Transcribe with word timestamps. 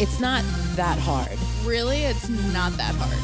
It's 0.00 0.18
not 0.18 0.42
that 0.76 0.98
hard. 0.98 1.38
Really, 1.62 2.04
it's 2.04 2.30
not 2.54 2.72
that 2.78 2.94
hard. 2.94 3.18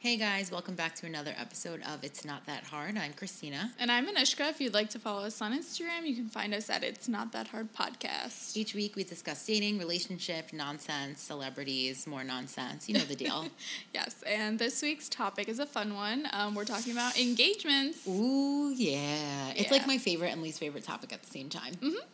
Hey 0.00 0.16
guys, 0.16 0.50
welcome 0.50 0.74
back 0.74 0.96
to 0.96 1.06
another 1.06 1.32
episode 1.38 1.82
of 1.82 2.02
It's 2.02 2.24
Not 2.24 2.44
That 2.46 2.64
Hard. 2.64 2.98
I'm 2.98 3.12
Christina. 3.12 3.70
And 3.78 3.92
I'm 3.92 4.08
Anishka. 4.08 4.50
If 4.50 4.60
you'd 4.60 4.74
like 4.74 4.90
to 4.90 4.98
follow 4.98 5.22
us 5.22 5.40
on 5.40 5.56
Instagram, 5.56 6.04
you 6.04 6.16
can 6.16 6.28
find 6.28 6.52
us 6.52 6.68
at 6.68 6.82
It's 6.82 7.06
Not 7.06 7.30
That 7.30 7.46
Hard 7.46 7.72
Podcast. 7.74 8.56
Each 8.56 8.74
week 8.74 8.96
we 8.96 9.04
discuss 9.04 9.46
dating, 9.46 9.78
relationship, 9.78 10.52
nonsense, 10.52 11.20
celebrities, 11.20 12.08
more 12.08 12.24
nonsense. 12.24 12.88
You 12.88 12.94
know 12.94 13.04
the 13.04 13.14
deal. 13.14 13.46
yes, 13.94 14.20
and 14.26 14.58
this 14.58 14.82
week's 14.82 15.08
topic 15.08 15.48
is 15.48 15.60
a 15.60 15.66
fun 15.66 15.94
one. 15.94 16.26
Um, 16.32 16.56
we're 16.56 16.64
talking 16.64 16.90
about 16.90 17.16
engagements. 17.16 18.04
Ooh, 18.08 18.74
yeah. 18.74 19.52
It's 19.54 19.70
like 19.70 19.86
my 19.86 19.98
favorite 19.98 20.32
and 20.32 20.42
least 20.42 20.58
favorite 20.58 20.82
topic 20.82 21.12
at 21.12 21.22
the 21.22 21.30
same 21.30 21.48
time. 21.48 21.74
Mm-hmm. 21.74 22.04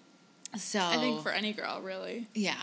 So 0.56 0.80
I 0.80 0.96
think 0.96 1.22
for 1.22 1.30
any 1.30 1.52
girl, 1.52 1.80
really. 1.82 2.26
Yeah. 2.34 2.54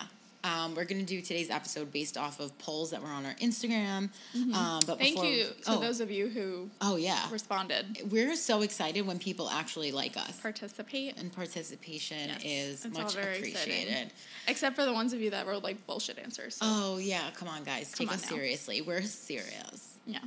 Um, 0.43 0.75
we're 0.75 0.85
going 0.85 0.99
to 0.99 1.05
do 1.05 1.21
today's 1.21 1.49
episode 1.49 1.91
based 1.91 2.17
off 2.17 2.39
of 2.39 2.55
polls 2.59 2.91
that 2.91 3.01
were 3.01 3.07
on 3.09 3.25
our 3.25 3.33
Instagram. 3.35 3.97
Um, 3.97 4.09
but 4.35 4.39
Mm-hmm. 4.39 4.91
Thank 4.99 5.15
before, 5.15 5.25
you 5.25 5.43
to 5.45 5.53
oh, 5.69 5.79
those 5.79 6.01
of 6.01 6.11
you 6.11 6.27
who 6.27 6.69
oh, 6.81 6.97
yeah. 6.97 7.27
responded. 7.31 7.97
We're 8.11 8.35
so 8.35 8.61
excited 8.61 9.07
when 9.07 9.17
people 9.17 9.49
actually 9.49 9.91
like 9.91 10.15
us. 10.17 10.39
Participate. 10.39 11.17
and 11.17 11.33
participation 11.33 12.29
Yes, 12.29 12.43
is 12.45 12.85
it's 12.85 12.95
much 12.97 13.15
very 13.15 13.39
exciting. 13.39 13.53
appreciated. 13.73 14.11
Except 14.47 14.75
for 14.75 14.85
the 14.85 14.93
ones 14.93 15.13
of 15.13 15.19
you 15.21 15.31
that 15.31 15.47
wrote 15.47 15.63
like 15.63 15.83
bullshit 15.87 16.19
answers. 16.19 16.55
So, 16.57 16.65
Oh 16.67 16.97
yeah, 16.99 17.23
come 17.33 17.47
on 17.47 17.63
guys, 17.63 17.91
take 17.91 18.07
Come 18.09 18.13
on 18.13 18.15
us 18.23 18.29
now. 18.29 18.35
seriously. 18.37 18.81
We're 18.81 19.01
serious. 19.01 19.95
yeah. 20.05 20.19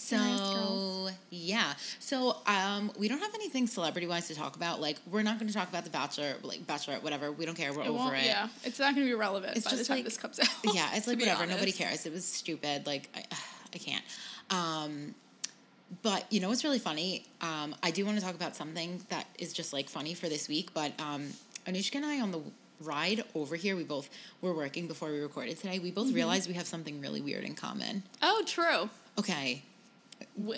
So 0.00 0.16
girls. 0.16 1.10
yeah, 1.30 1.72
so 1.98 2.36
um, 2.46 2.92
we 2.96 3.08
don't 3.08 3.18
have 3.18 3.34
anything 3.34 3.66
celebrity 3.66 4.06
wise 4.06 4.28
to 4.28 4.34
talk 4.36 4.54
about. 4.54 4.80
Like 4.80 4.96
we're 5.10 5.24
not 5.24 5.38
going 5.40 5.48
to 5.48 5.54
talk 5.54 5.68
about 5.68 5.82
the 5.84 5.90
Bachelor, 5.90 6.34
like 6.42 6.60
Bachelorette, 6.66 7.02
whatever. 7.02 7.32
We 7.32 7.44
don't 7.44 7.56
care. 7.56 7.72
We're 7.72 7.82
It 7.82 7.88
over 7.88 7.98
won't, 7.98 8.14
it. 8.16 8.26
yeah. 8.26 8.48
It's 8.62 8.78
not 8.78 8.94
going 8.94 9.06
to 9.06 9.10
be 9.12 9.18
relevant 9.18 9.56
It's 9.56 9.64
by 9.64 9.72
the 9.72 9.76
just 9.78 9.88
time 9.88 9.96
like- 9.98 10.04
this 10.04 10.16
comes 10.16 10.38
out. 10.40 10.48
yeah, 10.72 10.90
it's 10.94 11.08
like 11.08 11.18
whatever. 11.18 11.44
Nobody 11.46 11.72
cares. 11.72 12.06
It 12.06 12.12
was 12.12 12.24
stupid. 12.24 12.86
Like 12.86 13.08
I, 13.14 13.24
I 13.74 13.78
can't. 13.78 14.04
Um, 14.50 15.14
but 16.02 16.30
you 16.32 16.38
know 16.40 16.48
what's 16.48 16.62
really 16.64 16.78
funny? 16.78 17.24
Um, 17.40 17.74
I 17.82 17.90
do 17.90 18.06
want 18.06 18.18
to 18.18 18.24
talk 18.24 18.36
about 18.36 18.54
something 18.54 19.00
that 19.08 19.26
is 19.38 19.52
just 19.52 19.72
like 19.72 19.88
funny 19.88 20.14
for 20.14 20.28
this 20.28 20.48
week. 20.48 20.72
But 20.74 20.92
um, 21.00 21.26
Anushka 21.66 21.96
and 21.96 22.06
I 22.06 22.20
on 22.20 22.30
the 22.30 22.40
ride 22.80 23.24
over 23.34 23.56
here, 23.56 23.74
we 23.74 23.82
both 23.82 24.08
were 24.42 24.54
working 24.54 24.86
before 24.86 25.10
we 25.10 25.18
recorded 25.18 25.58
today. 25.58 25.80
We 25.80 25.90
both 25.90 26.06
Mm-hmm. 26.06 26.14
realized 26.14 26.46
we 26.48 26.54
have 26.54 26.68
something 26.68 27.00
really 27.00 27.20
weird 27.20 27.42
in 27.44 27.54
common. 27.56 28.04
Oh, 28.22 28.44
true. 28.46 28.88
Okay, 29.18 29.62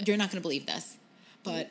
you're 0.07 0.17
not 0.17 0.31
going 0.31 0.39
to 0.39 0.43
believe 0.43 0.67
this, 0.67 0.97
but 1.43 1.71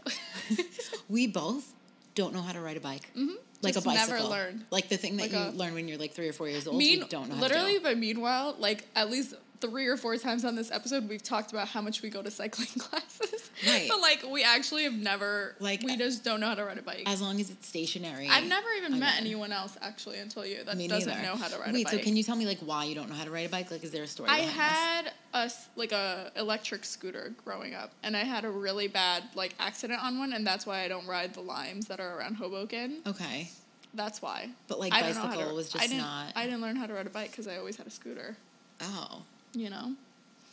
we 1.10 1.28
both 1.28 1.74
don't 2.16 2.34
know 2.34 2.42
how 2.42 2.52
to 2.52 2.62
ride 2.62 2.78
a 2.78 2.82
bike. 2.82 3.10
Mm-hmm. 3.16 3.36
Like 3.62 3.74
Just 3.74 3.86
a 3.86 3.90
never 3.90 4.14
bicycle. 4.14 4.30
Like 4.72 4.90
the 4.90 4.98
thing 4.98 5.18
that 5.18 5.24
Like 5.24 5.32
you 5.32 5.38
a- 5.38 5.52
learn 5.58 5.74
when 5.74 5.88
you're 5.88 5.98
like 5.98 6.14
three 6.14 6.30
or 6.30 6.34
four 6.34 6.48
years 6.48 6.66
old. 6.68 6.78
Mean, 6.78 7.06
don't 7.10 7.30
know 7.30 7.36
how 7.36 7.42
literally, 7.42 7.80
but 7.80 7.98
meanwhile, 7.98 8.56
like 8.58 8.86
at 8.96 9.10
least 9.10 9.36
three 9.62 9.88
or 9.88 9.98
four 9.98 10.16
times 10.18 10.46
on 10.46 10.56
this 10.56 10.72
episode, 10.72 11.10
we've 11.10 11.22
talked 11.24 11.52
about 11.52 11.68
how 11.68 11.82
much 11.82 12.02
we 12.02 12.10
go 12.10 12.22
to 12.22 12.32
cycling 12.32 12.68
classes. 12.78 13.50
Right. 13.68 13.88
But 13.90 14.00
like, 14.00 14.24
we 14.32 14.44
actually 14.44 14.84
have 14.84 14.94
never 14.94 15.56
Like, 15.60 15.82
we 15.84 15.98
just 15.98 16.24
don't 16.24 16.40
know 16.40 16.48
how 16.48 16.56
to 16.56 16.64
ride 16.64 16.78
a 16.78 16.82
bike. 16.82 17.04
As 17.06 17.22
long 17.22 17.40
as 17.42 17.50
it's 17.50 17.68
stationary. 17.68 18.28
I've 18.30 18.46
never 18.48 18.68
even 18.78 18.94
I 18.94 18.98
met 18.98 19.14
know. 19.16 19.20
anyone 19.22 19.52
else 19.52 19.78
actually 19.82 20.20
until 20.20 20.46
you 20.46 20.64
that 20.64 20.78
Me 20.78 20.88
doesn't 20.88 21.10
neither. 21.10 21.22
know 21.24 21.36
how 21.36 21.48
to 21.50 21.58
ride 21.60 21.74
Wait, 21.74 21.82
a 21.82 21.84
bike. 21.86 21.94
so 21.94 22.00
can 22.00 22.16
you 22.16 22.24
tell 22.24 22.38
me 22.38 22.46
like 22.46 22.60
why 22.60 22.86
you 22.86 22.96
don't 22.96 23.10
know 23.10 23.16
how 23.16 23.26
to 23.26 23.32
ride 23.32 23.46
a 23.48 23.50
bike? 23.50 23.70
Like, 23.70 23.84
is 23.84 23.92
there 23.92 24.04
a 24.04 24.08
story? 24.08 24.30
I 24.30 24.40
had 24.40 25.12
a 25.34 25.38
s- 25.40 25.68
like 25.76 25.92
a 25.92 26.32
electric 26.38 26.86
scooter 26.86 27.34
growing 27.44 27.74
up, 27.76 27.92
and 28.02 28.16
I 28.16 28.24
had 28.24 28.46
a 28.46 28.50
really 28.50 28.88
bad 28.88 29.24
like 29.36 29.56
accident 29.60 30.02
on 30.04 30.20
one, 30.20 30.32
and 30.34 30.48
that's 30.48 30.66
why 30.66 30.82
I 30.84 30.88
don't 30.88 31.06
ride 31.06 31.34
the 31.34 31.42
limes 31.42 31.88
that 31.88 32.00
are 32.00 32.18
around 32.18 32.36
Hoboken. 32.36 33.02
Okay, 33.06 33.50
That's 33.94 34.22
why. 34.22 34.50
But, 34.68 34.80
like, 34.80 34.94
I 34.94 35.02
don't 35.02 35.16
know 35.16 35.22
how 35.22 35.28
bicycle 35.28 35.50
to- 35.50 35.56
was 35.56 35.76
I 35.76 35.80
just 35.80 35.90
didn't, 35.90 35.98
not- 36.02 36.32
I 36.36 36.46
didn't 36.46 36.62
learn 36.62 36.76
how 36.78 36.86
to 36.86 36.94
ride 36.94 37.08
a 37.08 37.10
bike 37.10 37.32
because 37.32 37.48
I 37.48 37.58
always 37.58 37.76
had 37.76 37.88
a 37.88 37.92
scooter. 37.92 38.38
oh, 38.82 39.24
You 39.54 39.70
know. 39.70 39.94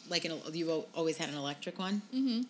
like 0.09 0.25
an 0.25 0.33
you 0.53 0.85
always 0.95 1.17
had 1.17 1.29
an 1.29 1.37
electric 1.37 1.79
one. 1.79 2.03
Mm-hmm. 2.15 2.43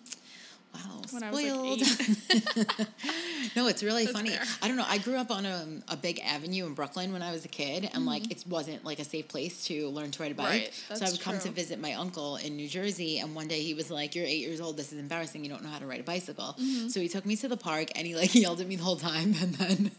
Wow, 0.75 1.01
When 1.11 1.31
was, 1.31 1.43
like, 1.43 1.47
spoiled. 1.47 2.87
no, 3.57 3.67
it's 3.67 3.83
really 3.83 4.05
That's 4.05 4.17
funny. 4.17 4.31
fair. 4.31 4.45
I 4.61 4.69
don't 4.69 4.77
know. 4.77 4.85
I 4.87 4.99
grew 4.99 5.17
up 5.17 5.31
on 5.31 5.47
a, 5.47 5.67
a 5.89 5.97
big 5.97 6.21
avenue 6.21 6.67
in 6.67 6.75
Brooklyn 6.75 7.13
when 7.15 7.23
I 7.23 7.33
was 7.33 7.47
a 7.47 7.49
kid, 7.49 7.89
and 7.95 8.05
like 8.05 8.31
it 8.31 8.45
wasn't 8.47 8.85
like 8.85 8.99
a 8.99 9.05
safe 9.05 9.27
place 9.27 9.65
to 9.67 9.89
learn 9.89 10.11
to 10.11 10.23
ride 10.23 10.33
a 10.33 10.35
bike. 10.35 10.47
Mm-hmm. 10.73 10.93
Right, 10.93 10.99
so 10.99 11.07
I 11.07 11.11
would 11.11 11.21
come 11.21 11.39
to 11.39 11.49
visit 11.51 11.81
my 11.81 11.95
uncle 11.95 12.37
in 12.37 12.57
New 12.57 12.69
Jersey, 12.69 13.21
and 13.21 13.35
one 13.35 13.49
day 13.49 13.61
he 13.63 13.73
was 13.73 13.91
like, 13.91 14.15
"You're 14.15 14.27
eight 14.27 14.41
years 14.41 14.61
old. 14.61 14.77
This 14.77 14.93
is 14.93 14.99
embarrassing. 14.99 15.43
You 15.45 15.51
don't 15.51 15.63
know 15.63 15.71
how 15.71 15.79
to 15.79 15.87
ride 15.87 16.01
a 16.01 16.05
bicycle." 16.05 16.57
Mm-hmm. 16.61 16.89
So 16.89 17.01
he 17.01 17.09
took 17.09 17.25
me 17.25 17.37
to 17.37 17.49
the 17.49 17.57
park, 17.57 17.89
and 17.97 18.07
he 18.07 18.15
like 18.15 18.35
yelled 18.45 18.61
at 18.61 18.67
me 18.67 18.77
the 18.77 18.85
whole 18.85 18.97
time, 18.97 19.35
and 19.41 19.55
then. 19.55 19.91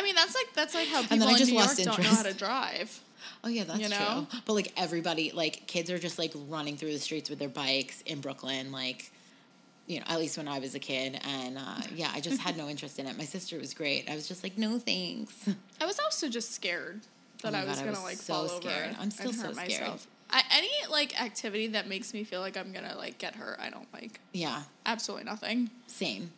I 0.00 0.02
mean, 0.02 0.14
that's 0.14 0.34
like 0.34 0.46
that's 0.54 0.74
like 0.74 0.88
how 0.88 1.02
then 1.02 1.18
people 1.18 1.28
I 1.28 1.32
in 1.32 1.36
just 1.36 1.50
New 1.50 1.56
York 1.58 1.66
lost 1.68 1.76
don't 1.84 1.86
know 1.88 1.92
interest. 2.04 2.16
how 2.16 2.22
to 2.22 2.34
drive. 2.34 3.00
Oh 3.44 3.48
yeah, 3.48 3.64
that's 3.64 3.80
You 3.80 3.88
know? 3.90 4.26
true. 4.30 4.40
But 4.46 4.52
like 4.54 4.72
everybody, 4.76 5.30
like 5.32 5.66
kids 5.66 5.90
are 5.90 5.98
just 5.98 6.18
like 6.18 6.32
running 6.48 6.76
through 6.76 6.92
the 6.92 6.98
streets 6.98 7.28
with 7.28 7.38
their 7.38 7.48
bikes 7.50 8.00
in 8.02 8.20
Brooklyn, 8.20 8.72
like 8.72 9.12
you 9.86 9.98
know, 9.98 10.06
at 10.08 10.18
least 10.18 10.38
when 10.38 10.46
I 10.48 10.58
was 10.60 10.74
a 10.74 10.78
kid. 10.78 11.20
And 11.26 11.58
uh, 11.58 11.82
yeah, 11.94 12.10
I 12.14 12.20
just 12.20 12.40
had 12.40 12.56
no 12.56 12.68
interest 12.72 12.98
in 12.98 13.06
it. 13.06 13.18
My 13.18 13.24
sister 13.24 13.58
was 13.58 13.74
great. 13.74 14.08
I 14.10 14.14
was 14.14 14.26
just 14.28 14.42
like, 14.42 14.56
no 14.56 14.78
thanks. 14.78 15.34
I 15.80 15.84
was 15.86 15.98
also 15.98 16.28
just 16.28 16.52
scared 16.54 17.00
that 17.42 17.48
Oh 17.48 17.50
my 17.52 17.62
I 17.62 17.64
was 17.66 17.76
God, 17.76 17.82
I 17.82 17.84
gonna 17.86 17.96
was 17.98 18.04
like 18.04 18.16
so 18.16 18.34
fall 18.34 18.48
scared. 18.60 18.90
over. 18.90 18.96
I'm 19.00 19.10
still 19.10 19.28
and 19.30 19.34
so 19.38 19.46
hurt 19.48 19.54
scared. 19.56 19.70
myself. 19.82 20.06
I, 20.32 20.42
any 20.56 20.70
like 20.90 21.20
activity 21.20 21.66
that 21.68 21.88
makes 21.88 22.14
me 22.14 22.22
feel 22.24 22.40
like 22.40 22.56
I'm 22.56 22.72
gonna 22.72 22.94
like 22.96 23.18
get 23.18 23.34
hurt, 23.34 23.58
I 23.60 23.68
don't 23.70 23.92
like. 23.92 24.20
Yeah, 24.32 24.62
Absolutely 24.86 25.24
nothing. 25.24 25.70
same. 25.88 26.30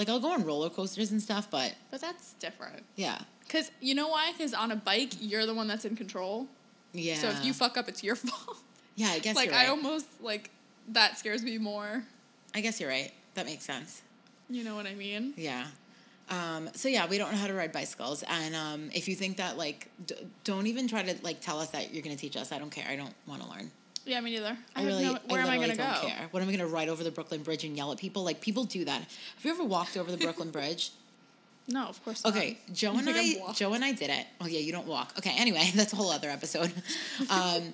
Like 0.00 0.08
I'll 0.08 0.18
go 0.18 0.32
on 0.32 0.44
roller 0.44 0.70
coasters 0.70 1.10
and 1.10 1.20
stuff, 1.20 1.50
but 1.50 1.74
But 1.90 2.00
that's 2.00 2.32
different. 2.40 2.84
yeah, 2.96 3.18
Cause 3.50 3.70
you 3.82 3.94
know 3.94 4.08
why? 4.08 4.32
Cause 4.38 4.54
on 4.54 4.70
a 4.70 4.76
bike, 4.76 5.12
you're 5.20 5.44
the 5.44 5.52
one 5.52 5.68
that's 5.68 5.84
in 5.84 5.94
control. 5.94 6.46
yeah. 6.94 7.16
So 7.16 7.28
if 7.28 7.44
you 7.44 7.52
fuck 7.52 7.76
up, 7.76 7.86
it's 7.86 8.02
your 8.02 8.16
fault. 8.26 8.56
yeah, 8.96 9.08
I 9.08 9.18
guess 9.18 9.36
like 9.36 9.48
you're 9.50 9.56
right. 9.56 9.66
I 9.66 9.70
almost 9.70 10.06
like 10.22 10.48
that 10.88 11.18
scares 11.18 11.42
me 11.42 11.58
more. 11.58 12.02
I 12.54 12.62
guess 12.62 12.80
you're 12.80 12.88
right. 12.88 13.12
That 13.34 13.44
makes 13.44 13.64
sense. 13.64 14.00
You 14.48 14.64
know 14.64 14.74
what 14.74 14.86
I 14.86 14.94
mean? 14.94 15.34
Yeah. 15.36 15.66
Um, 16.30 16.70
so 16.74 16.88
yeah, 16.88 17.06
we 17.06 17.18
don't 17.18 17.30
know 17.32 17.36
how 17.38 17.48
to 17.48 17.52
ride 17.54 17.72
bicycles, 17.72 18.22
and 18.26 18.54
um, 18.54 18.88
if 18.94 19.06
you 19.06 19.14
think 19.14 19.36
that 19.36 19.58
like, 19.58 19.90
d- 20.06 20.14
don't 20.44 20.66
even 20.66 20.88
try 20.88 21.02
to 21.02 21.14
like 21.22 21.40
tell 21.42 21.58
us 21.60 21.68
that 21.72 21.92
you're 21.92 22.02
going 22.02 22.16
to 22.16 22.20
teach 22.20 22.38
us. 22.38 22.52
I 22.52 22.58
don't 22.58 22.70
care. 22.70 22.86
I 22.88 22.96
don't 22.96 23.12
want 23.26 23.42
to 23.42 23.48
learn. 23.50 23.70
Yeah, 24.10 24.20
me 24.22 24.32
neither. 24.32 24.58
I, 24.74 24.82
I 24.82 24.84
really, 24.86 25.04
have 25.04 25.14
no, 25.14 25.20
where 25.28 25.40
I 25.40 25.44
am 25.44 25.50
I 25.50 25.54
gonna 25.58 25.76
don't 25.76 26.02
go? 26.02 26.08
care. 26.08 26.26
What 26.32 26.42
am 26.42 26.48
I 26.48 26.52
going 26.56 26.66
to 26.68 26.74
ride 26.74 26.88
over 26.88 27.04
the 27.04 27.12
Brooklyn 27.12 27.44
Bridge 27.44 27.62
and 27.62 27.76
yell 27.76 27.92
at 27.92 27.98
people? 27.98 28.24
Like 28.24 28.40
people 28.40 28.64
do 28.64 28.84
that. 28.84 29.02
Have 29.02 29.44
you 29.44 29.52
ever 29.52 29.62
walked 29.62 29.96
over 29.96 30.10
the 30.10 30.16
Brooklyn 30.24 30.50
Bridge? 30.50 30.90
No, 31.68 31.86
of 31.86 32.02
course 32.04 32.24
not. 32.24 32.34
Okay, 32.34 32.58
Joe 32.72 32.90
and 32.98 33.08
I'm 33.08 33.14
I, 33.14 33.52
Joe 33.54 33.72
and 33.72 33.84
I 33.84 33.92
did 33.92 34.10
it. 34.10 34.26
Oh 34.40 34.48
yeah, 34.48 34.58
you 34.58 34.72
don't 34.72 34.88
walk. 34.88 35.12
Okay, 35.16 35.32
anyway, 35.38 35.70
that's 35.76 35.92
a 35.92 35.96
whole 35.96 36.10
other 36.10 36.28
episode. 36.28 36.72
Um, 37.30 37.72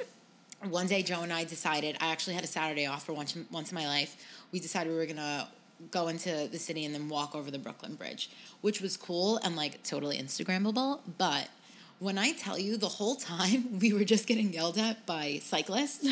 one 0.68 0.86
day, 0.86 1.02
Joe 1.02 1.22
and 1.22 1.32
I 1.32 1.44
decided. 1.44 1.96
I 2.02 2.08
actually 2.08 2.34
had 2.34 2.44
a 2.44 2.48
Saturday 2.48 2.84
off 2.84 3.06
for 3.06 3.14
once 3.14 3.34
once 3.50 3.72
in 3.72 3.74
my 3.74 3.86
life. 3.86 4.22
We 4.52 4.60
decided 4.60 4.92
we 4.92 4.98
were 4.98 5.06
gonna 5.06 5.48
go 5.90 6.08
into 6.08 6.48
the 6.52 6.58
city 6.58 6.84
and 6.84 6.94
then 6.94 7.08
walk 7.08 7.34
over 7.34 7.50
the 7.50 7.58
Brooklyn 7.58 7.94
Bridge, 7.94 8.28
which 8.60 8.82
was 8.82 8.98
cool 8.98 9.38
and 9.38 9.56
like 9.56 9.82
totally 9.84 10.18
Instagrammable. 10.18 11.00
But 11.16 11.48
when 11.98 12.18
I 12.18 12.32
tell 12.32 12.58
you, 12.58 12.76
the 12.76 12.88
whole 12.88 13.16
time 13.16 13.78
we 13.80 13.92
were 13.92 14.04
just 14.04 14.26
getting 14.26 14.52
yelled 14.52 14.78
at 14.78 15.04
by 15.06 15.40
cyclists. 15.42 16.06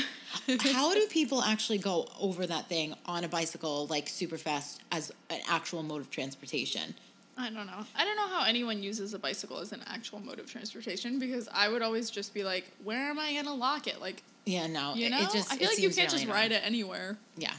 How 0.61 0.95
do 0.95 1.07
people 1.09 1.43
actually 1.43 1.79
go 1.79 2.09
over 2.21 2.47
that 2.47 2.69
thing 2.69 2.95
on 3.07 3.25
a 3.25 3.29
bicycle 3.29 3.87
like 3.89 4.09
super 4.09 4.39
fast 4.39 4.81
as 4.91 5.13
an 5.31 5.41
actual 5.49 5.83
mode 5.83 6.01
of 6.01 6.11
transportation? 6.11 6.95
I 7.37 7.51
don't 7.51 7.67
know. 7.67 7.85
I 7.97 8.05
don't 8.05 8.17
know 8.17 8.29
how 8.29 8.45
anyone 8.45 8.83
uses 8.83 9.13
a 9.13 9.19
bicycle 9.19 9.59
as 9.59 9.73
an 9.73 9.83
actual 9.89 10.21
mode 10.21 10.39
of 10.39 10.51
transportation 10.51 11.19
because 11.19 11.49
I 11.53 11.69
would 11.69 11.83
always 11.83 12.09
just 12.11 12.33
be 12.33 12.45
like, 12.45 12.71
where 12.85 13.11
am 13.11 13.19
I 13.19 13.35
gonna 13.35 13.55
lock 13.55 13.87
it? 13.87 14.01
Like, 14.01 14.23
Yeah, 14.45 14.67
no. 14.69 14.95
you 14.95 15.11
know, 15.11 15.21
it 15.21 15.33
just, 15.33 15.53
I 15.53 15.57
feel 15.57 15.69
like 15.69 15.79
you 15.79 15.91
can't 15.91 16.13
really 16.13 16.25
just 16.25 16.33
ride 16.33 16.53
it 16.53 16.63
anywhere. 16.65 17.19
Yeah, 17.37 17.53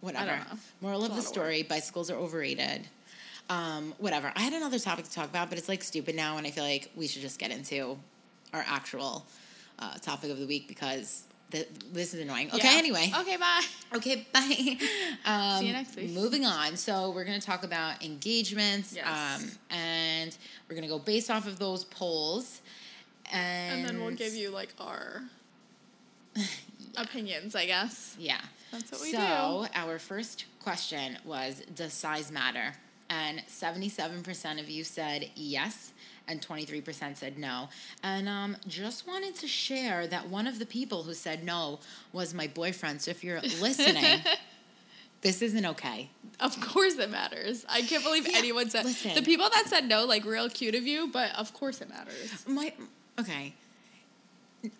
whatever. 0.00 0.26
know. 0.26 0.58
Moral 0.82 1.04
of 1.04 1.16
the 1.16 1.22
story: 1.22 1.62
bicycles 1.62 2.10
are 2.10 2.16
overrated. 2.16 2.86
Um, 3.52 3.92
whatever. 3.98 4.32
I 4.34 4.40
had 4.40 4.52
another 4.54 4.78
topic 4.78 5.04
to 5.04 5.10
talk 5.12 5.28
about, 5.28 5.48
but 5.50 5.58
it's 5.58 5.68
like 5.68 5.82
stupid 5.82 6.14
now, 6.16 6.38
and 6.38 6.46
I 6.46 6.50
feel 6.50 6.64
like 6.64 6.90
we 6.96 7.06
should 7.06 7.20
just 7.22 7.38
get 7.38 7.50
into 7.50 7.98
our 8.54 8.64
actual 8.66 9.26
uh, 9.78 9.94
topic 9.98 10.30
of 10.30 10.38
the 10.38 10.46
week 10.46 10.68
because 10.68 11.24
th- 11.50 11.68
this 11.92 12.14
is 12.14 12.20
annoying. 12.20 12.48
Okay, 12.54 12.72
Yeah. 12.72 12.78
anyway. 12.78 13.12
Okay, 13.20 13.36
bye. 13.36 13.62
Okay, 13.96 14.26
bye. 14.32 14.78
Um, 15.26 15.58
See 15.60 15.66
you 15.66 15.72
next 15.74 15.96
week. 15.96 16.10
Moving 16.12 16.46
on. 16.46 16.76
So 16.76 17.10
we're 17.10 17.24
going 17.24 17.38
to 17.38 17.44
talk 17.46 17.62
about 17.62 18.02
engagements, 18.02 18.94
Yes. 18.94 19.06
um, 19.42 19.50
and 19.70 20.36
we're 20.68 20.76
going 20.76 20.88
to 20.88 20.94
go 20.94 20.98
based 20.98 21.30
off 21.30 21.46
of 21.46 21.58
those 21.58 21.84
polls. 21.84 22.62
And, 23.32 23.80
And 23.80 23.88
then 23.88 24.00
we'll 24.04 24.14
give 24.14 24.34
you 24.34 24.48
like 24.50 24.72
our 24.78 25.22
opinions, 26.96 27.54
I 27.54 27.66
guess. 27.66 28.16
Yeah. 28.18 28.40
That's 28.70 28.90
what 28.92 29.00
we 29.02 29.10
do. 29.10 29.18
so, 29.18 29.66
our 29.74 29.98
first 29.98 30.46
question 30.62 31.18
was 31.24 31.62
Does 31.74 31.92
size 31.92 32.30
matter? 32.32 32.72
And 33.12 33.42
77% 33.46 34.58
of 34.58 34.70
you 34.70 34.84
said 34.84 35.28
yes, 35.34 35.92
and 36.26 36.40
23% 36.40 37.16
said 37.18 37.36
no. 37.36 37.68
And 38.02 38.26
um, 38.26 38.56
just 38.66 39.06
wanted 39.06 39.34
to 39.36 39.46
share 39.46 40.06
that 40.06 40.30
one 40.30 40.46
of 40.46 40.58
the 40.58 40.64
people 40.64 41.02
who 41.02 41.12
said 41.12 41.44
no 41.44 41.80
was 42.14 42.32
my 42.32 42.46
boyfriend. 42.46 43.02
So, 43.02 43.10
if 43.10 43.22
you're 43.22 43.40
listening, 43.60 44.20
This 45.20 45.40
isn't 45.42 45.64
okay. 45.66 46.08
Of 46.40 46.60
course 46.60 46.96
it 46.98 47.10
matters. 47.10 47.64
I 47.68 47.82
can't 47.82 48.02
believe 48.02 48.26
Yeah, 48.26 48.38
anyone 48.38 48.70
said 48.70 48.84
listen. 48.84 49.14
the 49.14 49.22
people 49.22 49.48
that 49.50 49.66
said 49.68 49.86
no, 49.88 50.04
like 50.04 50.24
real 50.24 50.48
cute 50.48 50.74
of 50.74 50.84
you, 50.84 51.10
but 51.12 51.32
of 51.36 51.52
course 51.54 51.80
it 51.80 51.88
matters. 51.88 52.44
My 52.48 52.72
okay. 53.20 53.54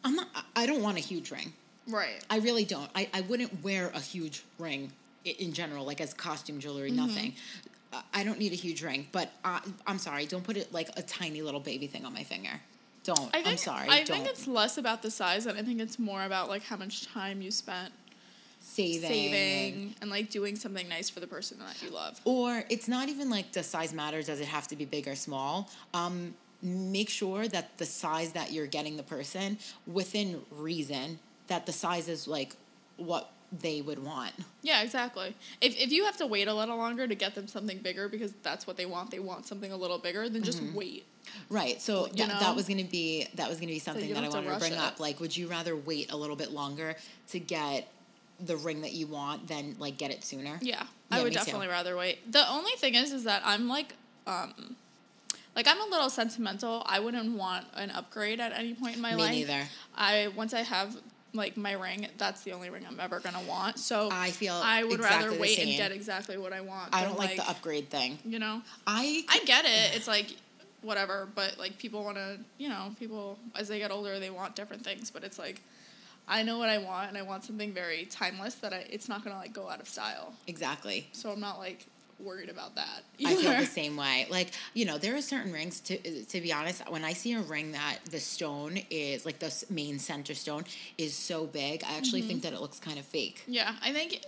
I'm 0.04 0.16
not. 0.16 0.26
I 0.56 0.66
don't 0.66 0.82
want 0.82 0.96
a 0.96 1.00
huge 1.00 1.30
ring. 1.30 1.52
Right. 1.88 2.24
I 2.28 2.38
really 2.38 2.64
don't. 2.64 2.90
I, 2.94 3.08
I 3.14 3.20
wouldn't 3.20 3.62
wear 3.62 3.90
a 3.94 4.00
huge 4.00 4.42
ring 4.58 4.90
in 5.24 5.52
general, 5.52 5.84
like 5.86 6.00
as 6.00 6.12
costume 6.12 6.58
jewelry, 6.58 6.90
nothing. 6.90 7.34
I 8.12 8.24
don't 8.24 8.38
need 8.38 8.52
a 8.52 8.56
huge 8.56 8.82
ring, 8.82 9.06
but 9.12 9.32
I, 9.44 9.60
I'm 9.86 9.98
sorry. 9.98 10.26
Don't 10.26 10.44
put 10.44 10.56
it 10.56 10.72
like 10.72 10.88
a 10.96 11.02
tiny 11.02 11.42
little 11.42 11.60
baby 11.60 11.86
thing 11.86 12.04
on 12.04 12.12
my 12.12 12.22
finger. 12.22 12.60
Don't. 13.04 13.28
I 13.34 13.42
think, 13.42 13.46
I'm 13.48 13.56
sorry. 13.56 13.88
I 13.88 14.04
don't. 14.04 14.16
think 14.16 14.28
it's 14.28 14.46
less 14.46 14.78
about 14.78 15.02
the 15.02 15.10
size 15.10 15.46
and 15.46 15.58
I 15.58 15.62
think 15.62 15.80
it's 15.80 15.98
more 15.98 16.24
about 16.24 16.48
like 16.48 16.62
how 16.62 16.76
much 16.76 17.06
time 17.06 17.42
you 17.42 17.50
spent 17.50 17.92
saving. 18.60 19.08
saving 19.08 19.94
and 20.00 20.10
like 20.10 20.30
doing 20.30 20.56
something 20.56 20.88
nice 20.88 21.10
for 21.10 21.20
the 21.20 21.26
person 21.26 21.58
that 21.58 21.82
you 21.82 21.90
love. 21.90 22.20
Or 22.24 22.64
it's 22.70 22.88
not 22.88 23.08
even 23.08 23.28
like 23.28 23.52
the 23.52 23.62
size 23.62 23.92
matters. 23.92 24.26
Does 24.26 24.40
it 24.40 24.48
have 24.48 24.68
to 24.68 24.76
be 24.76 24.84
big 24.84 25.08
or 25.08 25.16
small? 25.16 25.68
Um, 25.94 26.34
make 26.62 27.08
sure 27.08 27.48
that 27.48 27.76
the 27.78 27.84
size 27.84 28.32
that 28.32 28.52
you're 28.52 28.68
getting 28.68 28.96
the 28.96 29.02
person 29.02 29.58
within 29.86 30.40
reason. 30.50 31.18
That 31.48 31.66
the 31.66 31.72
size 31.72 32.08
is 32.08 32.28
like 32.28 32.54
what 32.96 33.30
they 33.60 33.82
would 33.82 34.02
want. 34.02 34.32
Yeah, 34.62 34.82
exactly. 34.82 35.34
If 35.60 35.78
if 35.78 35.92
you 35.92 36.04
have 36.04 36.16
to 36.18 36.26
wait 36.26 36.48
a 36.48 36.54
little 36.54 36.76
longer 36.76 37.06
to 37.06 37.14
get 37.14 37.34
them 37.34 37.46
something 37.48 37.78
bigger 37.78 38.08
because 38.08 38.32
that's 38.42 38.66
what 38.66 38.76
they 38.76 38.86
want, 38.86 39.10
they 39.10 39.18
want 39.18 39.46
something 39.46 39.70
a 39.72 39.76
little 39.76 39.98
bigger, 39.98 40.28
then 40.28 40.42
just 40.42 40.62
Mm-hmm. 40.62 40.74
wait. 40.76 41.04
Right. 41.50 41.80
So 41.80 42.06
You 42.06 42.12
that, 42.14 42.28
know? 42.28 42.40
that 42.40 42.56
was 42.56 42.66
gonna 42.68 42.84
be 42.84 43.28
that 43.34 43.48
was 43.48 43.58
gonna 43.58 43.72
be 43.72 43.78
something 43.78 44.08
you 44.08 44.14
that 44.14 44.24
I 44.24 44.28
wanted 44.28 44.46
to 44.48 44.52
to 44.54 44.58
bring 44.58 44.72
rush 44.72 44.80
up. 44.82 45.00
Like, 45.00 45.20
would 45.20 45.36
you 45.36 45.48
rather 45.48 45.76
wait 45.76 46.10
a 46.12 46.16
little 46.16 46.36
bit 46.36 46.50
longer 46.52 46.96
to 47.30 47.38
get 47.38 47.88
the 48.40 48.56
ring 48.56 48.80
that 48.80 48.92
you 48.92 49.06
want 49.06 49.46
than 49.48 49.76
like 49.78 49.98
get 49.98 50.10
it 50.10 50.24
sooner? 50.24 50.58
Yeah, 50.62 50.76
Yeah, 50.82 50.84
I 51.10 51.22
would 51.22 51.32
me 51.32 51.38
too. 51.38 51.44
definitely 51.44 51.68
rather 51.68 51.96
wait. 51.96 52.30
The 52.32 52.48
only 52.50 52.72
thing 52.72 52.94
is, 52.94 53.12
is 53.12 53.24
that 53.24 53.42
I'm 53.44 53.68
like, 53.68 53.94
um, 54.26 54.76
like 55.54 55.68
I'm 55.68 55.80
a 55.80 55.86
little 55.90 56.08
sentimental. 56.10 56.82
I 56.86 56.98
wouldn't 57.00 57.36
want 57.36 57.66
an 57.74 57.90
upgrade 57.90 58.40
at 58.40 58.52
any 58.52 58.74
point 58.74 58.96
in 58.96 59.02
my 59.02 59.14
Me 59.14 59.20
life. 59.22 59.30
neither. 59.32 59.62
I 59.96 60.28
once 60.34 60.54
I 60.54 60.60
have 60.62 60.96
like 61.34 61.56
my 61.56 61.72
ring, 61.72 62.06
that's 62.18 62.42
the 62.42 62.52
only 62.52 62.70
ring 62.70 62.84
I'm 62.86 63.00
ever 63.00 63.20
gonna 63.20 63.42
want. 63.48 63.78
So 63.78 64.08
I 64.12 64.30
feel 64.30 64.54
I 64.54 64.84
would 64.84 64.94
exactly 64.94 65.24
rather 65.24 65.34
the 65.36 65.40
wait 65.40 65.58
and 65.58 65.70
get 65.70 65.92
exactly 65.92 66.36
what 66.38 66.52
I 66.52 66.60
want. 66.60 66.94
I 66.94 67.04
don't 67.04 67.18
like, 67.18 67.36
the 67.36 67.48
upgrade 67.48 67.88
thing. 67.88 68.18
You 68.24 68.38
know, 68.38 68.62
I 68.86 69.24
I 69.28 69.40
get 69.44 69.64
it. 69.64 69.96
It's 69.96 70.08
like 70.08 70.36
whatever, 70.82 71.28
but 71.34 71.56
like 71.58 71.78
people 71.78 72.04
want 72.04 72.16
to, 72.16 72.38
you 72.58 72.68
know, 72.68 72.94
people 72.98 73.38
as 73.56 73.68
they 73.68 73.78
get 73.78 73.90
older, 73.90 74.18
they 74.18 74.30
want 74.30 74.56
different 74.56 74.84
things. 74.84 75.10
But 75.10 75.24
it's 75.24 75.38
like, 75.38 75.60
I 76.28 76.42
know 76.42 76.58
what 76.58 76.68
I 76.68 76.78
want, 76.78 77.08
and 77.08 77.16
I 77.16 77.22
want 77.22 77.44
something 77.44 77.72
very 77.72 78.04
timeless 78.06 78.56
that 78.56 78.72
I. 78.72 78.84
It's 78.90 79.08
not 79.08 79.24
gonna 79.24 79.36
like 79.36 79.52
go 79.52 79.68
out 79.68 79.80
of 79.80 79.88
style. 79.88 80.34
exactly. 80.46 81.08
So 81.12 81.30
I'm 81.30 81.40
not 81.40 81.58
like 81.58 81.86
worried 82.22 82.48
about 82.48 82.74
that. 82.76 83.02
I 83.24 83.34
feel 83.34 83.52
the 83.58 83.66
same 83.66 83.96
way. 83.96 84.26
Like 84.30 84.50
you 84.74 84.84
know, 84.84 84.98
there 84.98 85.14
are 85.16 85.22
certain 85.22 85.52
rings. 85.52 85.80
To 85.80 85.96
to 86.24 86.40
be 86.40 86.52
honest, 86.52 86.88
when 86.90 87.04
I 87.04 87.12
see 87.12 87.32
a 87.34 87.40
ring 87.40 87.72
that 87.72 87.98
the 88.10 88.20
stone 88.20 88.78
is 88.90 89.26
like 89.26 89.38
the 89.38 89.52
main 89.70 89.98
center 89.98 90.34
stone 90.34 90.64
is 90.98 91.14
so 91.14 91.46
big, 91.46 91.82
I 91.84 91.96
actually 91.96 92.20
Mm-hmm. 92.20 92.28
think 92.28 92.42
that 92.42 92.52
it 92.52 92.60
looks 92.60 92.78
kind 92.78 92.98
of 92.98 93.04
fake. 93.04 93.42
Yeah, 93.46 93.74
I 93.82 93.92
think, 93.92 94.20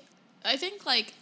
I 0.44 0.56
think 0.56 0.85
like, 0.87 1.14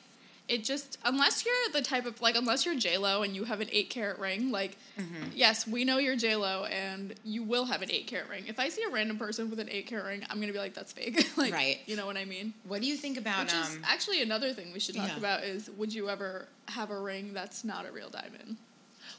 it 0.49 0.65
just 0.65 0.99
unless 1.05 1.45
you're 1.47 1.55
the 1.73 1.83
type 1.83 2.05
of 2.05 2.21
like 2.21 2.37
unless 2.37 2.67
you're 2.67 2.75
J 2.75 2.99
Lo 2.99 3.23
and 3.23 3.35
you 3.35 3.45
have 3.45 3.61
an 3.61 3.69
eight 3.73 3.91
carat 3.91 4.19
ring, 4.19 4.51
like, 4.51 4.77
Mm-hmm. 4.99 5.31
yes, 5.35 5.67
we 5.67 5.85
know 5.85 5.99
you're 5.99 6.17
J 6.17 6.37
Lo 6.37 6.65
and 6.65 7.15
you 7.25 7.43
will 7.43 7.65
have 7.67 7.81
an 7.83 7.91
eight 7.91 8.07
carat 8.07 8.29
ring. 8.29 8.45
If 8.47 8.59
I 8.61 8.69
see 8.69 8.83
a 8.83 8.91
random 8.91 9.17
person 9.19 9.49
with 9.49 9.59
an 9.61 9.69
eight 9.71 9.87
carat 9.87 10.05
ring, 10.07 10.23
I'm 10.29 10.41
gonna 10.41 10.53
be 10.53 10.59
like, 10.59 10.75
that's 10.75 10.93
fake. 10.93 11.27
like, 11.37 11.53
Right. 11.53 11.79
You 11.87 11.97
know 11.97 12.07
what 12.07 12.17
I 12.17 12.25
mean? 12.25 12.53
What 12.67 12.81
do 12.83 12.87
you 12.87 12.97
think 12.97 13.17
about 13.19 13.45
Which 13.45 13.55
is 13.55 13.77
um? 13.77 13.83
actually 13.85 14.21
another 14.23 14.53
thing 14.53 14.73
we 14.73 14.81
should 14.81 14.97
talk 14.97 15.09
yeah. 15.09 15.17
about 15.17 15.45
is 15.45 15.71
would 15.79 15.95
you 15.95 16.11
ever 16.11 16.47
have 16.69 16.91
a 16.91 16.99
ring 17.01 17.33
that's 17.33 17.65
not 17.65 17.89
a 17.89 17.93
real 17.93 18.11
diamond? 18.11 18.57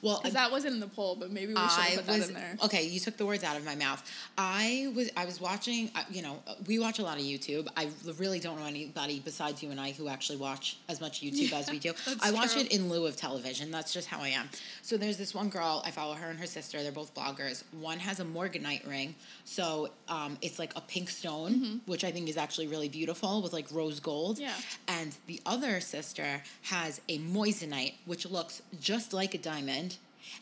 Well, 0.04 0.18
Because 0.22 0.34
that 0.34 0.52
wasn't 0.52 0.74
in 0.76 0.80
the 0.80 0.88
poll, 0.88 1.16
but 1.16 1.32
maybe 1.32 1.54
we 1.54 1.60
should 1.60 1.70
have 1.70 1.96
put 1.96 2.06
that 2.08 2.28
in 2.28 2.34
there. 2.36 2.58
okay. 2.66 2.84
You 2.84 3.00
took 3.00 3.18
the 3.18 3.26
words 3.26 3.44
out 3.44 3.58
of 3.58 3.66
my 3.66 3.76
mouth. 3.76 4.04
I 4.38 4.92
was 4.96 5.10
I 5.18 5.26
was 5.26 5.40
watching. 5.42 5.90
uh, 5.96 6.04
You 6.12 6.22
know, 6.22 6.44
we 6.68 6.78
watch 6.78 7.00
a 7.00 7.04
lot 7.04 7.18
of 7.18 7.24
YouTube. 7.24 7.68
I 7.78 7.88
really 8.20 8.40
don't 8.40 8.60
know 8.60 8.66
anybody 8.66 9.20
besides 9.24 9.64
you 9.64 9.72
and 9.72 9.80
I 9.80 9.92
who 9.92 10.10
actually 10.10 10.38
watch 10.38 10.78
as 10.90 11.00
much 11.02 11.22
YouTube 11.26 11.54
as 11.54 11.72
we 11.72 11.80
do. 11.80 11.94
I 12.22 12.32
watch 12.32 12.54
true. 12.54 12.62
it 12.64 12.72
in 12.72 12.90
lieu 12.90 13.06
of 13.08 13.16
television. 13.16 13.72
That's 13.72 13.94
just 13.94 14.08
how 14.08 14.20
I 14.22 14.30
am. 14.30 14.50
So 14.82 14.98
there's 14.98 15.18
this 15.18 15.34
one 15.34 15.50
girl. 15.50 15.82
I 15.86 15.92
follow 15.92 16.14
her 16.16 16.30
and 16.30 16.40
her 16.40 16.46
sister. 16.48 16.84
They're 16.84 16.92
both 16.92 17.14
bloggers. 17.16 17.64
One 17.80 18.00
has 18.00 18.20
a 18.20 18.26
morganite 18.26 18.88
ring, 18.88 19.16
so 19.46 19.90
um, 20.10 20.38
it's 20.42 20.60
like 20.60 20.74
a 20.76 20.82
pink 20.82 21.10
stone, 21.10 21.82
which 21.86 22.04
I 22.04 22.12
think 22.12 22.28
is 22.30 22.38
actually 22.38 22.68
really 22.68 22.90
beautiful 22.90 23.42
with 23.42 23.54
like 23.54 23.68
rose 23.72 24.00
gold. 24.00 24.36
Mm-hmm. 24.38 24.44
Yeah. 24.44 25.00
And 25.00 25.16
the 25.28 25.40
other 25.46 25.80
sister 25.80 26.42
has 26.64 27.00
a 27.08 27.20
moissanite, 27.20 27.94
which 28.06 28.26
looks 28.30 28.62
just 28.82 29.14
like 29.14 29.34
a 29.34 29.38
diamond, 29.38 29.93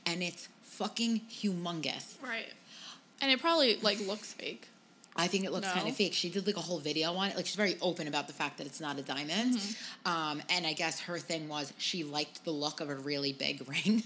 and 0.05 0.21
it's 0.23 0.47
fucking 0.63 1.21
humongous. 1.29 2.15
Right. 2.23 2.51
And 3.21 3.31
it 3.31 3.39
probably 3.39 3.77
like 3.77 3.99
looks 4.07 4.33
fake. 4.33 4.67
I 5.15 5.27
think 5.27 5.43
it 5.45 5.51
looks 5.51 5.67
No. 5.67 5.73
kind 5.73 5.89
of 5.89 5.95
fake. 5.95 6.13
She 6.13 6.29
did 6.29 6.47
like 6.47 6.55
a 6.55 6.61
whole 6.61 6.79
video 6.79 7.13
on 7.13 7.29
it. 7.29 7.35
Like 7.35 7.45
she's 7.45 7.55
very 7.55 7.75
open 7.81 8.07
about 8.07 8.27
the 8.27 8.33
fact 8.33 8.57
that 8.59 8.65
it's 8.67 8.79
not 8.79 8.97
a 8.97 9.01
diamond. 9.01 9.55
Mm-hmm. 9.57 10.09
Um, 10.11 10.41
and 10.49 10.65
I 10.65 10.73
guess 10.73 11.01
her 11.01 11.19
thing 11.19 11.49
was 11.49 11.73
she 11.77 12.03
liked 12.03 12.45
the 12.45 12.51
look 12.51 12.79
of 12.79 12.89
a 12.89 12.95
really 12.95 13.33
big 13.33 13.67
ring. 13.69 14.03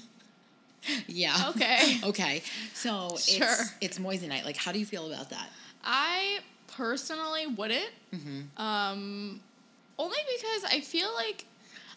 yeah. 1.08 1.52
Okay. 1.52 1.98
okay. 2.04 2.42
So 2.74 3.16
Sure. 3.18 3.48
it's 3.48 3.74
it's 3.82 4.00
moissanite. 4.00 4.44
Like, 4.46 4.58
how 4.58 4.72
do 4.72 4.80
you 4.80 4.86
feel 4.86 5.12
about 5.12 5.30
that? 5.30 5.50
I 5.84 6.40
personally 6.68 7.46
wouldn't. 7.48 7.90
Mm-hmm. 8.14 8.62
Um, 8.62 9.40
only 10.00 10.18
because 10.38 10.64
I 10.72 10.82
feel 10.82 11.14
like 11.14 11.46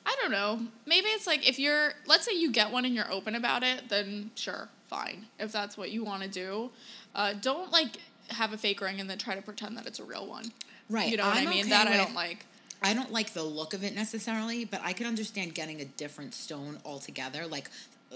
I 0.08 0.16
don't 0.22 0.31
know. 0.31 0.58
Maybe 0.87 1.08
it's 1.08 1.26
like 1.26 1.46
if 1.46 1.58
you're, 1.58 1.93
let's 2.06 2.25
say 2.25 2.32
you 2.34 2.50
get 2.50 2.72
one 2.72 2.87
and 2.87 2.94
you're 2.94 3.12
open 3.12 3.34
about 3.34 3.62
it, 3.62 3.90
then 3.90 4.31
sure, 4.37 4.70
fine. 4.88 5.26
If 5.38 5.52
that's 5.52 5.76
what 5.76 5.90
you 5.90 6.02
want 6.02 6.22
to 6.22 6.31
do, 6.31 6.70
uh, 7.14 7.34
don't 7.34 7.70
like 7.70 7.99
have 8.31 8.55
a 8.55 8.56
fake 8.56 8.81
ring 8.81 9.00
and 9.00 9.10
then 9.10 9.19
try 9.19 9.34
to 9.34 9.43
pretend 9.43 9.76
that 9.76 9.87
it's 9.87 9.99
a 9.99 10.05
real 10.05 10.26
one. 10.26 10.50
Right. 10.88 11.10
You 11.10 11.19
know 11.19 11.26
what 11.26 11.37
I'm 11.37 11.46
I 11.46 11.50
mean? 11.50 11.60
okay 11.60 11.69
that 11.69 11.88
I 11.88 11.99
don't 11.99 12.14
like. 12.14 12.46
I 12.82 12.94
don't 12.94 13.12
like 13.12 13.34
the 13.34 13.43
look 13.43 13.75
of 13.75 13.84
it 13.84 13.94
necessarily, 13.94 14.64
but 14.64 14.81
I 14.82 14.94
could 14.94 15.06
understand 15.06 15.55
getting 15.55 15.82
a 15.82 15.84
different 15.84 16.32
stone 16.32 16.78
altogether. 16.87 17.46
Like, 17.46 17.69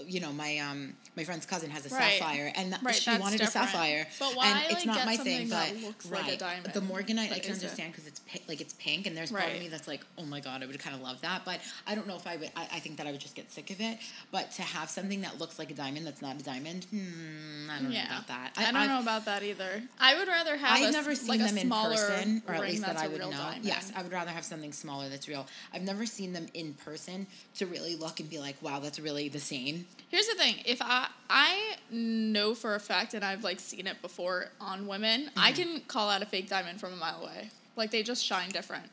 you 0.07 0.19
know, 0.19 0.31
my 0.33 0.57
um 0.57 0.93
my 1.15 1.23
friend's 1.23 1.45
cousin 1.45 1.69
has 1.69 1.85
a 1.85 1.89
Right. 1.93 2.13
sapphire, 2.19 2.51
and 2.55 2.75
Right, 2.81 2.95
she 2.95 3.11
wanted 3.11 3.37
different. 3.37 3.67
a 3.67 3.69
sapphire. 3.71 4.07
But 4.19 4.35
why, 4.35 4.47
and 4.47 4.71
it's 4.71 4.85
like, 4.85 4.95
not 4.97 5.05
my 5.05 5.15
thing, 5.17 5.47
but 5.49 5.75
looks 5.83 6.09
like 6.09 6.27
a 6.33 6.37
diamond? 6.37 6.73
The 6.73 6.79
morganite, 6.81 7.31
I 7.31 7.37
can 7.39 7.53
understand 7.53 7.91
because 7.91 8.07
it's 8.07 8.19
pi- 8.21 8.41
like 8.47 8.59
it's 8.61 8.73
pink, 8.73 9.05
and 9.05 9.15
there's 9.15 9.31
part 9.31 9.51
of 9.53 9.59
me 9.59 9.67
that's 9.67 9.87
like, 9.87 10.01
oh 10.17 10.23
my 10.25 10.39
god, 10.39 10.63
I 10.63 10.65
would 10.65 10.79
kind 10.79 10.95
of 10.95 11.03
love 11.03 11.21
that, 11.21 11.43
but 11.45 11.59
I 11.85 11.93
don't 11.93 12.07
know 12.07 12.15
if 12.15 12.25
I 12.25 12.37
would. 12.37 12.49
I, 12.55 12.63
I 12.73 12.79
think 12.79 12.97
that 12.97 13.05
I 13.05 13.11
would 13.11 13.19
just 13.21 13.35
get 13.35 13.51
sick 13.51 13.69
of 13.69 13.79
it. 13.81 13.99
But 14.31 14.51
to 14.53 14.63
have 14.63 14.89
something 14.89 15.21
that 15.21 15.39
looks 15.39 15.59
like 15.59 15.69
a 15.69 15.75
diamond 15.75 16.07
that's 16.07 16.21
not 16.23 16.39
a 16.39 16.43
diamond, 16.43 16.85
hmm, 16.85 17.69
I 17.69 17.79
don't 17.81 17.91
Yeah, 17.91 18.05
know 18.05 18.09
about 18.15 18.27
that. 18.29 18.51
I, 18.57 18.63
don't 18.65 18.75
I've- 18.75 18.87
know 18.87 18.99
about 19.01 19.25
that 19.25 19.43
either. 19.43 19.83
I 19.99 20.17
would 20.17 20.27
rather 20.27 20.57
have. 20.57 20.71
I've 20.81 20.89
a 20.89 20.91
never 20.91 21.13
seen 21.13 21.27
like 21.29 21.39
them 21.39 21.57
in 21.57 21.67
smaller 21.67 21.91
person, 21.95 22.41
or 22.47 22.55
at 22.55 22.61
least 22.61 22.81
that 22.85 22.97
I 22.97 23.07
would 23.07 23.19
know. 23.21 23.29
diamond. 23.29 23.63
Yes, 23.65 23.91
I 23.95 24.01
would 24.01 24.11
rather 24.11 24.31
have 24.31 24.43
something 24.43 24.73
smaller 24.73 25.07
that's 25.09 25.27
real. 25.27 25.45
I've 25.71 25.83
never 25.83 26.07
seen 26.07 26.33
them 26.33 26.47
in 26.55 26.73
person 26.73 27.27
to 27.57 27.67
really 27.67 27.95
look 27.95 28.19
and 28.19 28.27
be 28.27 28.39
like, 28.39 28.55
wow, 28.63 28.79
that's 28.79 28.99
really 28.99 29.29
the 29.29 29.39
same. 29.39 29.82
Here's 30.09 30.27
the 30.27 30.35
thing: 30.35 30.57
if 30.65 30.81
I 30.81 31.07
I 31.29 31.75
know 31.89 32.53
for 32.55 32.75
a 32.75 32.79
fact, 32.79 33.13
and 33.13 33.23
I've 33.25 33.43
like 33.43 33.59
seen 33.59 33.87
it 33.87 34.01
before 34.01 34.49
on 34.61 34.87
women, 34.87 35.29
I 35.35 35.51
Mm-hmm. 35.51 35.61
can 35.73 35.81
call 35.81 36.09
out 36.09 36.21
a 36.21 36.25
fake 36.25 36.49
diamond 36.49 36.79
from 36.79 36.93
a 36.93 36.95
mile 36.97 37.21
away. 37.23 37.49
Like 37.75 37.89
they 37.91 38.03
just 38.03 38.23
shine 38.23 38.49
different. 38.49 38.85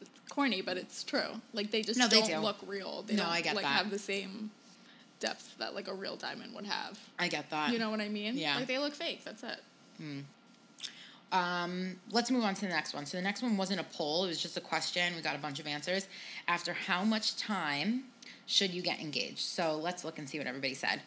It's 0.00 0.10
corny, 0.28 0.60
but 0.60 0.76
it's 0.76 1.02
true. 1.02 1.40
Like 1.54 1.70
they 1.70 1.82
just 1.82 1.98
No, 1.98 2.06
they 2.08 2.20
don't 2.20 2.30
do. 2.30 2.38
look 2.38 2.58
real. 2.66 3.02
They 3.02 3.14
No, 3.16 3.22
don't 3.24 3.32
I 3.32 3.40
get 3.40 3.56
like 3.56 3.64
that. 3.64 3.70
have 3.78 3.90
the 3.90 3.98
same 3.98 4.50
depth 5.20 5.56
that 5.58 5.74
like 5.74 5.88
a 5.88 5.94
real 5.94 6.16
diamond 6.16 6.54
would 6.54 6.66
have. 6.66 6.98
I 7.18 7.28
get 7.28 7.48
that. 7.50 7.72
You 7.72 7.78
know 7.78 7.90
what 7.90 8.00
I 8.00 8.08
mean? 8.08 8.36
Yeah. 8.36 8.56
Like 8.56 8.66
they 8.66 8.78
look 8.78 8.92
fake. 8.94 9.24
That's 9.24 9.42
it. 9.42 9.60
Um, 11.30 11.96
let's 12.10 12.30
move 12.30 12.42
on 12.44 12.54
to 12.54 12.60
the 12.62 12.68
next 12.68 12.94
one. 12.94 13.04
So 13.04 13.18
the 13.18 13.22
next 13.22 13.42
one 13.42 13.56
wasn't 13.58 13.80
a 13.80 13.84
poll; 13.84 14.24
it 14.24 14.28
was 14.28 14.40
just 14.40 14.56
a 14.56 14.60
question. 14.62 15.14
We 15.14 15.20
got 15.20 15.34
a 15.36 15.38
bunch 15.38 15.60
of 15.60 15.66
answers. 15.66 16.06
After 16.46 16.72
how 16.72 17.04
much 17.04 17.36
time 17.36 18.04
should 18.48 18.72
you 18.72 18.82
get 18.82 18.98
engaged? 18.98 19.40
So 19.40 19.76
let's 19.76 20.04
look 20.04 20.18
and 20.18 20.28
see 20.28 20.38
what 20.38 20.46
everybody 20.48 20.74
said. 20.74 21.00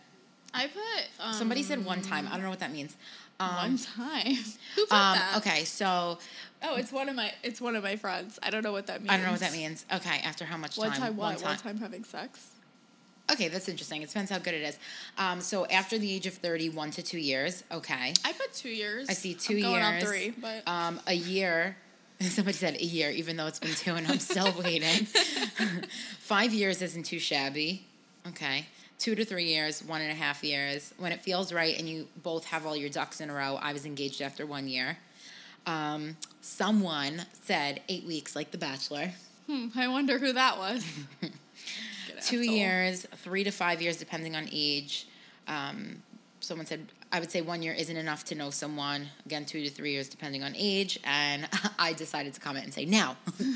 I 0.53 0.67
put 0.67 1.25
um, 1.25 1.33
Somebody 1.33 1.63
said 1.63 1.83
one 1.83 2.01
time. 2.01 2.27
I 2.27 2.31
don't 2.33 2.43
know 2.43 2.49
what 2.49 2.59
that 2.59 2.71
means. 2.71 2.95
Um, 3.39 3.55
one 3.55 3.77
time. 3.77 4.25
Who 4.75 4.85
put 4.85 4.93
um, 4.93 5.17
that? 5.17 5.33
okay, 5.37 5.63
so 5.63 6.19
Oh, 6.63 6.75
it's 6.75 6.91
one 6.91 7.09
of 7.09 7.15
my 7.15 7.33
it's 7.43 7.59
one 7.59 7.75
of 7.75 7.83
my 7.83 7.95
friends. 7.95 8.37
I 8.43 8.51
don't 8.51 8.63
know 8.63 8.71
what 8.71 8.87
that 8.87 9.01
means. 9.01 9.11
I 9.11 9.17
don't 9.17 9.25
know 9.25 9.31
what 9.31 9.39
that 9.41 9.53
means. 9.53 9.85
Okay, 9.91 10.19
after 10.23 10.45
how 10.45 10.57
much 10.57 10.77
One 10.77 10.89
time? 10.91 10.99
time 10.99 11.17
One 11.17 11.33
what? 11.35 11.43
One 11.43 11.57
time 11.57 11.77
having 11.79 12.03
sex. 12.03 12.47
Okay, 13.31 13.47
that's 13.47 13.69
interesting. 13.69 14.01
It 14.01 14.09
depends 14.09 14.29
how 14.29 14.39
good 14.39 14.53
it 14.53 14.61
is. 14.63 14.77
Um, 15.17 15.41
so 15.41 15.65
after 15.67 15.97
the 15.97 16.11
age 16.13 16.27
of 16.27 16.33
thirty, 16.33 16.69
one 16.69 16.91
to 16.91 17.01
two 17.01 17.17
years. 17.17 17.63
Okay. 17.71 18.13
I 18.23 18.33
put 18.33 18.53
two 18.53 18.69
years. 18.69 19.09
I 19.09 19.13
see 19.13 19.33
2 19.33 19.55
I'm 19.55 19.61
going 19.61 19.83
on 19.83 19.93
years. 19.93 20.03
three, 20.03 20.29
but 20.31 20.67
Um, 20.67 20.99
a 21.07 21.13
year. 21.13 21.77
Somebody 22.29 22.57
said 22.57 22.75
a 22.75 22.83
year, 22.83 23.09
even 23.09 23.35
though 23.37 23.47
it's 23.47 23.59
been 23.59 23.73
two 23.73 23.95
and 23.95 24.07
I'm 24.07 24.19
still 24.19 24.53
waiting. 24.63 25.05
Five 26.19 26.53
years 26.53 26.81
isn't 26.81 27.03
too 27.03 27.19
shabby. 27.19 27.85
Okay. 28.27 28.65
Two 28.99 29.15
to 29.15 29.25
three 29.25 29.45
years, 29.45 29.83
one 29.83 30.01
and 30.01 30.11
a 30.11 30.15
half 30.15 30.43
years. 30.43 30.93
When 30.97 31.11
it 31.11 31.21
feels 31.21 31.51
right 31.51 31.77
and 31.77 31.89
you 31.89 32.07
both 32.21 32.45
have 32.45 32.65
all 32.67 32.75
your 32.75 32.89
ducks 32.89 33.21
in 33.21 33.29
a 33.29 33.33
row, 33.33 33.57
I 33.59 33.73
was 33.73 33.85
engaged 33.85 34.21
after 34.21 34.45
one 34.45 34.67
year. 34.67 34.97
Um, 35.65 36.17
someone 36.41 37.23
said 37.43 37.81
eight 37.89 38.05
weeks, 38.05 38.35
like 38.35 38.51
The 38.51 38.57
Bachelor. 38.59 39.11
Hmm, 39.47 39.67
I 39.75 39.87
wonder 39.87 40.19
who 40.19 40.33
that 40.33 40.57
was. 40.57 40.85
Two 41.21 42.39
asshole. 42.41 42.41
years, 42.41 43.07
three 43.17 43.43
to 43.43 43.51
five 43.51 43.81
years, 43.81 43.97
depending 43.97 44.35
on 44.35 44.47
age. 44.51 45.07
Um, 45.47 46.03
someone 46.41 46.65
said, 46.65 46.85
I 47.11 47.19
would 47.19 47.31
say 47.31 47.41
one 47.41 47.61
year 47.61 47.73
isn't 47.73 47.95
enough 47.95 48.25
to 48.25 48.35
know 48.35 48.49
someone. 48.49 49.07
Again, 49.25 49.45
two 49.45 49.61
to 49.63 49.69
three 49.69 49.91
years, 49.93 50.09
depending 50.09 50.43
on 50.43 50.53
age. 50.57 50.99
And 51.03 51.47
I 51.79 51.93
decided 51.93 52.33
to 52.33 52.39
comment 52.41 52.65
and 52.65 52.73
say, 52.73 52.85
now. 52.85 53.15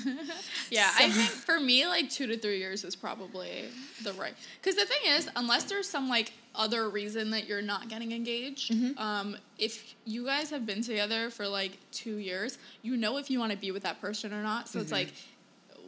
Yeah, 0.72 0.89
I 0.98 1.10
think 1.12 1.30
for 1.30 1.60
me, 1.60 1.86
like 1.86 2.10
two 2.10 2.25
to 2.25 2.38
three 2.38 2.58
years 2.58 2.84
is 2.84 2.96
probably 2.96 3.65
the 4.04 4.13
right. 4.13 4.34
Because 4.60 4.75
the 4.75 4.86
thing 4.86 5.12
is, 5.12 5.30
unless 5.36 5.65
there's 5.65 5.88
some 5.88 6.10
like 6.10 6.34
other 6.56 6.89
reason 6.89 7.30
that 7.32 7.46
you're 7.48 7.62
not 7.62 7.88
getting 7.88 8.12
engaged, 8.12 8.72
Mm-hmm. 8.72 8.98
um, 9.00 9.38
if 9.60 9.94
you 10.06 10.25
guys 10.25 10.50
have 10.50 10.65
been 10.65 10.82
together 10.82 11.30
for 11.30 11.48
like 11.48 11.77
two 11.92 12.18
years, 12.18 12.58
you 12.82 12.98
know 12.98 13.18
if 13.18 13.30
you 13.30 13.39
want 13.39 13.51
to 13.51 13.58
be 13.58 13.70
with 13.72 13.84
that 13.84 14.01
person 14.01 14.34
or 14.34 14.42
not. 14.42 14.68
So 14.68 14.80
it's 14.80 14.92
like, 14.92 15.13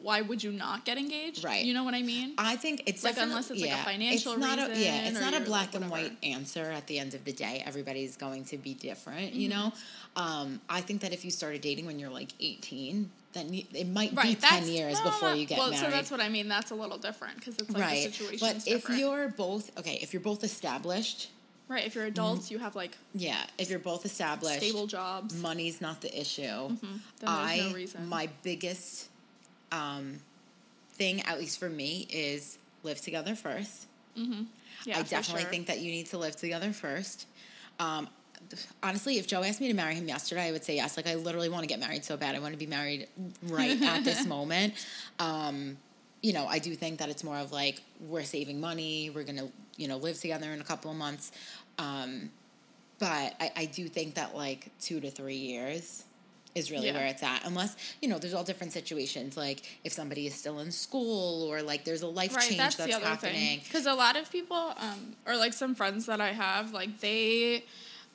why 0.02 0.22
would 0.22 0.44
you 0.44 0.52
not 0.52 0.86
get 0.86 0.98
engaged? 0.98 1.40
Mm-hmm. 1.40 1.48
Right. 1.48 1.66
You 1.66 1.74
know 1.74 1.84
what 1.84 1.94
I 1.94 2.02
mean? 2.02 2.34
I 2.38 2.56
think 2.56 2.84
it's 2.86 3.04
Like, 3.04 3.18
unless 3.18 3.52
it's, 3.52 3.62
like, 3.62 3.72
a 3.72 3.78
financial 3.84 4.34
it's 4.34 4.42
not 4.42 4.60
A, 4.60 4.68
reason 4.70 4.84
yeah, 4.84 5.08
it's 5.10 5.20
not 5.20 5.34
a 5.34 5.42
black 5.42 5.74
like, 5.74 5.82
and 5.82 5.92
white 5.92 6.18
answer. 6.24 6.64
At 6.64 6.88
the 6.88 7.00
end 7.00 7.14
of 7.14 7.24
the 7.26 7.34
day, 7.34 7.64
everybody's 7.66 8.16
going 8.18 8.46
to 8.46 8.58
be 8.58 8.74
different. 8.74 9.34
You 9.34 9.50
Mm-hmm. 9.50 9.60
know, 9.60 9.74
um, 10.16 10.62
I 10.70 10.82
think 10.82 11.02
that 11.02 11.14
if 11.14 11.24
you 11.26 11.32
started 11.32 11.62
dating 11.62 11.86
when 11.86 12.00
you're 12.00 12.10
like 12.10 12.32
18, 12.40 13.10
then 13.34 13.54
you, 13.54 13.64
it 13.74 13.88
might 13.88 14.16
be 14.20 14.36
10 14.36 14.68
years 14.68 14.98
no, 15.00 15.04
before 15.06 15.34
you 15.34 15.46
get 15.46 15.58
well, 15.60 15.70
married. 15.70 15.84
so 15.86 15.92
that's 15.92 16.10
what 16.10 16.20
I 16.22 16.30
mean. 16.30 16.48
That's 16.48 16.72
a 16.72 16.76
little 16.76 16.98
different 16.98 17.36
because 17.38 17.56
it's 17.58 17.70
like 17.70 17.82
right, 17.84 18.06
the 18.08 18.12
situation's 18.12 18.42
but 18.42 18.56
if 18.58 18.64
different. 18.66 19.00
you're 19.02 19.28
both 19.30 19.78
okay, 19.78 20.00
if 20.02 20.14
you're 20.14 20.22
both 20.22 20.44
established, 20.44 21.30
right, 21.68 21.86
if 21.86 21.94
you're 21.94 22.06
adults, 22.06 22.50
you 22.50 22.58
have 22.58 22.76
like 22.76 22.98
yeah, 23.14 23.44
if 23.60 23.70
you're 23.70 23.78
both 23.80 24.06
established, 24.06 24.58
stable 24.58 24.88
jobs. 24.88 25.36
money's 25.40 25.82
not 25.82 26.02
the 26.02 26.20
issue. 26.20 26.42
then 26.42 26.80
there's 27.20 27.30
I 27.32 27.58
no 27.70 27.74
reason. 27.76 28.08
my 28.08 28.28
biggest 28.44 29.10
um, 29.72 30.20
thing, 30.94 31.22
at 31.22 31.40
least 31.40 31.60
for 31.60 31.70
me, 31.70 32.08
is 32.10 32.58
live 32.84 33.02
together 33.02 33.36
first. 33.36 33.88
yeah, 34.86 35.00
I 35.00 35.04
definitely 35.04 35.44
sure. 35.44 35.52
think 35.52 35.68
that 35.68 35.80
you 35.80 35.92
need 35.92 36.08
to 36.08 36.18
live 36.18 36.36
together 36.36 36.72
first. 36.72 37.28
Um, 37.80 38.10
honestly, 38.82 39.18
if 39.18 39.28
Joe 39.28 39.44
asked 39.44 39.62
me 39.62 39.68
to 39.68 39.74
marry 39.74 39.96
him 39.96 40.08
yesterday, 40.08 40.48
I 40.48 40.52
would 40.52 40.64
say 40.64 40.76
yes. 40.76 40.98
Like 40.98 41.08
I 41.08 41.16
literally 41.16 41.50
want 41.50 41.64
to 41.64 41.68
get 41.68 41.80
married 41.80 42.04
so 42.04 42.18
bad. 42.18 42.36
I 42.36 42.40
want 42.40 42.54
to 42.54 42.60
be 42.60 42.68
married 42.68 43.08
right 43.44 43.82
at 43.82 44.04
this 44.04 44.26
moment. 44.28 44.74
Um, 45.20 45.78
you 46.22 46.34
know, 46.34 46.48
I 46.48 46.60
do 46.60 46.74
think 46.76 47.00
that 47.00 47.10
it's 47.10 47.24
more 47.24 47.38
of 47.38 47.52
like 47.52 47.82
we're 48.08 48.24
saving 48.24 48.60
money. 48.60 49.10
We're 49.10 49.24
gonna, 49.24 49.50
you 49.76 49.88
know, 49.88 49.98
live 49.98 50.20
together 50.20 50.52
in 50.52 50.62
a 50.62 50.64
couple 50.64 50.90
of 50.92 50.98
months. 50.98 51.32
Um, 51.78 52.32
but 53.00 53.36
I, 53.40 53.52
I 53.56 53.66
do 53.66 53.88
think 53.88 54.16
that 54.16 54.36
like 54.36 54.72
two 54.80 55.00
to 55.00 55.12
three 55.12 55.36
years 55.36 56.04
is 56.58 56.72
really 56.72 56.88
Yeah. 56.88 56.94
where 56.98 57.08
it's 57.14 57.24
at. 57.24 57.40
Unless 57.46 57.76
you 58.02 58.08
know, 58.10 58.18
there's 58.20 58.34
all 58.34 58.44
different 58.52 58.74
situations. 58.74 59.38
Like 59.38 59.60
if 59.84 59.92
somebody 59.94 60.24
is 60.28 60.36
still 60.36 60.60
in 60.60 60.72
school 60.72 61.44
or 61.52 61.62
like 61.62 61.82
there's 61.86 62.02
a 62.02 62.08
life 62.08 62.36
right, 62.36 62.44
change 62.46 62.58
that's, 62.58 62.76
that's, 62.76 62.90
the 62.92 62.96
other 62.98 63.06
happening. 63.06 63.60
Because 63.64 63.86
a 63.86 63.94
lot 63.94 64.16
of 64.18 64.32
people, 64.32 64.74
um, 64.88 65.16
or 65.28 65.36
like 65.38 65.54
some 65.54 65.74
friends 65.76 66.06
that 66.08 66.20
I 66.22 66.32
have, 66.46 66.74
like 66.74 67.00
they 67.00 67.64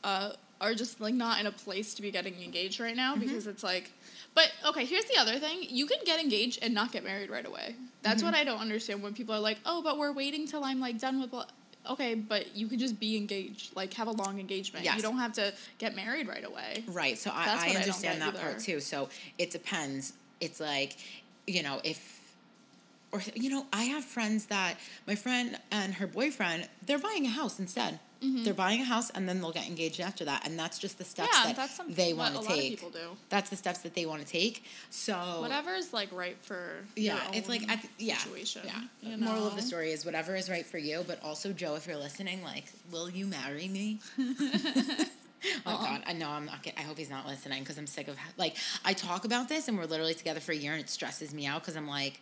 uh, 0.04 0.32
are 0.61 0.75
just 0.75 1.00
like 1.00 1.14
not 1.14 1.40
in 1.40 1.46
a 1.46 1.52
place 1.52 1.94
to 1.94 2.02
be 2.02 2.11
getting 2.11 2.34
engaged 2.42 2.78
right 2.80 2.96
now 2.96 3.12
Mm-hmm. 3.14 3.20
because 3.26 3.46
it's 3.46 3.62
like. 3.64 3.90
But 4.34 4.50
okay, 4.70 4.87
here's 4.87 5.04
the 5.04 5.18
other 5.18 5.38
thing: 5.38 5.58
you 5.68 5.84
can 5.87 5.99
get 6.06 6.18
engaged 6.18 6.58
and 6.62 6.72
not 6.72 6.90
get 6.90 7.04
married 7.04 7.28
right 7.28 7.46
away. 7.46 7.75
That's 8.02 8.22
Mm-hmm. 8.22 8.32
what 8.32 8.34
I 8.40 8.44
don't 8.44 8.61
understand 8.61 9.02
when 9.02 9.12
people 9.12 9.34
are 9.34 9.40
like, 9.50 9.58
"Oh, 9.66 9.82
but 9.82 9.99
we're 9.99 10.12
waiting 10.12 10.46
till 10.46 10.64
I'm 10.64 10.80
like 10.80 10.99
done 10.99 11.20
with." 11.20 11.30
blah-" 11.30 11.44
Okay, 11.90 12.14
but 12.14 12.54
you 12.54 12.68
could 12.68 12.78
just 12.78 13.00
be 13.00 13.16
engaged, 13.16 13.74
like 13.74 13.92
have 13.94 14.06
a 14.06 14.12
long 14.12 14.38
engagement. 14.38 14.84
Yes. 14.84 14.96
You 14.96 15.02
don't 15.02 15.18
have 15.18 15.32
to 15.34 15.52
get 15.78 15.96
married 15.96 16.28
right 16.28 16.44
away. 16.44 16.84
Right. 16.86 17.18
So 17.18 17.30
I, 17.34 17.46
That's 17.46 17.62
I 17.64 17.66
I 17.66 17.76
understand 17.76 18.20
get 18.20 18.34
that 18.34 18.40
part 18.40 18.60
too. 18.60 18.80
So 18.80 19.08
it 19.38 19.50
depends. 19.50 20.12
It's 20.40 20.60
like, 20.60 20.96
you 21.46 21.62
know, 21.62 21.80
if 21.82 22.20
or 23.10 23.20
you 23.34 23.50
know, 23.50 23.66
I 23.72 23.84
have 23.84 24.04
friends 24.04 24.46
that 24.46 24.76
my 25.06 25.14
friend 25.14 25.58
and 25.70 25.94
her 25.94 26.06
boyfriend, 26.06 26.68
they're 26.86 26.98
buying 26.98 27.26
a 27.26 27.30
house 27.30 27.58
instead. 27.58 27.98
They're 28.22 28.54
buying 28.54 28.80
a 28.80 28.84
house 28.84 29.10
and 29.10 29.28
then 29.28 29.40
they'll 29.40 29.52
get 29.52 29.66
engaged 29.66 30.00
after 30.00 30.24
that. 30.26 30.46
And 30.46 30.56
that's 30.58 30.78
just 30.78 30.96
the 30.98 31.04
steps 31.04 31.32
Mm-hmm. 31.32 31.48
Yeah, 31.48 31.66
that 31.66 31.96
they 31.96 32.12
want 32.12 32.40
to 32.40 32.46
take. 32.46 32.70
people 32.78 32.90
do. 32.90 33.16
That's 33.28 33.50
the 33.50 33.56
steps 33.56 33.80
that 33.80 33.94
they 33.94 34.06
want 34.06 34.22
to 34.22 34.26
take. 34.26 34.64
So 34.90 35.14
whatever 35.40 35.74
is 35.74 35.92
like 35.92 36.12
right 36.12 36.36
for 36.42 36.84
yeah, 36.94 37.18
it's 37.32 37.48
like 37.48 37.68
at 37.68 37.82
the, 37.82 37.88
yeah, 37.98 38.16
situation. 38.18 38.62
yeah. 38.64 38.80
you 39.02 39.16
Moral 39.16 39.46
of 39.46 39.56
the 39.56 39.62
story 39.62 39.90
is 39.92 40.04
whatever 40.04 40.36
is 40.36 40.48
right 40.48 40.64
for 40.64 40.78
you. 40.78 41.04
But 41.06 41.22
also, 41.24 41.52
Joe, 41.52 41.74
if 41.74 41.86
you're 41.86 41.96
listening, 41.96 42.42
like, 42.42 42.64
will 42.90 43.10
you 43.10 43.26
marry 43.26 43.68
me? 43.68 44.00
oh 44.18 45.78
God, 45.78 46.02
I 46.06 46.12
know 46.12 46.28
I'm 46.28 46.46
not. 46.46 46.62
Get, 46.62 46.74
I 46.78 46.82
hope 46.82 46.98
he's 46.98 47.10
not 47.10 47.26
listening 47.26 47.60
because 47.60 47.78
I'm 47.78 47.86
sick 47.86 48.08
of 48.08 48.16
like 48.36 48.56
I 48.84 48.92
talk 48.92 49.24
about 49.24 49.48
this 49.48 49.68
and 49.68 49.76
we're 49.76 49.86
literally 49.86 50.14
together 50.14 50.40
for 50.40 50.52
a 50.52 50.56
year 50.56 50.72
and 50.72 50.80
it 50.80 50.90
stresses 50.90 51.34
me 51.34 51.46
out 51.46 51.62
because 51.62 51.76
I'm 51.76 51.88
like. 51.88 52.20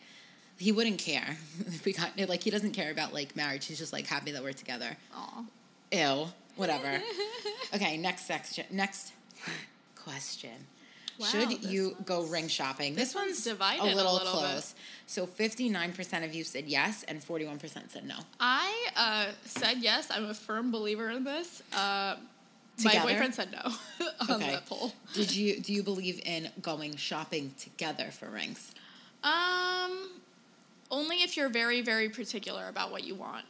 He 0.58 0.72
wouldn't 0.72 0.98
care 0.98 1.38
if 1.60 1.86
we 1.86 1.94
got 1.94 2.18
like 2.28 2.42
he 2.42 2.50
doesn't 2.50 2.72
care 2.72 2.90
about 2.90 3.14
like 3.14 3.34
marriage. 3.34 3.64
He's 3.64 3.78
just 3.78 3.94
like 3.94 4.06
happy 4.06 4.32
that 4.32 4.42
we're 4.42 4.52
together. 4.52 4.94
Aw. 5.14 5.44
Ew, 5.92 6.26
whatever. 6.56 7.00
okay, 7.74 7.96
next 7.96 8.26
section. 8.26 8.64
Next 8.70 9.12
question. 9.96 10.50
Wow, 11.18 11.26
Should 11.26 11.64
you 11.64 11.96
go 12.06 12.22
ring 12.24 12.48
shopping? 12.48 12.94
This, 12.94 13.08
this 13.08 13.14
one's 13.14 13.26
one's 13.32 13.44
divided 13.44 13.82
a 13.82 13.84
a 13.84 13.94
little, 13.94 14.14
little 14.14 14.32
bit. 14.32 14.38
close. 14.48 14.74
So 15.06 15.26
fifty 15.26 15.68
nine 15.68 15.92
percent 15.92 16.24
of 16.24 16.34
you 16.34 16.44
said 16.44 16.64
yes, 16.66 17.02
and 17.08 17.22
forty 17.22 17.44
one 17.44 17.58
percent 17.58 17.90
said 17.90 18.06
no. 18.06 18.16
I 18.38 18.86
uh, 18.96 19.26
said 19.44 19.78
yes. 19.80 20.08
I'm 20.10 20.24
a 20.30 20.34
firm 20.34 20.70
believer 20.70 21.10
in 21.10 21.24
this. 21.24 21.62
Uh, 21.74 22.16
my 22.82 22.98
boyfriend 23.02 23.34
said 23.34 23.52
no 23.52 23.60
on 24.20 24.30
Okay. 24.42 24.52
that 24.52 24.64
poll. 24.66 24.92
Did 25.12 25.34
you 25.36 25.60
do 25.60 25.74
you 25.74 25.82
believe 25.82 26.22
in 26.24 26.48
going 26.62 26.96
shopping 26.96 27.52
together 27.58 28.06
for 28.06 28.30
rings? 28.30 28.72
Um, 29.22 30.08
only 30.90 31.16
if 31.16 31.36
you're 31.36 31.50
very, 31.50 31.82
very 31.82 32.08
particular 32.08 32.68
about 32.68 32.90
what 32.90 33.04
you 33.04 33.14
want, 33.14 33.44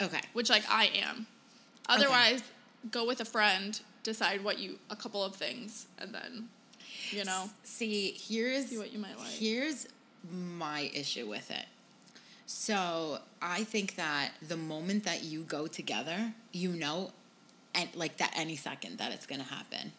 Okay. 0.00 0.20
which 0.32 0.50
like 0.50 0.64
I 0.68 0.86
am. 0.86 1.28
Otherwise, 1.88 2.42
go 2.90 3.06
with 3.06 3.20
a 3.20 3.24
friend, 3.24 3.80
decide 4.02 4.42
what 4.42 4.58
you 4.58 4.78
a 4.90 4.96
couple 4.96 5.22
of 5.22 5.34
things, 5.34 5.86
and 5.98 6.14
then, 6.14 6.48
you 7.10 7.24
know, 7.24 7.50
See, 7.64 8.14
here's 8.16 8.66
see 8.66 8.78
what 8.78 8.92
you 8.92 8.98
might 8.98 9.18
like. 9.18 9.28
Here's 9.28 9.88
my 10.30 10.90
issue 10.94 11.28
with 11.28 11.50
it. 11.50 11.66
So 12.46 13.18
I 13.40 13.64
think 13.64 13.96
that 13.96 14.30
the 14.46 14.56
moment 14.56 15.04
that 15.04 15.24
you 15.24 15.42
go 15.42 15.66
together, 15.66 16.32
you 16.52 16.70
know, 16.70 17.10
and 17.74 17.88
like 17.94 18.18
that 18.18 18.32
any 18.36 18.56
second 18.56 18.98
that 18.98 19.12
it's 19.12 19.26
gonna 19.26 19.42
happen. 19.42 19.92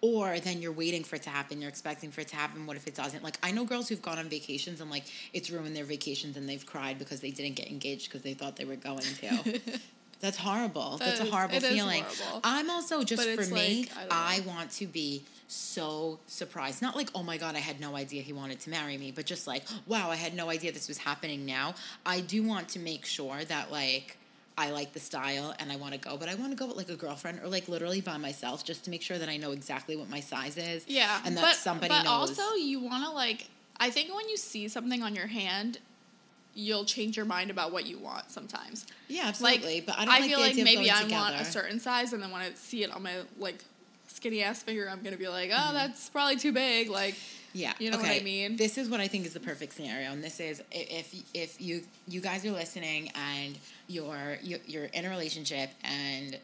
Or 0.00 0.38
then 0.38 0.62
you're 0.62 0.72
waiting 0.72 1.02
for 1.02 1.16
it 1.16 1.22
to 1.22 1.30
happen, 1.30 1.60
you're 1.60 1.68
expecting 1.68 2.12
for 2.12 2.20
it 2.20 2.28
to 2.28 2.36
happen. 2.36 2.66
What 2.66 2.76
if 2.76 2.86
it 2.86 2.94
doesn't? 2.94 3.24
Like 3.24 3.36
I 3.42 3.50
know 3.50 3.64
girls 3.64 3.88
who've 3.88 4.00
gone 4.00 4.18
on 4.18 4.28
vacations 4.28 4.80
and 4.80 4.90
like 4.90 5.04
it's 5.32 5.50
ruined 5.50 5.74
their 5.74 5.84
vacations 5.84 6.36
and 6.36 6.48
they've 6.48 6.64
cried 6.64 6.98
because 6.98 7.20
they 7.20 7.32
didn't 7.32 7.56
get 7.56 7.68
engaged 7.68 8.08
because 8.08 8.22
they 8.22 8.34
thought 8.34 8.56
they 8.56 8.64
were 8.64 8.76
going 8.76 9.00
to. 9.20 9.60
That's 10.20 10.36
horrible. 10.38 10.96
That 10.98 11.04
That's 11.06 11.20
is- 11.20 11.28
a 11.28 11.30
horrible 11.30 11.60
feeling. 11.60 12.02
horrible. 12.04 12.40
I'm 12.44 12.70
also 12.70 13.02
just 13.04 13.24
But 13.24 13.44
for 13.44 13.54
me, 13.54 13.88
like, 13.96 14.12
I 14.12 14.36
I 14.36 14.40
want 14.40 14.70
to 14.72 14.86
be 14.86 15.22
so 15.46 16.18
surprised. 16.26 16.82
Not 16.82 16.96
like, 16.96 17.10
oh 17.14 17.22
my 17.22 17.36
God, 17.38 17.54
I 17.56 17.60
had 17.60 17.80
no 17.80 17.96
idea 17.96 18.22
he 18.22 18.32
wanted 18.32 18.60
to 18.60 18.70
marry 18.70 18.98
me, 18.98 19.12
but 19.12 19.26
just 19.26 19.46
like, 19.46 19.64
wow, 19.86 20.10
I 20.10 20.16
had 20.16 20.34
no 20.34 20.50
idea 20.50 20.72
this 20.72 20.88
was 20.88 20.98
happening 20.98 21.46
now. 21.46 21.74
I 22.04 22.20
do 22.20 22.42
want 22.42 22.68
to 22.70 22.78
make 22.78 23.06
sure 23.06 23.44
that, 23.44 23.70
like, 23.72 24.16
I 24.58 24.70
like 24.70 24.92
the 24.92 24.98
style 25.00 25.54
and 25.60 25.70
I 25.70 25.76
want 25.76 25.94
to 25.94 26.00
go, 26.00 26.16
but 26.16 26.28
I 26.28 26.34
want 26.34 26.50
to 26.50 26.56
go 26.56 26.66
with 26.66 26.76
like 26.76 26.88
a 26.90 26.96
girlfriend 26.96 27.38
or 27.44 27.46
like 27.48 27.68
literally 27.68 28.00
by 28.00 28.16
myself 28.16 28.64
just 28.64 28.84
to 28.86 28.90
make 28.90 29.02
sure 29.02 29.16
that 29.16 29.28
I 29.28 29.36
know 29.36 29.52
exactly 29.52 29.94
what 29.94 30.10
my 30.10 30.18
size 30.18 30.56
is. 30.56 30.84
Yeah, 30.88 31.20
And 31.24 31.36
that 31.36 31.42
but, 31.42 31.54
somebody 31.54 31.90
but 31.94 32.02
knows. 32.02 32.30
also 32.36 32.54
you 32.56 32.80
want 32.80 33.04
to 33.04 33.10
like. 33.12 33.48
I 33.78 33.90
think 33.90 34.12
when 34.12 34.28
you 34.28 34.36
see 34.36 34.66
something 34.66 35.00
on 35.04 35.14
your 35.14 35.28
hand, 35.28 35.78
you'll 36.58 36.84
change 36.84 37.16
your 37.16 37.24
mind 37.26 37.50
about 37.50 37.70
what 37.72 37.86
you 37.86 37.98
want 37.98 38.30
sometimes. 38.30 38.84
yeah, 39.06 39.22
Like 39.22 39.28
absolutely. 39.28 39.80
but 39.82 39.94
I 39.96 40.04
don't 40.04 40.08
like 40.14 40.24
feel 40.24 40.38
the 40.40 40.44
like 40.46 40.56
maybe 40.56 40.90
I 40.90 41.06
want 41.06 41.36
a 41.36 41.44
certain 41.44 41.78
size, 41.78 42.12
and 42.12 42.22
then 42.22 42.30
when 42.32 42.42
I 42.42 42.50
see 42.54 42.82
it 42.82 42.90
on 42.92 43.02
my 43.02 43.14
like 43.38 43.64
skinny 44.08 44.42
ass 44.42 44.62
figure, 44.62 44.88
I'm 44.90 45.02
gonna 45.02 45.16
be 45.16 45.28
like, 45.28 45.50
oh, 45.52 45.54
Mm-hmm. 45.56 45.74
that's 45.74 46.08
probably 46.10 46.36
too 46.36 46.52
big. 46.52 46.90
Like, 46.90 47.14
Yeah, 47.52 47.74
You 47.78 47.90
know 47.92 47.98
what 47.98 48.10
I 48.10 48.20
mean? 48.20 48.56
This 48.56 48.76
is 48.76 48.88
what 48.90 49.00
I 49.00 49.06
think 49.08 49.24
is 49.24 49.32
the 49.34 49.40
perfect 49.40 49.74
scenario, 49.74 50.10
and 50.10 50.22
this 50.22 50.40
is 50.40 50.60
if 50.72 51.14
if 51.32 51.60
you 51.60 51.82
you 52.08 52.20
guys 52.20 52.44
are 52.44 52.50
listening 52.50 53.10
and 53.14 53.56
you're 53.86 54.38
you're 54.42 54.84
in 54.86 55.04
a 55.04 55.10
relationship 55.10 55.70
and 55.84 56.36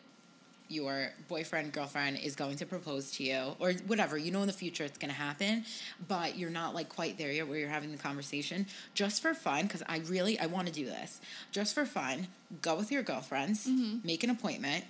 your 0.69 1.11
boyfriend 1.29 1.73
girlfriend 1.73 2.19
is 2.19 2.35
going 2.35 2.57
to 2.57 2.65
propose 2.67 3.11
to 3.13 3.23
you 3.23 3.55
or 3.59 3.73
whatever 3.87 4.17
you 4.17 4.31
know 4.31 4.41
in 4.41 4.47
the 4.47 4.53
future 4.53 4.83
it's 4.85 4.97
going 4.99 5.11
to 5.13 5.17
happen 5.17 5.65
but 6.09 6.39
you're 6.39 6.51
not 6.51 6.75
like 6.75 6.89
quite 6.89 7.19
there 7.19 7.31
yet 7.31 7.47
where 7.47 7.59
you're 7.59 7.69
having 7.69 7.93
the 7.93 7.99
conversation 7.99 8.67
just 8.95 9.21
for 9.21 9.35
fun 9.35 9.63
because 9.65 9.83
i 9.89 9.99
really 10.09 10.39
i 10.41 10.47
want 10.47 10.67
to 10.67 10.73
do 10.73 10.87
this 10.87 11.21
just 11.53 11.75
for 11.75 11.85
fun 11.85 12.27
go 12.63 12.75
with 12.77 12.91
your 12.91 13.03
girlfriends 13.03 13.67
Mm-hmm. 13.67 14.07
make 14.07 14.25
an 14.25 14.31
appointment 14.31 14.85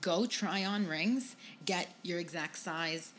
go 0.00 0.24
try 0.24 0.64
on 0.64 0.86
rings, 0.86 1.34
get 1.66 1.88
your 2.04 2.20
exact 2.20 2.56
size, 2.56 3.12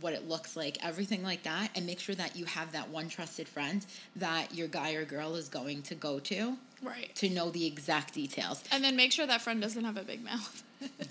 what 0.00 0.12
it 0.12 0.28
looks 0.28 0.56
like, 0.56 0.78
everything 0.84 1.22
like 1.22 1.42
that, 1.42 1.70
and 1.74 1.86
make 1.86 1.98
sure 1.98 2.14
that 2.14 2.36
you 2.36 2.44
have 2.44 2.72
that 2.72 2.88
one 2.90 3.08
trusted 3.08 3.48
friend 3.48 3.84
that 4.16 4.54
your 4.54 4.68
guy 4.68 4.92
or 4.92 5.04
girl 5.04 5.34
is 5.34 5.48
going 5.48 5.82
to 5.82 5.94
go 5.94 6.20
to 6.20 6.56
right. 6.82 7.14
to 7.16 7.28
know 7.28 7.50
the 7.50 7.66
exact 7.66 8.14
details. 8.14 8.62
And 8.70 8.84
then 8.84 8.96
make 8.96 9.12
sure 9.12 9.26
that 9.26 9.42
friend 9.42 9.60
doesn't 9.60 9.84
have 9.84 9.96
a 9.96 10.02
big 10.02 10.24
mouth. 10.24 10.62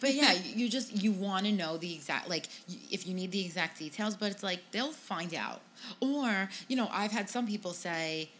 But 0.00 0.14
yeah, 0.14 0.32
you 0.32 0.68
just 0.68 1.02
you 1.02 1.12
want 1.12 1.44
to 1.46 1.52
know 1.52 1.76
the 1.76 1.92
exact 1.92 2.28
like 2.28 2.46
if 2.90 3.06
you 3.06 3.14
need 3.14 3.32
the 3.32 3.44
exact 3.44 3.78
details, 3.78 4.16
but 4.16 4.30
it's 4.30 4.42
like 4.42 4.60
they'll 4.70 4.92
find 4.92 5.34
out. 5.34 5.60
Or, 6.00 6.48
you 6.68 6.76
know, 6.76 6.88
I've 6.92 7.10
had 7.10 7.28
some 7.28 7.46
people 7.46 7.72
say 7.72 8.30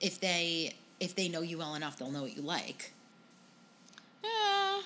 if 0.00 0.20
they 0.20 0.74
if 1.00 1.14
they 1.14 1.28
know 1.28 1.40
you 1.40 1.58
well 1.58 1.74
enough, 1.74 1.98
they'll 1.98 2.10
know 2.10 2.22
what 2.22 2.36
you 2.36 2.42
like. 2.42 2.92
Yeah. 4.22 4.80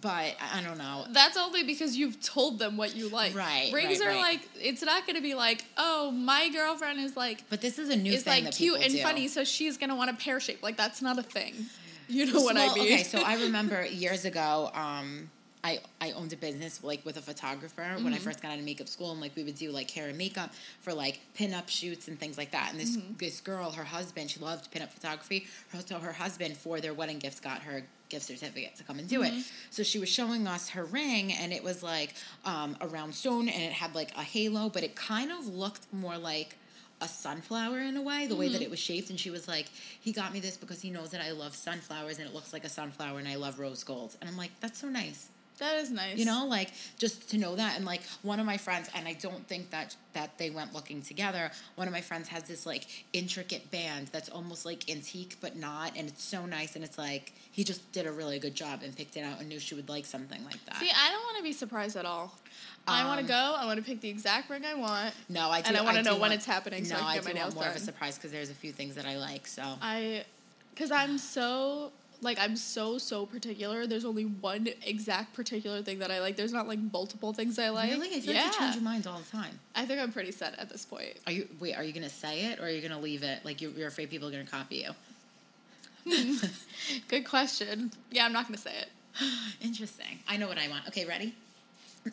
But 0.00 0.36
I 0.52 0.62
don't 0.62 0.78
know. 0.78 1.06
That's 1.10 1.36
only 1.36 1.64
because 1.64 1.96
you've 1.96 2.20
told 2.22 2.58
them 2.58 2.76
what 2.76 2.94
you 2.94 3.08
like. 3.08 3.34
Right, 3.34 3.70
Rings 3.72 3.98
right, 3.98 4.06
are 4.06 4.10
right. 4.10 4.20
like 4.20 4.48
it's 4.54 4.82
not 4.82 5.06
gonna 5.06 5.20
be 5.20 5.34
like, 5.34 5.64
oh, 5.76 6.10
my 6.12 6.48
girlfriend 6.50 7.00
is 7.00 7.16
like 7.16 7.42
But 7.50 7.60
this 7.60 7.78
is 7.78 7.88
a 7.88 7.96
new 7.96 8.12
is 8.12 8.22
thing 8.22 8.44
like 8.44 8.54
cute 8.54 8.80
and 8.80 8.92
do. 8.92 9.02
funny, 9.02 9.26
so 9.28 9.42
she's 9.44 9.76
gonna 9.76 9.96
want 9.96 10.10
a 10.10 10.14
pear 10.14 10.38
shape. 10.38 10.62
Like 10.62 10.76
that's 10.76 11.02
not 11.02 11.18
a 11.18 11.22
thing. 11.22 11.66
You 12.08 12.26
know 12.26 12.40
what 12.42 12.54
Well, 12.54 12.70
I 12.70 12.74
mean? 12.74 12.84
Okay, 12.84 13.02
so 13.02 13.18
I 13.20 13.34
remember 13.34 13.84
years 13.90 14.24
ago, 14.24 14.70
um, 14.72 15.30
I, 15.64 15.80
I 16.00 16.12
owned 16.12 16.32
a 16.32 16.36
business 16.36 16.84
like 16.84 17.04
with 17.04 17.16
a 17.16 17.20
photographer 17.22 17.82
when 17.82 18.04
Mm-hmm. 18.06 18.14
I 18.14 18.18
first 18.18 18.40
got 18.42 18.52
out 18.52 18.58
of 18.58 18.64
makeup 18.64 18.88
school, 18.88 19.10
and 19.12 19.20
like 19.20 19.34
we 19.36 19.42
would 19.42 19.56
do 19.56 19.70
like 19.72 19.90
hair 19.90 20.08
and 20.08 20.16
makeup 20.16 20.50
for 20.80 20.94
like 20.94 21.20
pin-up 21.34 21.68
shoots 21.68 22.06
and 22.08 22.18
things 22.18 22.38
like 22.38 22.52
that. 22.52 22.68
And 22.70 22.80
this 22.80 22.96
Mm-hmm. 22.96 23.14
this 23.18 23.40
girl, 23.40 23.70
her 23.72 23.84
husband, 23.84 24.30
she 24.30 24.40
loved 24.40 24.70
pin-up 24.70 24.92
photography. 24.92 25.46
Her, 25.70 25.80
so 25.84 25.98
her 25.98 26.12
husband 26.12 26.56
for 26.56 26.80
their 26.80 26.94
wedding 26.94 27.18
gifts 27.18 27.40
got 27.40 27.62
her 27.62 27.82
gift 28.08 28.26
certificate 28.26 28.76
to 28.76 28.84
come 28.84 28.98
and 28.98 29.08
do 29.08 29.20
Mm-hmm. 29.20 29.38
it. 29.38 29.44
So 29.70 29.82
she 29.82 29.98
was 29.98 30.08
showing 30.08 30.46
us 30.46 30.70
her 30.70 30.84
ring, 30.84 31.32
and 31.32 31.52
it 31.52 31.62
was 31.64 31.82
like 31.82 32.14
um, 32.44 32.76
a 32.80 32.86
round 32.86 33.14
stone, 33.14 33.48
and 33.48 33.62
it 33.62 33.72
had 33.72 33.94
like 33.94 34.12
a 34.16 34.22
halo, 34.22 34.68
but 34.68 34.82
it 34.84 34.94
kind 34.96 35.32
of 35.32 35.46
looked 35.46 35.92
more 35.92 36.16
like 36.16 36.56
a 37.00 37.06
sunflower 37.06 37.78
in 37.80 37.96
a 37.96 38.02
way, 38.02 38.26
the 38.26 38.34
way 38.34 38.46
Mm-hmm. 38.46 38.52
that 38.54 38.62
it 38.62 38.70
was 38.70 38.78
shaped. 38.80 39.10
And 39.10 39.20
she 39.20 39.30
was 39.30 39.46
like, 39.46 39.66
he 40.00 40.10
got 40.12 40.32
me 40.32 40.40
this 40.40 40.56
because 40.56 40.80
he 40.82 40.90
knows 40.90 41.10
that 41.10 41.20
I 41.20 41.30
love 41.30 41.54
sunflowers 41.54 42.18
and 42.18 42.26
it 42.28 42.34
looks 42.34 42.52
like 42.52 42.64
a 42.64 42.68
sunflower 42.68 43.18
and 43.20 43.28
I 43.28 43.36
love 43.36 43.60
rose 43.60 43.84
gold. 43.84 44.16
And 44.20 44.28
I'm 44.28 44.36
like, 44.36 44.50
that's 44.60 44.80
so 44.80 44.88
nice. 44.88 45.28
That 45.58 45.76
is 45.76 45.90
nice. 45.90 46.16
You 46.16 46.24
know, 46.24 46.46
like 46.46 46.72
just 46.98 47.30
to 47.30 47.38
know 47.38 47.56
that. 47.56 47.76
And 47.76 47.84
like 47.84 48.02
one 48.22 48.40
of 48.40 48.46
my 48.46 48.56
friends, 48.56 48.88
and 48.94 49.06
I 49.08 49.12
don't 49.14 49.46
think 49.46 49.70
that 49.70 49.96
that 50.14 50.36
they 50.38 50.50
went 50.50 50.74
looking 50.74 51.02
together. 51.02 51.50
One 51.76 51.86
of 51.86 51.92
my 51.92 52.00
friends 52.00 52.28
has 52.28 52.44
this 52.44 52.66
like 52.66 52.86
intricate 53.12 53.70
band 53.70 54.08
that's 54.08 54.28
almost 54.28 54.64
like 54.64 54.88
antique 54.90 55.36
but 55.40 55.56
not, 55.56 55.96
and 55.96 56.08
it's 56.08 56.24
so 56.24 56.46
nice. 56.46 56.74
And 56.76 56.84
it's 56.84 56.98
like 56.98 57.32
he 57.52 57.64
just 57.64 57.90
did 57.92 58.06
a 58.06 58.12
really 58.12 58.38
good 58.38 58.54
job 58.54 58.80
and 58.82 58.94
picked 58.96 59.16
it 59.16 59.20
out 59.22 59.40
and 59.40 59.48
knew 59.48 59.58
she 59.58 59.74
would 59.74 59.88
like 59.88 60.06
something 60.06 60.44
like 60.44 60.64
that. 60.66 60.76
See, 60.76 60.90
I 60.90 61.10
don't 61.10 61.22
want 61.24 61.36
to 61.38 61.42
be 61.42 61.52
surprised 61.52 61.96
at 61.96 62.04
all. 62.04 62.34
I 62.86 63.04
want 63.04 63.18
to 63.18 63.24
Um, 63.24 63.28
go. 63.28 63.56
I 63.58 63.66
want 63.66 63.78
to 63.78 63.84
pick 63.84 64.00
the 64.00 64.08
exact 64.08 64.48
ring 64.48 64.64
I 64.64 64.74
want. 64.74 65.12
no, 65.28 65.50
I 65.50 65.60
do, 65.60 65.68
And 65.68 65.76
I 65.76 65.82
wanna 65.82 66.02
know 66.02 66.16
when 66.16 66.32
it's 66.32 66.46
happening 66.46 66.86
so 66.86 66.96
no, 66.96 67.02
I 67.02 67.16
can 67.16 67.24
get 67.24 67.28
do 67.32 67.34
my 67.34 67.40
want 67.40 67.52
nails 67.52 67.54
more 67.54 67.66
of 67.70 67.76
a 67.76 67.80
surprise 67.84 68.16
because 68.16 68.32
there's 68.32 68.48
a 68.50 68.54
few 68.54 68.72
things 68.72 68.94
that 68.94 69.04
I 69.04 69.18
like. 69.18 69.46
So 69.46 69.62
I, 69.82 70.24
because 70.74 70.90
I'm 70.90 71.18
so 71.18 71.92
like 72.20 72.38
I'm 72.38 72.56
so 72.56 72.98
so 72.98 73.26
particular. 73.26 73.86
There's 73.86 74.04
only 74.04 74.24
one 74.24 74.68
exact 74.84 75.34
particular 75.34 75.82
thing 75.82 76.00
that 76.00 76.10
I 76.10 76.20
like. 76.20 76.36
There's 76.36 76.52
not 76.52 76.66
like 76.66 76.78
multiple 76.92 77.32
things 77.32 77.58
I 77.58 77.68
like. 77.70 77.90
really, 77.90 78.08
I 78.14 78.20
feel 78.20 78.34
yeah. 78.34 78.44
like 78.44 78.52
you 78.52 78.58
change 78.58 78.74
your 78.74 78.84
mind 78.84 79.06
all 79.06 79.18
the 79.18 79.30
time. 79.30 79.58
I 79.74 79.84
think 79.84 80.00
I'm 80.00 80.12
pretty 80.12 80.32
set 80.32 80.58
at 80.58 80.68
this 80.68 80.84
point. 80.84 81.16
Are 81.26 81.32
you 81.32 81.48
wait? 81.60 81.74
Are 81.74 81.84
you 81.84 81.92
gonna 81.92 82.08
say 82.08 82.46
it 82.46 82.58
or 82.58 82.64
are 82.64 82.70
you 82.70 82.80
gonna 82.80 83.00
leave 83.00 83.22
it? 83.22 83.44
Like 83.44 83.60
you're, 83.60 83.70
you're 83.72 83.88
afraid 83.88 84.10
people 84.10 84.28
are 84.28 84.32
gonna 84.32 84.44
copy 84.44 84.84
you? 84.86 86.12
Hmm. 86.12 86.46
Good 87.08 87.28
question. 87.28 87.92
Yeah, 88.10 88.24
I'm 88.24 88.32
not 88.32 88.46
gonna 88.46 88.58
say 88.58 88.72
it. 88.76 88.88
Interesting. 89.60 90.18
I 90.28 90.36
know 90.36 90.48
what 90.48 90.58
I 90.58 90.68
want. 90.68 90.88
Okay, 90.88 91.04
ready? 91.04 91.34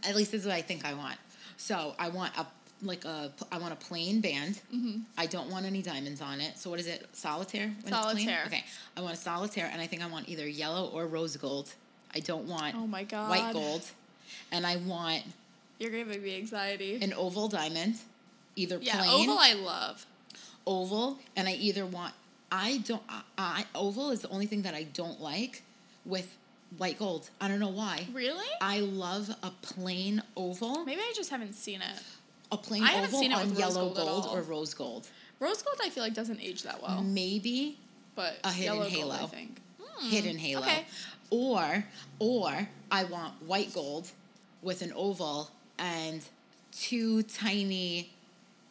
At 0.07 0.15
least 0.15 0.31
this 0.31 0.41
is 0.41 0.47
what 0.47 0.55
I 0.55 0.61
think 0.61 0.85
I 0.85 0.93
want. 0.93 1.17
So 1.57 1.95
I 1.97 2.09
want 2.09 2.33
a 2.37 2.45
like 2.81 3.05
a 3.05 3.31
I 3.51 3.57
want 3.57 3.73
a 3.73 3.77
plain 3.77 4.21
band. 4.21 4.59
Mm-hmm. 4.73 4.99
I 5.17 5.25
don't 5.25 5.49
want 5.49 5.65
any 5.65 5.81
diamonds 5.81 6.21
on 6.21 6.41
it. 6.41 6.57
So 6.57 6.69
what 6.69 6.79
is 6.79 6.87
it? 6.87 7.07
Solitaire. 7.13 7.67
when 7.67 7.71
it's 7.77 7.89
plain? 7.89 8.03
Solitaire. 8.03 8.43
Okay. 8.47 8.63
I 8.97 9.01
want 9.01 9.13
a 9.13 9.17
solitaire, 9.17 9.69
and 9.71 9.81
I 9.81 9.87
think 9.87 10.03
I 10.03 10.07
want 10.07 10.27
either 10.29 10.47
yellow 10.47 10.89
or 10.93 11.07
rose 11.07 11.35
gold. 11.37 11.73
I 12.13 12.19
don't 12.19 12.45
want 12.47 12.75
Oh 12.75 12.87
my 12.87 13.03
god. 13.03 13.29
white 13.29 13.53
gold, 13.53 13.83
and 14.51 14.65
I 14.65 14.77
want 14.77 15.23
You're 15.79 15.91
giving 15.91 16.21
me 16.21 16.37
anxiety. 16.37 16.99
an 17.01 17.13
oval 17.13 17.47
diamond, 17.47 17.95
either 18.55 18.77
yeah, 18.81 18.97
plain 19.03 19.29
oval 19.29 19.37
I 19.39 19.53
love. 19.53 20.05
oval, 20.65 21.19
and 21.35 21.47
I 21.47 21.53
either 21.53 21.85
want 21.85 22.13
I 22.51 22.77
don't 22.85 23.03
I, 23.09 23.21
I 23.37 23.65
oval 23.73 24.11
is 24.11 24.21
the 24.21 24.29
only 24.29 24.45
thing 24.45 24.61
that 24.63 24.73
I 24.73 24.83
don't 24.83 25.19
like 25.21 25.63
with 26.05 26.37
white 26.77 26.99
gold. 26.99 27.29
I 27.41 27.47
don't 27.47 27.59
know 27.59 27.69
why. 27.69 28.07
Really? 28.13 28.45
I 28.61 28.79
love 28.81 29.29
a 29.43 29.51
plain 29.61 30.21
oval, 30.37 30.85
Maybe 30.85 31.01
I 31.01 31.13
just 31.15 31.29
haven't 31.29 31.53
seen 31.53 31.81
it. 31.81 32.01
A 32.51 32.57
plain 32.57 32.83
I 32.83 32.87
haven't 32.91 33.07
oval 33.09 33.19
seen 33.19 33.31
it 33.31 33.35
on 33.35 33.41
with 33.49 33.49
rose 33.51 33.59
yellow 33.59 33.73
gold 33.89 33.97
at 33.97 34.05
gold 34.05 34.25
all. 34.25 34.35
or 34.37 34.41
rose 34.41 34.73
gold. 34.73 35.07
Rose 35.39 35.61
gold, 35.61 35.77
I 35.83 35.89
feel 35.89 36.03
like 36.03 36.13
doesn't 36.13 36.39
age 36.41 36.63
that 36.63 36.81
well, 36.81 37.01
Maybe 37.03 37.77
but 38.15 38.35
a 38.43 38.51
hidden 38.51 38.77
yellow 38.77 38.89
gold, 38.89 39.11
I 39.13 39.25
think. 39.27 39.61
Hmm, 39.81 40.09
hidden 40.09 40.37
halo, 40.37 40.61
Okay. 40.61 40.85
or 41.29 41.85
or 42.19 42.67
I 42.91 43.03
want 43.05 43.41
white 43.43 43.73
gold 43.73 44.09
with 44.61 44.81
an 44.81 44.93
oval 44.95 45.49
and 45.77 46.21
two 46.71 47.23
tiny 47.23 48.09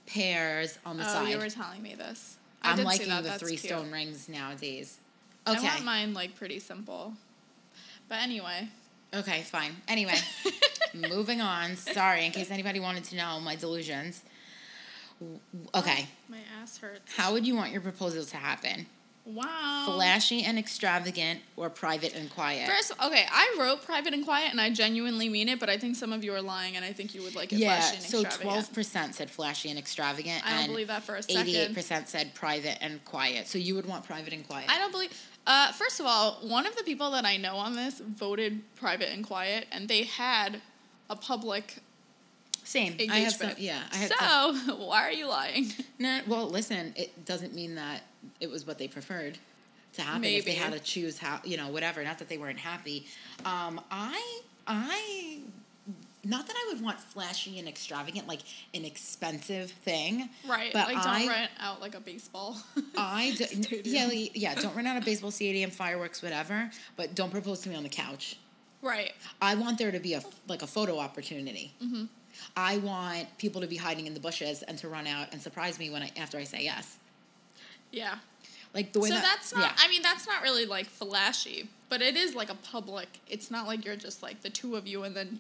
pears 0.07 0.79
on 0.87 0.97
the 0.97 1.05
oh, 1.05 1.07
side. 1.07 1.29
you 1.29 1.39
were 1.39 1.51
telling 1.51 1.83
me 1.83 1.95
this. 1.95 2.37
I 2.63 2.71
I'm 2.71 2.77
did 2.77 2.83
see 2.83 2.87
liking 2.87 3.09
that. 3.09 3.23
the 3.25 3.29
That's 3.31 3.43
three 3.43 3.57
cute. 3.57 3.73
stone 3.73 3.91
rings 3.91 4.29
nowadays. 4.29 4.99
Okay. 5.47 5.59
I 5.59 5.63
want 5.63 5.85
mine 5.85 6.15
like 6.15 6.35
pretty 6.37 6.59
simple. 6.61 7.13
But 8.09 8.17
anyway. 8.23 8.69
Okay, 9.15 9.43
fine. 9.43 9.77
Anyway, 9.89 10.15
moving 10.95 11.41
on. 11.41 11.77
Sorry, 11.77 12.25
in 12.27 12.33
case 12.33 12.51
anybody 12.51 12.81
wanted 12.81 13.05
to 13.05 13.17
know 13.17 13.41
my 13.41 13.57
delusions. 13.57 14.23
Okay, 15.75 16.07
My 16.29 16.39
ass 16.61 16.79
hurts. 16.79 17.15
how 17.17 17.33
would 17.33 17.47
you 17.47 17.55
want 17.55 17.73
your 17.73 17.81
proposal 17.81 18.25
to 18.25 18.37
happen? 18.37 18.87
Wow. 19.27 19.85
Flashy 19.87 20.43
and 20.43 20.59
extravagant 20.59 21.41
or 21.57 21.71
private 21.71 22.15
and 22.15 22.29
quiet? 22.29 22.69
First, 22.69 22.93
okay, 23.03 23.25
I 23.31 23.57
wrote 23.59 23.83
private 23.83 24.13
and 24.13 24.23
quiet, 24.23 24.51
and 24.51 24.61
I 24.61 24.69
genuinely 24.69 25.31
mean 25.31 25.49
it, 25.49 25.59
but 25.59 25.71
I 25.71 25.79
think 25.79 25.97
some 25.97 26.13
of 26.13 26.25
you 26.25 26.35
are 26.35 26.43
lying, 26.43 26.77
and 26.77 26.85
I 26.85 26.93
think 26.93 27.15
you 27.15 27.23
would 27.23 27.35
like 27.35 27.51
it 27.51 27.57
yeah, 27.57 27.81
flashy 27.81 27.97
and 27.97 28.05
so 28.05 28.21
extravagant. 28.21 28.75
12% 28.75 29.15
said 29.15 29.31
flashy 29.31 29.71
and 29.71 29.79
extravagant. 29.79 30.47
I 30.47 30.59
don't 30.59 30.67
believe 30.67 30.89
that 30.89 31.05
for 31.05 31.15
a 31.15 31.23
second. 31.23 31.75
88% 31.75 32.09
said 32.09 32.35
private 32.35 32.77
and 32.83 33.03
quiet. 33.07 33.49
So 33.49 33.57
you 33.57 33.75
would 33.77 33.87
want 33.87 34.05
private 34.05 34.35
and 34.35 34.47
quiet. 34.47 34.69
I 34.69 34.79
don't 34.79 34.93
believe. 34.93 35.19
Uh, 35.47 35.73
first 35.73 36.01
of 36.01 36.07
all, 36.07 36.33
one 36.43 36.67
of 36.67 36.77
the 36.77 36.83
people 36.85 37.11
that 37.13 37.25
I 37.25 37.39
know 37.39 37.57
on 37.57 37.77
this 37.77 38.01
voted 38.01 38.61
private 38.77 39.11
and 39.11 39.25
quiet, 39.25 39.67
and 39.73 39.89
they 39.89 40.03
had 40.03 40.61
a 41.14 41.16
public 41.16 41.79
Same. 42.64 42.92
engagement. 42.92 43.12
I 43.12 43.18
have 43.20 43.33
some, 43.33 43.53
yeah. 43.59 43.83
I 43.92 44.07
some, 44.07 44.66
so 44.66 44.77
why 44.87 45.03
are 45.03 45.12
you 45.12 45.29
lying? 45.29 45.72
Nah, 45.98 46.20
well, 46.27 46.48
listen, 46.48 46.92
it 46.96 47.24
doesn't 47.24 47.55
mean 47.55 47.77
that 47.77 48.03
it 48.40 48.50
was 48.50 48.66
what 48.66 48.79
they 48.79 48.88
preferred 48.88 49.38
to 49.94 50.03
happen 50.03 50.24
if 50.24 50.44
they 50.44 50.55
had 50.55 50.72
to 50.72 50.81
choose 50.81 51.18
how, 51.18 51.40
you 51.44 51.57
know, 51.57 51.68
whatever. 51.68 52.03
Not 52.03 52.18
that 52.18 52.29
they 52.29 52.37
weren't 52.37 52.59
happy. 52.59 53.07
Um, 53.44 53.81
I, 53.92 54.40
I, 54.66 55.38
not 56.24 56.48
that 56.48 56.57
I 56.57 56.72
would 56.72 56.83
want 56.83 56.98
flashy 56.98 57.61
and 57.61 57.68
extravagant, 57.68 58.27
like 58.27 58.40
an 58.74 58.85
expensive 58.85 59.70
thing. 59.70 60.29
Right. 60.48 60.72
But 60.72 60.88
like 60.88 60.96
don't 60.96 61.07
I, 61.07 61.29
rent 61.29 61.50
out 61.61 61.81
like 61.81 61.94
a 61.94 62.00
baseball. 62.00 62.57
I, 62.98 63.35
do, 63.37 63.81
yeah, 63.85 64.09
yeah, 64.11 64.55
don't 64.57 64.74
rent 64.74 64.88
out 64.88 65.00
a 65.00 65.05
baseball 65.05 65.31
stadium, 65.31 65.70
fireworks, 65.70 66.22
whatever. 66.22 66.70
But 66.96 67.14
don't 67.14 67.31
propose 67.31 67.61
to 67.61 67.68
me 67.68 67.77
on 67.77 67.85
the 67.85 67.88
couch. 67.88 68.37
Right. 68.85 69.12
I 69.42 69.55
want 69.57 69.79
there 69.79 69.90
to 69.90 69.99
be 70.01 70.14
a 70.14 70.23
like 70.49 70.62
a 70.62 70.66
photo 70.66 70.99
opportunity. 70.99 71.73
Mm-hmm. 71.83 72.05
I 72.57 72.79
want 72.79 73.27
people 73.38 73.61
to 73.61 73.66
be 73.66 73.77
hiding 73.77 74.07
in 74.07 74.14
the 74.14 74.20
bushes 74.20 74.62
and 74.62 74.77
to 74.79 74.88
run 74.88 75.07
out 75.07 75.29
and 75.33 75.40
surprise 75.40 75.79
me 75.79 75.90
when 75.90 76.03
I 76.03 76.11
after 76.16 76.38
I 76.38 76.44
say 76.44 76.62
yes. 76.64 76.99
Yeah. 77.90 78.16
Like 78.75 78.92
the 78.92 79.01
way 79.01 79.09
So 79.09 79.14
that, 79.14 79.23
that's 79.23 79.55
not. 79.55 79.62
yeah. 79.62 79.73
I 79.79 79.88
mean, 79.88 80.03
that's 80.03 80.27
not 80.27 80.42
really 80.42 80.66
like 80.66 80.87
flashy, 80.87 81.68
but 81.88 82.03
it 82.03 82.16
is 82.16 82.35
like 82.35 82.51
a 82.51 82.57
public. 82.57 83.07
It's 83.29 83.51
not 83.51 83.66
like 83.68 83.85
you're 83.85 83.94
just 83.97 84.20
like 84.23 84.42
the 84.42 84.51
two 84.51 84.75
of 84.75 84.87
you, 84.88 85.05
and 85.05 85.14
then 85.14 85.38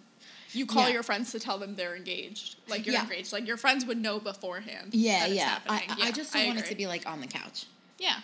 you 0.52 0.66
call 0.66 0.86
Yeah. 0.86 0.94
your 0.94 1.02
friends 1.02 1.32
to 1.32 1.40
tell 1.40 1.58
them 1.58 1.74
they're 1.74 1.96
engaged. 1.96 2.56
Like 2.68 2.86
you're 2.86 2.94
Yeah. 2.94 3.02
engaged. 3.02 3.32
Like 3.32 3.44
your 3.46 3.56
friends 3.56 3.84
would 3.86 4.00
know 4.00 4.20
beforehand. 4.20 4.94
Yeah, 4.94 5.18
that 5.20 5.30
it's 5.30 5.36
yeah. 5.36 5.58
I, 5.68 5.74
happening. 5.78 6.02
I 6.04 6.06
Yeah, 6.06 6.12
just 6.12 6.32
don't 6.32 6.46
want 6.46 6.58
it 6.60 6.66
to 6.66 6.74
be 6.76 6.86
like 6.86 7.08
on 7.08 7.20
the 7.20 7.26
couch. 7.26 7.66
Yeah. 7.98 8.18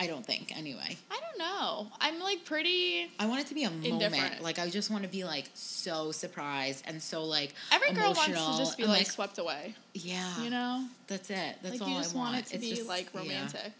I 0.00 0.06
don't 0.06 0.24
think 0.24 0.56
anyway. 0.56 0.96
I 1.10 1.20
don't 1.20 1.38
know. 1.38 1.86
I'm 2.00 2.18
like 2.20 2.44
pretty. 2.46 3.10
I 3.18 3.26
want 3.26 3.42
it 3.42 3.46
to 3.48 3.54
be 3.54 3.64
a 3.64 3.70
moment. 3.70 4.42
Like 4.42 4.58
I 4.58 4.70
just 4.70 4.90
want 4.90 5.02
to 5.02 5.10
be 5.10 5.24
like 5.24 5.50
so 5.54 6.10
surprised 6.10 6.84
and 6.88 7.02
so 7.02 7.24
like 7.24 7.52
Every 7.70 7.92
girl 7.92 8.14
wants 8.14 8.24
to 8.24 8.58
just 8.58 8.78
be 8.78 8.84
and, 8.84 8.92
like, 8.92 9.06
swept 9.06 9.38
away. 9.38 9.74
yeah, 9.92 10.42
You 10.42 10.48
know, 10.50 10.86
that's 11.06 11.28
it. 11.28 11.56
That's 11.62 11.78
like 11.78 11.82
all 11.82 11.88
you 11.88 11.94
just 12.02 12.14
I 12.14 12.18
want. 12.18 12.32
want 12.32 12.46
it 12.46 12.48
to 12.48 12.54
It's 12.56 12.64
be 12.64 12.74
just- 12.76 12.88
like 12.88 13.08
romantic, 13.14 13.72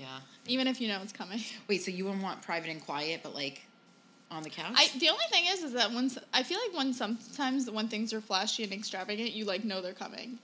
Yeah. 0.00 0.06
even 0.46 0.66
if 0.66 0.80
you 0.80 0.88
know 0.88 1.00
it's 1.02 1.12
coming. 1.12 1.40
Wait, 1.68 1.82
so 1.82 1.90
you 1.90 2.06
would 2.06 2.20
want 2.22 2.40
private 2.40 2.70
and 2.70 2.82
quiet, 2.84 3.20
but 3.22 3.34
like 3.34 3.62
on 4.30 4.42
the 4.42 4.50
couch? 4.50 4.72
I 4.74 4.88
the 4.98 5.10
only 5.10 5.24
thing 5.30 5.44
is, 5.48 5.62
is 5.62 5.72
that 5.74 5.92
once 5.92 6.16
I 6.32 6.42
feel 6.42 6.58
like 6.66 6.74
when 6.76 6.94
sometimes 6.94 7.70
when 7.70 7.88
things 7.88 8.14
are 8.14 8.22
flashy 8.22 8.64
and 8.64 8.72
extravagant, 8.72 9.32
you 9.32 9.44
like 9.44 9.62
know 9.62 9.82
they're 9.82 9.92
coming. 9.92 10.38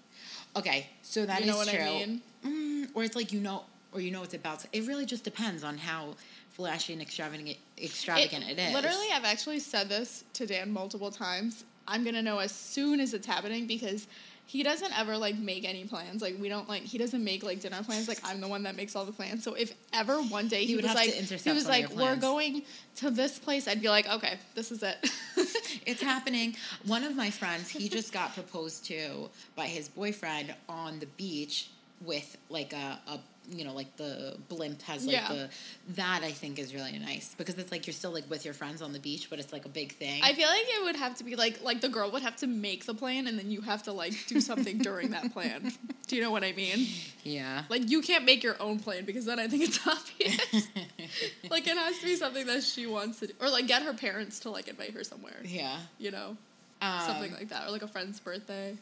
okay, 0.56 0.88
so 1.02 1.24
that 1.24 1.40
is 1.40 1.46
you 1.46 1.52
know 1.52 1.56
what 1.58 1.68
true. 1.68 1.80
I 1.80 1.84
mean? 1.86 2.22
Mm, 2.44 2.88
or 2.94 3.02
it's 3.04 3.16
like 3.16 3.32
you 3.32 3.40
know, 3.40 3.64
or 3.92 4.00
you 4.00 4.10
know 4.10 4.22
it's 4.22 4.34
about. 4.34 4.60
To, 4.60 4.68
it 4.72 4.86
really 4.86 5.06
just 5.06 5.24
depends 5.24 5.64
on 5.64 5.78
how 5.78 6.14
flashy 6.50 6.92
and 6.92 7.02
extravagant 7.02 7.56
extravagant 7.78 8.48
it 8.48 8.58
is. 8.58 8.74
Literally, 8.74 9.08
I've 9.12 9.24
actually 9.24 9.60
said 9.60 9.88
this 9.88 10.24
to 10.34 10.46
Dan 10.46 10.70
multiple 10.70 11.10
times. 11.10 11.64
I'm 11.86 12.04
gonna 12.04 12.22
know 12.22 12.38
as 12.38 12.52
soon 12.52 13.00
as 13.00 13.14
it's 13.14 13.26
happening 13.26 13.66
because 13.66 14.06
he 14.50 14.64
doesn't 14.64 14.98
ever 14.98 15.16
like 15.16 15.38
make 15.38 15.64
any 15.64 15.84
plans. 15.84 16.22
Like 16.22 16.36
we 16.40 16.48
don't 16.48 16.68
like 16.68 16.82
he 16.82 16.98
doesn't 16.98 17.22
make 17.22 17.44
like 17.44 17.60
dinner 17.60 17.84
plans. 17.84 18.08
Like 18.08 18.18
I'm 18.24 18.40
the 18.40 18.48
one 18.48 18.64
that 18.64 18.74
makes 18.74 18.96
all 18.96 19.04
the 19.04 19.12
plans. 19.12 19.44
So 19.44 19.54
if 19.54 19.72
ever 19.92 20.20
one 20.22 20.48
day 20.48 20.64
he, 20.64 20.74
was 20.74 20.86
like 20.86 21.10
he 21.10 21.52
was 21.52 21.68
like 21.68 21.90
we're 21.90 22.16
going 22.16 22.62
to 22.96 23.10
this 23.10 23.38
place, 23.38 23.68
I'd 23.68 23.80
be 23.80 23.88
like 23.88 24.08
okay, 24.08 24.38
this 24.56 24.72
is 24.72 24.82
it. 24.82 24.96
it's 25.86 26.02
happening. 26.02 26.56
One 26.84 27.04
of 27.04 27.14
my 27.14 27.30
friends, 27.30 27.68
he 27.68 27.88
just 27.88 28.12
got 28.12 28.34
proposed 28.34 28.84
to 28.86 29.30
by 29.54 29.66
his 29.66 29.88
boyfriend 29.88 30.52
on 30.68 30.98
the 30.98 31.06
beach 31.06 31.70
with 32.00 32.36
like 32.48 32.72
a, 32.72 32.98
a 33.06 33.20
you 33.50 33.64
know, 33.64 33.74
like 33.74 33.96
the 33.96 34.36
blimp 34.48 34.80
has 34.82 35.04
like 35.04 35.16
Yeah. 35.16 35.28
the 35.28 35.48
that 35.96 36.22
I 36.22 36.30
think 36.30 36.58
is 36.58 36.72
really 36.74 36.98
nice 36.98 37.34
because 37.36 37.58
it's 37.58 37.70
like 37.72 37.86
you're 37.86 37.94
still 37.94 38.12
like 38.12 38.28
with 38.30 38.44
your 38.44 38.54
friends 38.54 38.80
on 38.82 38.92
the 38.92 38.98
beach, 39.00 39.28
but 39.28 39.38
it's 39.38 39.52
like 39.52 39.64
a 39.64 39.68
big 39.68 39.92
thing. 39.96 40.22
I 40.22 40.32
feel 40.34 40.48
like 40.48 40.62
it 40.66 40.84
would 40.84 40.96
have 40.96 41.16
to 41.16 41.24
be 41.24 41.36
like 41.36 41.62
like 41.62 41.80
the 41.80 41.88
girl 41.88 42.10
would 42.12 42.22
have 42.22 42.36
to 42.36 42.46
make 42.46 42.86
the 42.86 42.94
plan 42.94 43.26
and 43.26 43.38
then 43.38 43.50
you 43.50 43.60
have 43.62 43.82
to 43.84 43.92
like 43.92 44.14
do 44.28 44.40
something 44.40 44.78
during 44.88 45.10
that 45.10 45.32
plan. 45.32 45.72
Do 46.06 46.16
you 46.16 46.22
know 46.22 46.30
what 46.30 46.44
I 46.44 46.52
mean? 46.52 46.86
yeah. 47.24 47.64
Like 47.68 47.90
you 47.90 48.02
can't 48.02 48.24
make 48.24 48.42
your 48.42 48.56
own 48.60 48.78
plan 48.78 49.04
because 49.04 49.24
then 49.24 49.38
I 49.40 49.48
think 49.48 49.64
it's 49.64 49.80
obvious. 49.86 50.68
like 51.50 51.66
it 51.66 51.76
has 51.76 51.98
to 51.98 52.04
be 52.06 52.16
something 52.16 52.46
that 52.46 52.62
she 52.62 52.86
wants 52.86 53.20
to 53.20 53.26
do. 53.28 53.32
Or 53.40 53.48
like 53.50 53.66
get 53.66 53.82
her 53.82 53.92
parents 53.94 54.40
to 54.40 54.50
like 54.50 54.68
invite 54.68 54.94
her 54.94 55.04
somewhere. 55.04 55.36
yeah. 55.44 55.76
You 55.98 56.10
know? 56.12 56.36
Um, 56.82 57.00
something 57.06 57.32
like 57.32 57.48
that. 57.50 57.66
Or 57.68 57.70
like 57.72 57.82
a 57.82 57.88
friend's 57.88 58.20
birthday. 58.20 58.76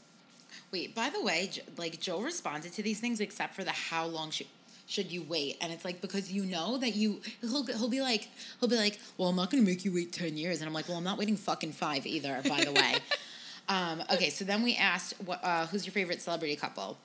Wait, 0.73 0.95
by 0.95 1.11
the 1.11 1.21
way, 1.23 1.51
like 1.77 2.01
Joe 2.01 2.21
responded 2.21 2.73
to 2.75 2.83
these 2.83 3.01
things 3.01 3.21
except 3.21 3.55
for 3.55 3.65
the 3.65 3.71
how 3.73 4.07
long 4.07 4.31
should 4.31 4.47
should 4.89 5.13
you 5.13 5.23
wait? 5.23 5.59
And 5.61 5.71
it's 5.71 5.85
like 5.85 6.01
because 6.01 6.33
you 6.33 6.45
know 6.45 6.79
that 6.79 6.97
you 6.97 7.21
he'll 7.43 7.65
he'll 7.67 7.91
be 7.91 8.01
like 8.01 8.29
he'll 8.59 8.71
be 8.71 8.77
like, 8.77 8.99
well, 9.17 9.29
I'm 9.29 9.37
not 9.37 9.51
going 9.51 9.63
to 9.63 9.71
make 9.71 9.85
you 9.85 9.93
wait 9.93 10.13
ten 10.13 10.37
years, 10.37 10.61
and 10.61 10.67
I'm 10.67 10.75
like, 10.75 10.89
well, 10.89 10.97
I'm 10.97 11.05
not 11.05 11.19
waiting 11.19 11.37
fucking 11.37 11.73
five 11.73 12.07
either. 12.07 12.41
By 12.49 12.65
the 12.65 12.73
way, 12.73 12.95
um, 13.69 14.03
okay. 14.13 14.31
So 14.31 14.45
then 14.45 14.63
we 14.63 14.75
asked, 14.77 15.15
what, 15.25 15.45
uh, 15.45 15.67
who's 15.67 15.87
your 15.87 15.93
favorite 15.93 16.23
celebrity 16.23 16.57
couple? 16.57 16.99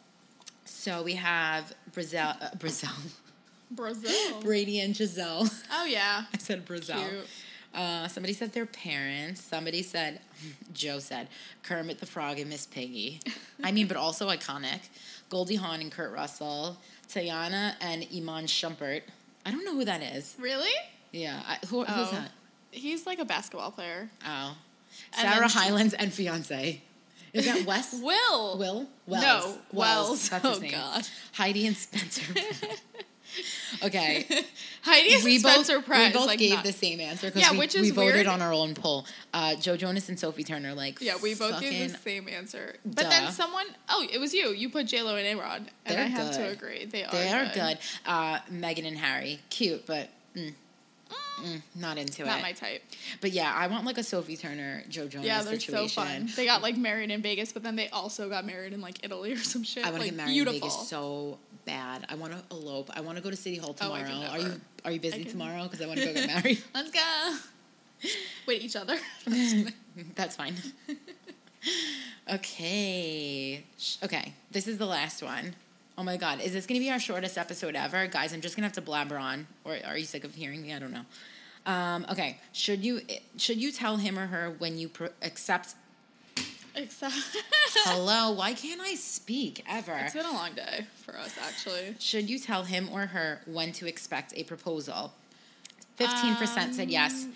So 0.63 1.03
we 1.03 1.13
have 1.15 1.73
Brazil, 1.91 2.33
uh, 2.41 2.55
Brazil, 2.57 2.89
Brazil. 3.69 4.39
Brady 4.41 4.79
and 4.79 4.95
Gisele. 4.95 5.47
oh 5.71 5.85
yeah. 5.85 6.23
I 6.33 6.37
said 6.37 6.65
Brazil. 6.65 6.97
Cute. 6.97 7.27
Uh, 7.73 8.07
somebody 8.07 8.33
said 8.33 8.53
their 8.53 8.67
parents. 8.67 9.43
Somebody 9.43 9.81
said, 9.81 10.21
Joe 10.73 10.99
said, 10.99 11.27
Kermit 11.63 11.97
the 11.97 12.05
Frog 12.05 12.37
and 12.37 12.47
Miss 12.47 12.67
Piggy. 12.67 13.19
I 13.63 13.71
mean, 13.71 13.87
but 13.87 13.97
also 13.97 14.29
iconic. 14.29 14.79
Goldie 15.29 15.55
Hawn 15.55 15.81
and 15.81 15.91
Kurt 15.91 16.13
Russell. 16.13 16.77
Teyana 17.07 17.75
and 17.81 18.05
Iman 18.15 18.45
Shumpert. 18.45 19.01
I 19.45 19.51
don't 19.51 19.65
know 19.65 19.73
who 19.75 19.85
that 19.85 20.01
is. 20.01 20.35
Really? 20.39 20.71
Yeah. 21.11 21.41
I, 21.45 21.57
who, 21.67 21.83
who's 21.83 22.07
Oh. 22.09 22.11
that? 22.11 22.31
He's 22.71 23.05
like 23.05 23.19
a 23.19 23.25
basketball 23.25 23.71
player. 23.71 24.09
Oh. 24.25 24.55
And 25.17 25.33
Sarah 25.33 25.47
Hylands 25.47 25.93
and 25.93 26.11
fiance. 26.13 26.81
Is 27.33 27.45
that 27.45 27.65
Wes? 27.65 27.93
Will. 28.01 28.57
Will? 28.57 28.87
Wells. 29.07 29.23
No, 29.23 29.57
Wells. 29.71 30.29
That's 30.29 30.47
his 30.47 30.57
Oh, 30.57 30.61
name. 30.61 30.71
God. 30.71 31.07
Heidi 31.33 31.67
and 31.67 31.75
Spencer. 31.77 32.33
okay. 33.83 34.25
Heidi 34.83 35.23
we 35.23 35.39
Spencer 35.39 35.79
both, 35.79 35.87
we 35.89 36.11
both 36.11 36.27
like 36.27 36.39
gave 36.39 36.55
not- 36.55 36.63
the 36.65 36.73
same 36.73 36.99
answer 36.99 37.27
because 37.27 37.41
Yeah, 37.41 37.51
we, 37.51 37.59
which 37.59 37.73
we 37.75 37.89
voted 37.91 38.15
weird. 38.15 38.27
on 38.27 38.41
our 38.41 38.53
own 38.53 38.73
poll. 38.75 39.05
Uh, 39.33 39.55
Joe 39.55 39.77
Jonas 39.77 40.09
and 40.09 40.19
Sophie 40.19 40.43
Turner, 40.43 40.73
like 40.73 40.99
Yeah, 41.01 41.15
we 41.21 41.35
both 41.35 41.59
gave 41.61 41.91
the 41.91 41.97
same 41.97 42.27
answer. 42.27 42.75
But 42.85 43.03
Duh. 43.03 43.09
then 43.09 43.31
someone, 43.31 43.65
oh, 43.89 44.05
it 44.11 44.19
was 44.19 44.33
you. 44.33 44.49
You 44.51 44.69
put 44.69 44.87
J 44.87 45.01
Lo 45.01 45.15
and 45.15 45.25
A 45.25 45.41
Rod, 45.41 45.69
and 45.85 45.97
They're 45.97 46.03
I 46.05 46.07
have 46.07 46.31
to 46.31 46.37
good. 46.37 46.51
agree. 46.53 46.85
They 46.85 47.03
are. 47.03 47.11
They 47.11 47.29
are 47.31 47.45
good. 47.53 47.77
Uh, 48.05 48.39
Meghan 48.51 48.85
and 48.87 48.97
Harry, 48.97 49.39
cute, 49.49 49.85
but 49.85 50.09
mm, 50.35 50.53
mm, 51.41 51.61
not 51.75 51.97
into 51.97 52.23
Not 52.23 52.27
it. 52.29 52.31
Not 52.35 52.41
my 52.41 52.51
type. 52.51 52.83
but 53.21 53.31
yeah, 53.31 53.53
I 53.55 53.67
want 53.67 53.85
like 53.85 53.97
a 53.97 54.03
Sophie 54.03 54.37
Turner, 54.37 54.83
Joe 54.89 55.07
Jonas 55.07 55.27
Yeah, 55.27 55.41
they're 55.43 55.59
situation. 55.59 55.87
so 55.89 56.01
fun. 56.03 56.29
They 56.35 56.45
got 56.45 56.61
like 56.61 56.77
married 56.77 57.11
in 57.11 57.21
Vegas, 57.21 57.51
but 57.51 57.63
then 57.63 57.75
they 57.75 57.89
also 57.89 58.29
got 58.29 58.45
married 58.45 58.73
in 58.73 58.81
like 58.81 59.03
Italy 59.03 59.33
or 59.33 59.37
some 59.37 59.63
shit. 59.63 59.85
I 59.85 59.89
want 59.91 60.03
to 60.03 60.07
like, 60.07 60.11
get 60.11 60.17
married 60.17 60.31
beautiful. 60.33 60.55
in 60.55 60.61
Vegas 60.61 60.87
so 60.89 61.39
bad. 61.65 62.05
I 62.09 62.15
want 62.15 62.33
to 62.33 62.39
elope. 62.51 62.89
I 62.95 63.01
want 63.01 63.17
to 63.17 63.23
go 63.23 63.29
to 63.29 63.35
City 63.35 63.57
Hall 63.57 63.71
Oh, 63.81 63.83
tomorrow. 63.83 64.03
can 64.05 64.23
are 64.29 64.39
you 64.39 64.61
are 64.85 64.91
you 64.91 64.99
busy 64.99 65.23
tomorrow? 65.25 65.63
Because 65.63 65.81
I 65.81 65.87
want 65.87 65.99
to 65.99 66.05
go 66.05 66.13
get 66.13 66.27
married. 66.43 66.61
Let's 66.73 66.91
go. 66.91 67.37
Wait, 68.47 68.61
each 68.61 68.75
other. 68.75 68.97
That's 70.15 70.35
fine. 70.35 70.55
okay. 72.29 73.63
Okay. 74.03 74.33
This 74.51 74.67
is 74.67 74.77
the 74.77 74.85
last 74.85 75.23
one. 75.23 75.55
Oh 75.97 76.03
my 76.03 76.17
god. 76.17 76.41
Is 76.41 76.53
this 76.53 76.65
going 76.65 76.79
to 76.79 76.83
be 76.83 76.89
our 76.91 76.99
shortest 76.99 77.37
episode 77.37 77.75
ever? 77.75 78.07
Guys, 78.07 78.33
I'm 78.33 78.41
just 78.41 78.55
going 78.55 78.61
to 78.63 78.67
have 78.67 78.73
to 78.73 78.81
blabber 78.81 79.17
on. 79.17 79.47
Or 79.63 79.77
are 79.85 79.97
you 79.97 80.05
sick 80.05 80.23
of 80.23 80.33
hearing 80.33 80.61
me? 80.63 80.73
I 80.73 80.79
don't 80.79 80.91
know. 80.91 81.05
Um, 81.65 82.05
okay. 82.11 82.37
Should 82.51 82.83
you 82.83 83.01
should 83.37 83.57
you 83.61 83.71
tell 83.71 83.97
him 83.97 84.17
or 84.19 84.25
her 84.27 84.55
when 84.57 84.77
you 84.77 84.89
pro- 84.89 85.09
accept 85.21 85.75
Except 86.75 87.13
Hello, 87.85 88.31
why 88.31 88.53
can't 88.53 88.81
I 88.81 88.95
speak 88.95 89.63
ever? 89.69 89.93
it's 90.03 90.15
been 90.15 90.25
a 90.25 90.31
long 90.31 90.53
day 90.55 90.87
for 91.05 91.15
us, 91.15 91.35
actually. 91.39 91.95
Should 91.99 92.27
you 92.31 92.39
tell 92.39 92.63
him 92.63 92.89
or 92.91 93.05
her 93.05 93.41
when 93.45 93.71
to 93.73 93.87
expect 93.87 94.33
a 94.35 94.43
proposal? 94.43 95.13
15% 95.99 96.73
said 96.73 96.89
yes, 96.89 97.25
Um, 97.25 97.33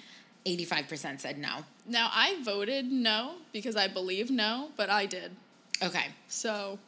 85% 0.47 1.19
said 1.19 1.37
no. 1.37 1.59
Now 1.85 2.09
I 2.11 2.41
voted 2.43 2.91
no 2.91 3.33
because 3.53 3.75
I 3.75 3.87
believe 3.87 4.31
no, 4.31 4.69
but 4.75 4.89
I 4.89 5.05
did. 5.05 5.35
Okay. 5.83 6.07
So, 6.27 6.79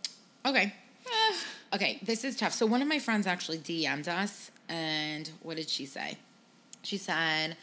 Okay. 0.44 0.74
eh, 1.06 1.36
Okay, 1.74 2.00
this 2.02 2.24
is 2.24 2.36
tough. 2.36 2.54
So 2.54 2.66
one 2.66 2.82
of 2.82 2.88
my 2.88 3.00
friends 3.00 3.28
actually 3.28 3.60
DM'd 3.60 4.08
us, 4.08 4.52
and 4.68 5.30
what 5.44 5.58
did 5.58 5.70
she 5.70 5.86
say? 5.86 6.18
She 6.82 6.98
said, 6.98 7.56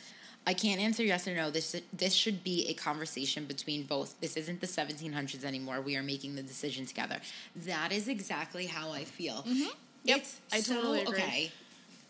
"I 0.47 0.55
can't 0.55 0.81
answer 0.81 1.03
yes 1.03 1.27
or 1.27 1.35
no. 1.35 1.51
This 1.51 1.75
this 1.92 2.12
should 2.14 2.45
be 2.45 2.66
a 2.69 2.75
conversation 2.75 3.47
between 3.47 3.83
both. 3.85 4.21
This 4.21 4.37
isn't 4.37 4.61
the 4.61 4.66
1700s 4.69 5.45
anymore. 5.45 5.81
We 5.81 5.97
are 5.97 6.03
making 6.03 6.37
the 6.37 6.42
decision 6.42 6.87
together." 6.87 7.21
That 7.57 7.90
is 7.92 8.07
exactly 8.09 8.66
how 8.66 8.90
I 8.92 9.05
feel. 9.05 9.42
Mm-hmm. 9.42 9.71
Yep, 10.05 10.19
It's 10.19 10.37
I 10.53 10.61
so- 10.61 10.75
totally 10.75 11.01
agree. 11.03 11.14
Okay, 11.23 11.53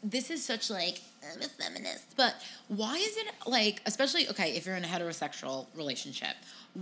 this 0.03 0.31
is 0.31 0.45
such 0.45 0.69
like 0.69 1.01
I'm 1.33 1.41
a 1.41 1.45
feminist, 1.49 2.15
but 2.17 2.35
why 2.69 2.97
is 2.99 3.17
it 3.17 3.27
like, 3.47 3.81
especially 3.87 4.29
okay, 4.29 4.51
if 4.55 4.67
you're 4.67 4.77
in 4.77 4.85
a 4.85 4.89
heterosexual 4.89 5.67
relationship, 5.75 6.37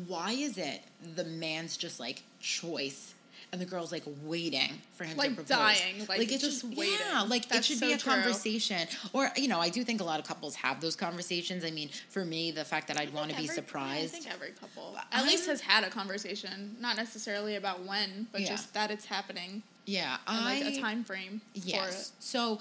why 0.09 0.33
is 0.33 0.59
it 0.59 0.83
the 1.14 1.24
man's 1.24 1.77
just 1.77 2.00
like 2.00 2.24
choice? 2.40 3.13
And 3.54 3.60
the 3.62 3.66
girl's 3.66 3.92
like 3.92 4.02
waiting 4.24 4.82
for 4.94 5.04
him 5.04 5.16
Like 5.16 5.28
to 5.28 5.34
propose. 5.36 5.48
dying, 5.48 6.04
like, 6.08 6.22
it's 6.32 6.42
just 6.42 6.64
Yeah, 6.64 6.76
waiting. 6.76 7.28
like 7.28 7.54
it 7.54 7.64
should 7.64 7.78
so 7.78 7.86
be 7.86 7.92
a 7.92 7.98
true. 7.98 8.12
conversation. 8.12 8.88
Or 9.12 9.30
you 9.36 9.46
know, 9.46 9.60
I 9.60 9.68
do 9.68 9.84
think 9.84 10.00
a 10.00 10.04
lot 10.04 10.18
of 10.18 10.26
couples 10.26 10.56
have 10.56 10.80
those 10.80 10.96
conversations. 10.96 11.64
I 11.64 11.70
mean, 11.70 11.90
for 12.10 12.24
me, 12.24 12.50
the 12.50 12.64
fact 12.64 12.88
that 12.88 12.98
I'd 12.98 13.12
want 13.14 13.30
to 13.30 13.36
be 13.36 13.46
surprised. 13.46 14.12
I 14.16 14.18
think 14.18 14.34
every 14.34 14.50
couple 14.50 14.98
at 15.12 15.24
least 15.24 15.46
has 15.46 15.60
had 15.60 15.84
a 15.84 15.88
conversation, 15.88 16.74
not 16.80 16.96
necessarily 16.96 17.54
about 17.54 17.84
when, 17.84 18.26
but 18.32 18.40
Yeah. 18.40 18.48
just 18.48 18.74
that 18.74 18.90
it's 18.90 19.04
happening 19.04 19.62
yeah, 19.86 20.16
I 20.26 20.42
like 20.62 20.74
a 20.74 20.80
time 20.80 21.04
frame 21.04 21.42
for 21.52 21.58
Yes. 21.68 22.08
it. 22.08 22.12
So 22.24 22.58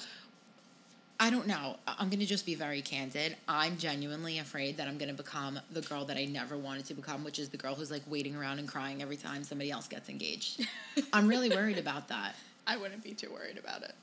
I 1.24 1.30
don't 1.30 1.48
know. 1.48 1.78
I'm 1.88 2.10
going 2.10 2.20
to 2.20 2.26
just 2.26 2.46
be 2.46 2.54
very 2.54 2.82
candid. 2.82 3.38
I'm 3.48 3.78
genuinely 3.78 4.40
afraid 4.40 4.76
that 4.76 4.90
I'm 4.90 4.98
going 4.98 5.08
to 5.08 5.16
become 5.16 5.58
the 5.72 5.80
girl 5.80 6.04
that 6.04 6.18
I 6.18 6.26
never 6.26 6.58
wanted 6.58 6.84
to 6.88 6.94
become, 6.94 7.24
which 7.24 7.40
is 7.40 7.48
the 7.48 7.56
girl 7.56 7.76
who's 7.76 7.90
like 7.90 8.02
waiting 8.08 8.36
around 8.36 8.60
and 8.60 8.68
crying 8.68 9.02
every 9.02 9.16
time 9.16 9.46
somebody 9.46 9.72
else 9.72 9.88
gets 9.88 10.10
engaged. 10.10 10.68
I'm 11.14 11.26
really 11.26 11.48
worried 11.48 11.78
about 11.78 12.10
that. 12.10 12.36
I 12.68 12.76
wouldn't 12.76 13.02
be 13.06 13.14
too 13.14 13.32
worried 13.32 13.58
about 13.58 13.84
it. 13.84 13.94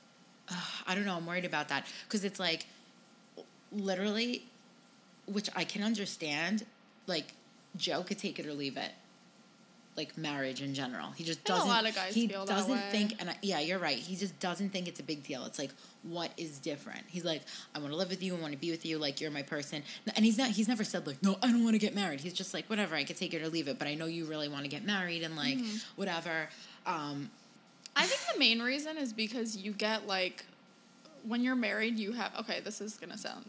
I 0.87 0.95
don't 0.95 1.05
know. 1.05 1.15
I'm 1.15 1.27
worried 1.27 1.45
about 1.45 1.69
that 1.69 1.85
because 2.07 2.25
it's 2.25 2.39
like 2.39 2.65
literally, 3.71 4.43
which 5.27 5.47
I 5.55 5.63
can 5.63 5.83
understand. 5.83 6.65
Like 7.05 7.35
Joe 7.77 8.01
could 8.01 8.17
take 8.17 8.39
it 8.39 8.47
or 8.47 8.53
leave 8.55 8.77
it. 8.77 8.93
Like 9.97 10.17
marriage 10.17 10.61
in 10.61 10.73
general, 10.73 11.11
he 11.11 11.25
just 11.25 11.39
think 11.39 11.49
a 11.49 11.59
doesn't. 11.59 11.67
lot 11.69 11.85
of 11.85 11.93
guys 11.93 12.15
he 12.15 12.25
feel 12.27 12.45
doesn't 12.45 12.71
way. 12.71 12.81
think, 12.91 13.15
and 13.19 13.29
I, 13.29 13.35
yeah, 13.41 13.59
you're 13.59 13.77
right. 13.77 13.97
He 13.97 14.15
just 14.15 14.39
doesn't 14.39 14.69
think 14.69 14.87
it's 14.87 15.01
a 15.01 15.03
big 15.03 15.21
deal. 15.23 15.43
It's 15.45 15.59
like, 15.59 15.71
what 16.03 16.31
is 16.37 16.59
different? 16.59 17.01
He's 17.07 17.25
like, 17.25 17.41
I 17.75 17.79
want 17.79 17.91
to 17.91 17.97
live 17.97 18.09
with 18.09 18.23
you. 18.23 18.33
I 18.35 18.39
want 18.39 18.53
to 18.53 18.57
be 18.57 18.71
with 18.71 18.85
you. 18.85 18.97
Like 18.97 19.19
you're 19.19 19.31
my 19.31 19.41
person. 19.43 19.83
And 20.15 20.23
he's 20.23 20.37
not. 20.37 20.49
He's 20.51 20.69
never 20.69 20.85
said 20.85 21.05
like, 21.05 21.21
no, 21.21 21.37
I 21.43 21.47
don't 21.51 21.63
want 21.65 21.73
to 21.75 21.79
get 21.79 21.93
married. 21.93 22.21
He's 22.21 22.31
just 22.33 22.53
like, 22.53 22.69
whatever. 22.69 22.95
I 22.95 23.03
could 23.03 23.17
take 23.17 23.33
it 23.33 23.41
or 23.41 23.49
leave 23.49 23.67
it. 23.67 23.77
But 23.77 23.89
I 23.89 23.95
know 23.95 24.05
you 24.05 24.23
really 24.25 24.47
want 24.47 24.63
to 24.63 24.69
get 24.69 24.85
married 24.85 25.23
and 25.23 25.35
like 25.35 25.57
Mm-hmm. 25.57 25.77
whatever. 25.97 26.47
Um, 26.85 27.29
I 27.93 28.03
think 28.05 28.21
the 28.33 28.39
main 28.39 28.61
reason 28.61 28.97
is 28.97 29.11
because 29.11 29.57
you 29.57 29.73
get 29.73 30.07
like 30.07 30.45
when 31.27 31.43
you're 31.43 31.55
married, 31.57 31.99
you 31.99 32.13
have 32.13 32.31
okay. 32.39 32.61
This 32.61 32.79
is 32.79 32.95
gonna 32.95 33.17
sound 33.17 33.43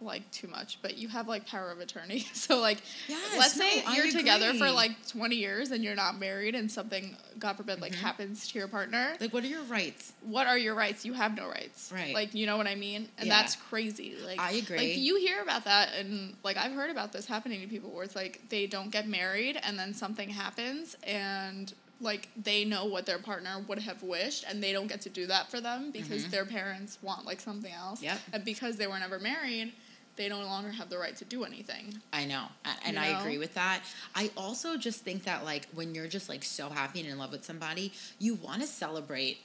like 0.00 0.30
too 0.30 0.46
much, 0.46 0.78
but 0.80 0.96
you 0.96 1.08
have 1.08 1.26
like 1.26 1.46
power 1.46 1.70
of 1.70 1.80
attorney. 1.80 2.20
So 2.34 2.60
like, 2.60 2.78
Yes, 3.08 3.36
let's 3.36 3.54
say 3.54 3.82
no, 3.84 3.90
I 3.92 3.96
you're 3.96 4.10
together 4.12 4.54
for 4.54 4.70
like 4.70 4.92
20 5.08 5.34
years 5.34 5.70
and 5.72 5.82
you're 5.82 5.96
not 5.96 6.18
married, 6.20 6.54
and 6.54 6.70
something, 6.70 7.16
God 7.38 7.56
forbid, 7.56 7.74
Mm-hmm. 7.74 7.82
like 7.82 7.94
happens 7.96 8.48
to 8.48 8.58
your 8.58 8.68
partner. 8.68 9.14
like, 9.20 9.32
what 9.32 9.42
are 9.44 9.48
your 9.48 9.62
rights? 9.64 10.12
what 10.22 10.46
are 10.46 10.56
your 10.58 10.74
rights? 10.74 11.04
You 11.04 11.14
have 11.14 11.36
no 11.36 11.48
rights. 11.48 11.90
Right. 11.92 12.14
Like, 12.14 12.34
you 12.34 12.46
know 12.46 12.56
what 12.56 12.66
I 12.66 12.74
mean? 12.76 13.08
And 13.18 13.26
Yeah. 13.26 13.36
that's 13.40 13.56
crazy. 13.56 14.14
Like, 14.24 14.38
I 14.40 14.52
agree. 14.52 14.76
Like, 14.78 14.96
you 14.98 15.16
hear 15.16 15.42
about 15.42 15.64
that, 15.64 15.90
and 15.98 16.34
like, 16.44 16.56
I've 16.56 16.72
heard 16.72 16.90
about 16.90 17.12
this 17.12 17.26
happening 17.26 17.60
to 17.62 17.66
people 17.66 17.90
where 17.90 18.04
it's 18.04 18.14
like 18.16 18.42
they 18.50 18.66
don't 18.66 18.90
get 18.90 19.08
married, 19.08 19.58
and 19.62 19.78
then 19.78 19.94
something 19.94 20.28
happens, 20.28 20.96
and 21.02 21.72
like 22.00 22.28
they 22.40 22.64
know 22.64 22.84
what 22.84 23.06
their 23.06 23.18
partner 23.18 23.56
would 23.66 23.80
have 23.80 24.02
wished, 24.04 24.44
and 24.48 24.62
they 24.62 24.72
don't 24.72 24.86
get 24.86 25.00
to 25.00 25.08
do 25.10 25.26
that 25.26 25.50
for 25.50 25.60
them 25.60 25.90
because 25.90 26.28
their 26.28 26.44
parents 26.44 26.96
want 27.02 27.26
like 27.26 27.40
something 27.40 27.72
else. 27.72 27.98
Mm-hmm. 27.98 28.04
Yep. 28.04 28.18
And 28.34 28.44
because 28.44 28.76
they 28.76 28.86
were 28.86 28.98
never 29.00 29.18
married, 29.18 29.72
they 30.18 30.28
no 30.28 30.40
longer 30.40 30.70
have 30.70 30.90
the 30.90 30.98
right 30.98 31.16
to 31.16 31.24
do 31.24 31.44
anything. 31.44 31.94
I 32.12 32.26
know, 32.26 32.44
and 32.84 32.96
You 32.96 33.02
I 33.02 33.06
agree 33.20 33.38
with 33.38 33.54
that. 33.54 33.80
I 34.14 34.30
also 34.36 34.76
just 34.76 35.02
think 35.02 35.24
that 35.24 35.44
like 35.44 35.66
when 35.74 35.94
you're 35.94 36.08
just 36.08 36.28
like 36.28 36.44
so 36.44 36.68
happy 36.68 37.00
and 37.00 37.08
in 37.08 37.16
love 37.16 37.32
with 37.32 37.44
somebody, 37.44 37.92
you 38.18 38.34
want 38.34 38.60
to 38.60 38.66
celebrate 38.66 39.38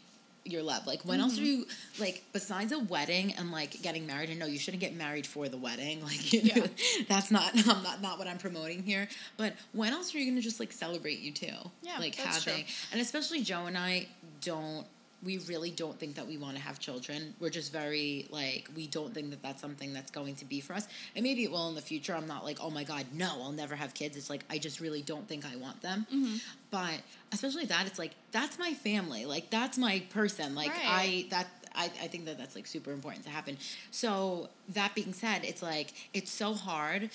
your 0.46 0.64
love. 0.64 0.86
Like 0.88 1.04
when 1.04 1.20
else 1.20 1.36
mm-hmm. 1.36 1.44
are 1.44 1.48
you 1.48 1.66
like 2.00 2.24
besides 2.34 2.72
a 2.72 2.80
wedding 2.80 3.34
and 3.34 3.52
like 3.52 3.82
getting 3.82 4.06
married? 4.06 4.30
And 4.30 4.40
no, 4.40 4.46
you 4.46 4.60
shouldn't 4.60 4.82
get 4.82 4.96
married 4.96 5.26
for 5.26 5.48
the 5.48 5.58
wedding. 5.58 6.02
Like 6.04 6.34
Yeah. 6.34 6.68
that's 7.08 7.32
not 7.32 7.52
I'm 7.68 7.84
not 7.84 8.02
not 8.02 8.20
what 8.20 8.28
I'm 8.28 8.38
promoting 8.38 8.84
here. 8.84 9.08
But 9.38 9.54
when 9.72 9.94
else 9.94 10.14
are 10.14 10.18
you 10.20 10.30
gonna 10.30 10.42
just 10.42 10.60
like 10.60 10.72
celebrate 10.72 11.20
you 11.20 11.32
too? 11.32 11.48
Yeah, 11.82 11.98
like 12.00 12.16
that's 12.16 12.44
true. 12.44 12.52
having 12.52 12.66
and 12.92 13.00
especially 13.00 13.42
Joe 13.42 13.66
and 13.66 13.78
I 13.78 14.08
don't. 14.42 14.86
We 15.24 15.38
really 15.40 15.72
don't 15.72 16.00
think 16.00 16.16
that 16.16 16.28
we 16.28 16.38
want 16.38 16.56
to 16.56 16.62
have 16.62 16.80
children. 16.80 17.34
We're 17.40 17.50
just 17.50 17.72
very 17.72 18.28
like 18.30 18.70
we 18.76 18.88
don't 18.88 19.14
think 19.14 19.30
that 19.32 19.42
that's 19.42 19.62
something 19.62 19.94
that's 19.94 20.12
going 20.12 20.36
to 20.36 20.46
be 20.46 20.60
for 20.62 20.74
us. 20.74 20.88
And 21.16 21.24
maybe 21.24 21.44
it 21.44 21.52
will 21.52 21.70
in 21.70 21.76
the 21.76 21.82
future. 21.82 22.16
I'm 22.16 22.28
not 22.28 22.44
like 22.44 22.58
oh 22.62 22.70
my 22.70 22.84
god 22.84 23.06
no 23.14 23.30
I'll 23.42 23.52
never 23.52 23.76
have 23.76 23.94
kids. 23.94 24.18
It's 24.18 24.30
like 24.30 24.44
I 24.50 24.58
just 24.58 24.80
really 24.80 25.02
don't 25.02 25.28
think 25.28 25.46
I 25.46 25.56
want 25.56 25.82
them. 25.82 26.06
Mm-hmm. 26.14 26.36
But 26.72 27.02
especially 27.32 27.66
that 27.66 27.88
it's 27.88 28.00
like 28.00 28.12
that's 28.32 28.58
my 28.60 28.74
family. 28.74 29.26
Like 29.26 29.50
that's 29.50 29.78
my 29.78 30.04
person. 30.10 30.56
Like 30.56 30.72
Right. 30.72 30.82
I 30.86 31.26
that 31.30 31.48
I, 31.76 31.86
I 31.86 32.08
think 32.08 32.26
that 32.26 32.38
that's 32.38 32.56
like 32.56 32.68
super 32.68 32.92
important 32.92 33.24
to 33.26 33.30
happen. 33.30 33.58
So 33.92 34.50
that 34.70 34.94
being 34.96 35.14
said, 35.14 35.44
it's 35.44 35.62
like 35.62 35.94
it's 36.14 36.32
so 36.32 36.54
hard. 36.54 37.10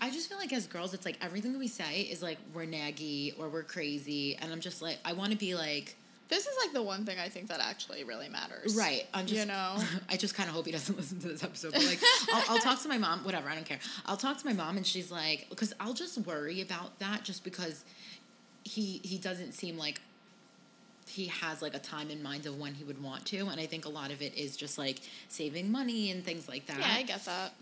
I 0.00 0.10
just 0.10 0.28
feel 0.28 0.38
like 0.38 0.52
as 0.52 0.66
girls, 0.66 0.94
it's 0.94 1.04
like 1.04 1.18
everything 1.22 1.52
that 1.52 1.58
we 1.58 1.68
say 1.68 2.02
is 2.02 2.22
like 2.22 2.38
we're 2.52 2.66
naggy 2.66 3.38
or 3.38 3.48
we're 3.48 3.62
crazy, 3.62 4.36
and 4.36 4.52
I'm 4.52 4.60
just 4.60 4.82
like 4.82 4.98
I 5.04 5.12
want 5.12 5.32
to 5.32 5.38
be 5.38 5.54
like 5.54 5.96
This 6.28 6.46
is 6.46 6.56
like 6.64 6.72
the 6.72 6.82
one 6.82 7.04
thing 7.04 7.18
I 7.18 7.28
think 7.28 7.48
that 7.48 7.60
actually 7.60 8.02
really 8.04 8.28
matters. 8.28 8.74
right. 8.76 9.06
I'm 9.14 9.26
just 9.26 9.40
You 9.40 9.46
know? 9.46 9.76
I 10.08 10.16
just 10.16 10.34
kind 10.34 10.48
of 10.48 10.54
hope 10.56 10.66
he 10.66 10.72
doesn't 10.72 10.96
listen 10.98 11.20
to 11.20 11.28
this 11.28 11.44
episode. 11.44 11.72
But 11.72 11.84
like 11.84 12.00
I'll, 12.32 12.56
I'll 12.56 12.60
talk 12.62 12.82
to 12.82 12.88
my 12.88 12.98
mom. 12.98 13.24
Whatever, 13.24 13.48
I 13.48 13.54
don't 13.54 13.64
care. 13.66 13.78
I'll 14.06 14.16
talk 14.16 14.36
to 14.38 14.46
my 14.46 14.52
mom, 14.52 14.76
and 14.76 14.86
she's 14.86 15.10
like, 15.10 15.46
because 15.50 15.72
I'll 15.78 15.94
just 15.94 16.18
worry 16.18 16.60
about 16.60 16.98
that, 16.98 17.22
just 17.22 17.44
because 17.44 17.84
he 18.64 19.00
he 19.04 19.18
doesn't 19.18 19.52
seem 19.52 19.78
like 19.78 20.00
he 21.08 21.26
has 21.26 21.62
like 21.62 21.74
a 21.74 21.78
time 21.78 22.10
in 22.10 22.20
mind 22.20 22.46
of 22.46 22.58
when 22.58 22.74
he 22.74 22.82
would 22.82 23.00
want 23.00 23.24
to 23.24 23.38
and 23.46 23.60
i 23.60 23.64
think 23.64 23.84
a 23.84 23.88
lot 23.88 24.10
of 24.10 24.20
it 24.20 24.36
is 24.36 24.56
just 24.56 24.76
like 24.76 24.98
saving 25.28 25.70
money 25.70 26.10
and 26.10 26.24
things 26.24 26.48
like 26.48 26.66
that 26.66 26.80
Yeah, 26.80 26.94
I 26.96 27.02
get 27.04 27.24
that. 27.26 27.52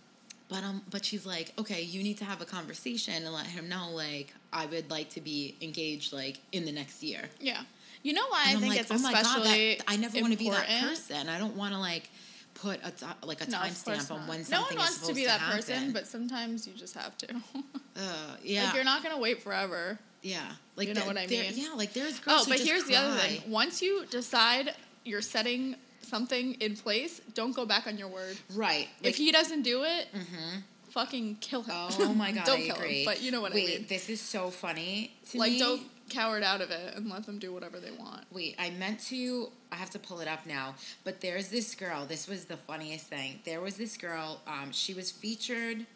But 0.49 0.63
um 0.63 0.83
but 0.91 1.05
she's 1.05 1.25
like 1.27 1.53
okay 1.59 1.83
you 1.83 2.03
need 2.03 2.19
to 2.19 2.25
have 2.25 2.41
a 2.41 2.45
conversation 2.45 3.15
and 3.15 3.33
let 3.35 3.47
him 3.47 3.69
know 3.69 3.91
like 3.93 4.33
i 4.53 4.67
would 4.67 4.91
like 4.91 5.09
to 5.11 5.21
be 5.21 5.57
engaged 5.61 6.13
like 6.13 6.39
in 6.53 6.65
the 6.65 6.73
next 6.73 7.03
year 7.03 7.23
Yeah. 7.41 7.63
You 8.03 8.13
know 8.13 8.27
why 8.29 8.45
and 8.49 8.59
I 8.59 8.61
think 8.61 8.73
like, 8.75 8.81
it's 8.83 8.91
oh 8.91 8.99
my 8.99 9.13
god 9.13 9.23
especially 9.23 9.77
that, 9.77 9.85
i 9.89 9.97
never 9.97 10.21
want 10.21 10.33
to 10.33 10.39
be 10.39 10.51
that 10.51 10.69
person 10.83 11.29
i 11.29 11.39
don't 11.39 11.57
want 11.57 11.73
to 11.73 11.81
like 11.81 12.11
put 12.55 12.79
a 12.85 12.93
like 13.27 13.41
a 13.47 13.51
No, 13.51 13.59
timestamp 13.59 14.11
on 14.11 14.27
when 14.29 14.39
no 14.41 14.45
something 14.45 14.77
one 14.79 14.87
is 14.87 14.93
wants 15.01 15.07
to 15.09 15.15
be 15.15 15.25
that 15.27 15.41
person, 15.41 15.93
but 15.93 16.07
sometimes 16.07 16.67
you 16.69 16.73
just 16.75 16.95
have 16.95 17.17
to. 17.19 17.35
uh, 17.97 18.01
yeah 18.45 18.67
Like 18.67 18.75
you're 18.75 18.85
not 18.85 19.03
gonna 19.03 19.19
wait 19.19 19.43
forever. 19.43 19.99
yeah 20.23 20.41
like 20.77 20.87
You 20.89 20.95
know 20.95 21.05
what 21.07 21.19
I 21.19 21.27
mean? 21.27 21.53
yeah 21.55 21.73
like 21.75 21.93
there's 21.95 22.19
girls 22.21 22.43
Oh, 22.47 22.51
but 22.51 22.61
here's 22.61 22.85
the 22.85 22.95
other 22.97 23.17
thing. 23.19 23.43
Once 23.51 23.83
you 23.83 24.05
decide 24.07 24.73
you're 25.05 25.21
setting 25.21 25.75
something 26.05 26.55
in 26.55 26.77
place, 26.77 27.21
don't 27.35 27.55
go 27.55 27.65
back 27.67 27.87
on 27.87 27.99
your 27.99 28.09
word. 28.09 28.37
right 28.55 28.89
if 29.03 29.17
he 29.17 29.33
doesn't 29.33 29.63
do 29.63 29.83
it, 29.85 30.09
Mhm. 30.15 30.63
fucking 30.91 31.37
kill 31.41 31.63
him. 31.63 31.75
Oh 32.01 32.15
my 32.15 32.33
god, 32.37 32.45
don't 32.47 32.61
I 32.61 32.67
kill 32.67 32.77
agree. 32.77 33.01
him. 33.01 33.05
But 33.07 33.23
you 33.23 33.31
know 33.31 33.41
what 33.41 33.53
Wait, 33.53 33.65
I 33.69 33.79
mean. 33.79 33.87
this 33.89 34.09
is 34.09 34.21
so 34.21 34.51
funny 34.51 35.13
to 35.31 35.39
Like 35.39 35.53
me. 35.53 35.59
don't 35.59 35.83
coward 36.11 36.43
out 36.43 36.61
of 36.61 36.71
it 36.71 36.95
and 36.95 37.09
let 37.11 37.25
them 37.25 37.39
do 37.39 37.53
whatever 37.53 37.81
they 37.81 37.91
want. 37.91 38.25
Wait, 38.31 38.55
I 38.59 38.71
meant 38.71 39.01
to. 39.07 39.51
I 39.73 39.77
have 39.77 39.91
to 39.91 39.99
pull 39.99 40.21
it 40.21 40.29
up 40.29 40.47
now. 40.47 40.75
But 41.03 41.21
there's 41.21 41.49
this 41.49 41.75
girl. 41.75 42.05
This 42.07 42.29
was 42.29 42.45
the 42.45 42.57
funniest 42.59 43.07
thing. 43.07 43.41
There 43.45 43.61
was 43.61 43.75
this 43.77 43.97
girl. 43.97 44.41
Um, 44.47 44.71
she 44.71 44.93
was 44.95 45.11
featured. 45.11 45.87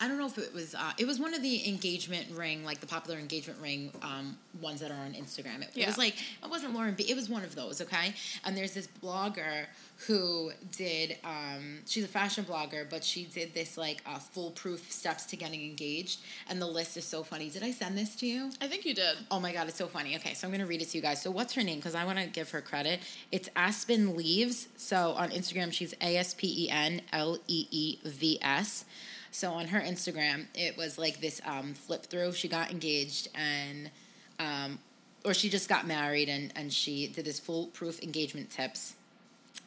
I 0.00 0.06
don't 0.06 0.18
know 0.18 0.26
if 0.26 0.38
it 0.38 0.54
was. 0.54 0.74
Uh, 0.74 0.92
it 0.96 1.06
was 1.06 1.18
one 1.18 1.34
of 1.34 1.42
the 1.42 1.68
engagement 1.68 2.26
ring, 2.32 2.64
like 2.64 2.80
the 2.80 2.86
popular 2.86 3.18
engagement 3.18 3.60
ring 3.60 3.90
um, 4.02 4.36
ones 4.60 4.80
that 4.80 4.90
are 4.90 4.94
on 4.94 5.12
Instagram. 5.14 5.62
It, 5.62 5.70
it 5.74 5.86
was 5.86 5.98
like 5.98 6.14
it 6.14 6.48
wasn't 6.48 6.74
Lauren 6.74 6.94
B. 6.94 7.04
It 7.08 7.16
was 7.16 7.28
one 7.28 7.42
of 7.42 7.54
those. 7.54 7.80
Okay, 7.80 8.14
and 8.44 8.56
there's 8.56 8.74
this 8.74 8.88
blogger 9.02 9.66
who 10.06 10.52
did. 10.70 11.16
Um, 11.24 11.80
she's 11.86 12.04
a 12.04 12.08
fashion 12.08 12.44
blogger, 12.44 12.88
but 12.88 13.02
she 13.02 13.24
did 13.24 13.54
this 13.54 13.76
like 13.76 14.02
uh, 14.06 14.18
foolproof 14.18 14.90
steps 14.92 15.26
to 15.26 15.36
getting 15.36 15.62
engaged, 15.62 16.20
and 16.48 16.62
the 16.62 16.66
list 16.66 16.96
is 16.96 17.04
so 17.04 17.24
funny. 17.24 17.50
Did 17.50 17.64
I 17.64 17.72
send 17.72 17.98
this 17.98 18.14
to 18.16 18.26
you? 18.26 18.50
I 18.60 18.68
think 18.68 18.84
you 18.84 18.94
did. 18.94 19.16
Oh 19.32 19.40
my 19.40 19.52
god, 19.52 19.68
it's 19.68 19.78
so 19.78 19.88
funny. 19.88 20.14
Okay, 20.16 20.34
so 20.34 20.46
I'm 20.46 20.52
gonna 20.52 20.66
read 20.66 20.80
it 20.80 20.90
to 20.90 20.98
you 20.98 21.02
guys. 21.02 21.20
So 21.20 21.30
what's 21.32 21.54
her 21.54 21.64
name? 21.64 21.78
Because 21.78 21.96
I 21.96 22.04
want 22.04 22.18
to 22.18 22.26
give 22.26 22.50
her 22.52 22.60
credit. 22.60 23.00
It's 23.32 23.48
Aspen 23.56 24.16
Leaves. 24.16 24.68
So 24.76 25.12
on 25.12 25.30
Instagram, 25.30 25.72
she's 25.72 25.92
A 26.00 26.16
S 26.16 26.34
P 26.34 26.66
E 26.66 26.70
N 26.70 27.02
L 27.12 27.38
E 27.48 27.66
E 27.70 27.98
V 28.04 28.38
S. 28.40 28.84
So 29.30 29.52
on 29.52 29.68
her 29.68 29.80
Instagram, 29.80 30.46
it 30.54 30.76
was 30.76 30.98
like 30.98 31.20
this 31.20 31.40
um, 31.44 31.74
flip 31.74 32.06
through. 32.06 32.32
She 32.32 32.48
got 32.48 32.70
engaged 32.70 33.28
and, 33.34 33.90
um, 34.38 34.78
or 35.24 35.34
she 35.34 35.48
just 35.48 35.68
got 35.68 35.86
married 35.86 36.28
and 36.28 36.52
and 36.56 36.72
she 36.72 37.08
did 37.08 37.24
this 37.24 37.40
foolproof 37.40 38.02
engagement 38.02 38.50
tips. 38.50 38.94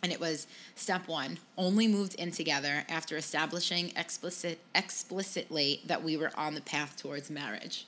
And 0.04 0.12
it 0.12 0.20
was 0.20 0.48
step 0.76 1.08
one: 1.08 1.38
only 1.58 1.88
moved 1.88 2.16
in 2.16 2.32
together 2.32 2.84
after 2.90 3.18
establishing 3.18 3.92
explicit 3.96 4.60
explicitly 4.74 5.82
that 5.86 6.04
we 6.04 6.18
were 6.18 6.32
on 6.36 6.56
the 6.56 6.62
path 6.62 6.98
towards 6.98 7.30
marriage. 7.30 7.86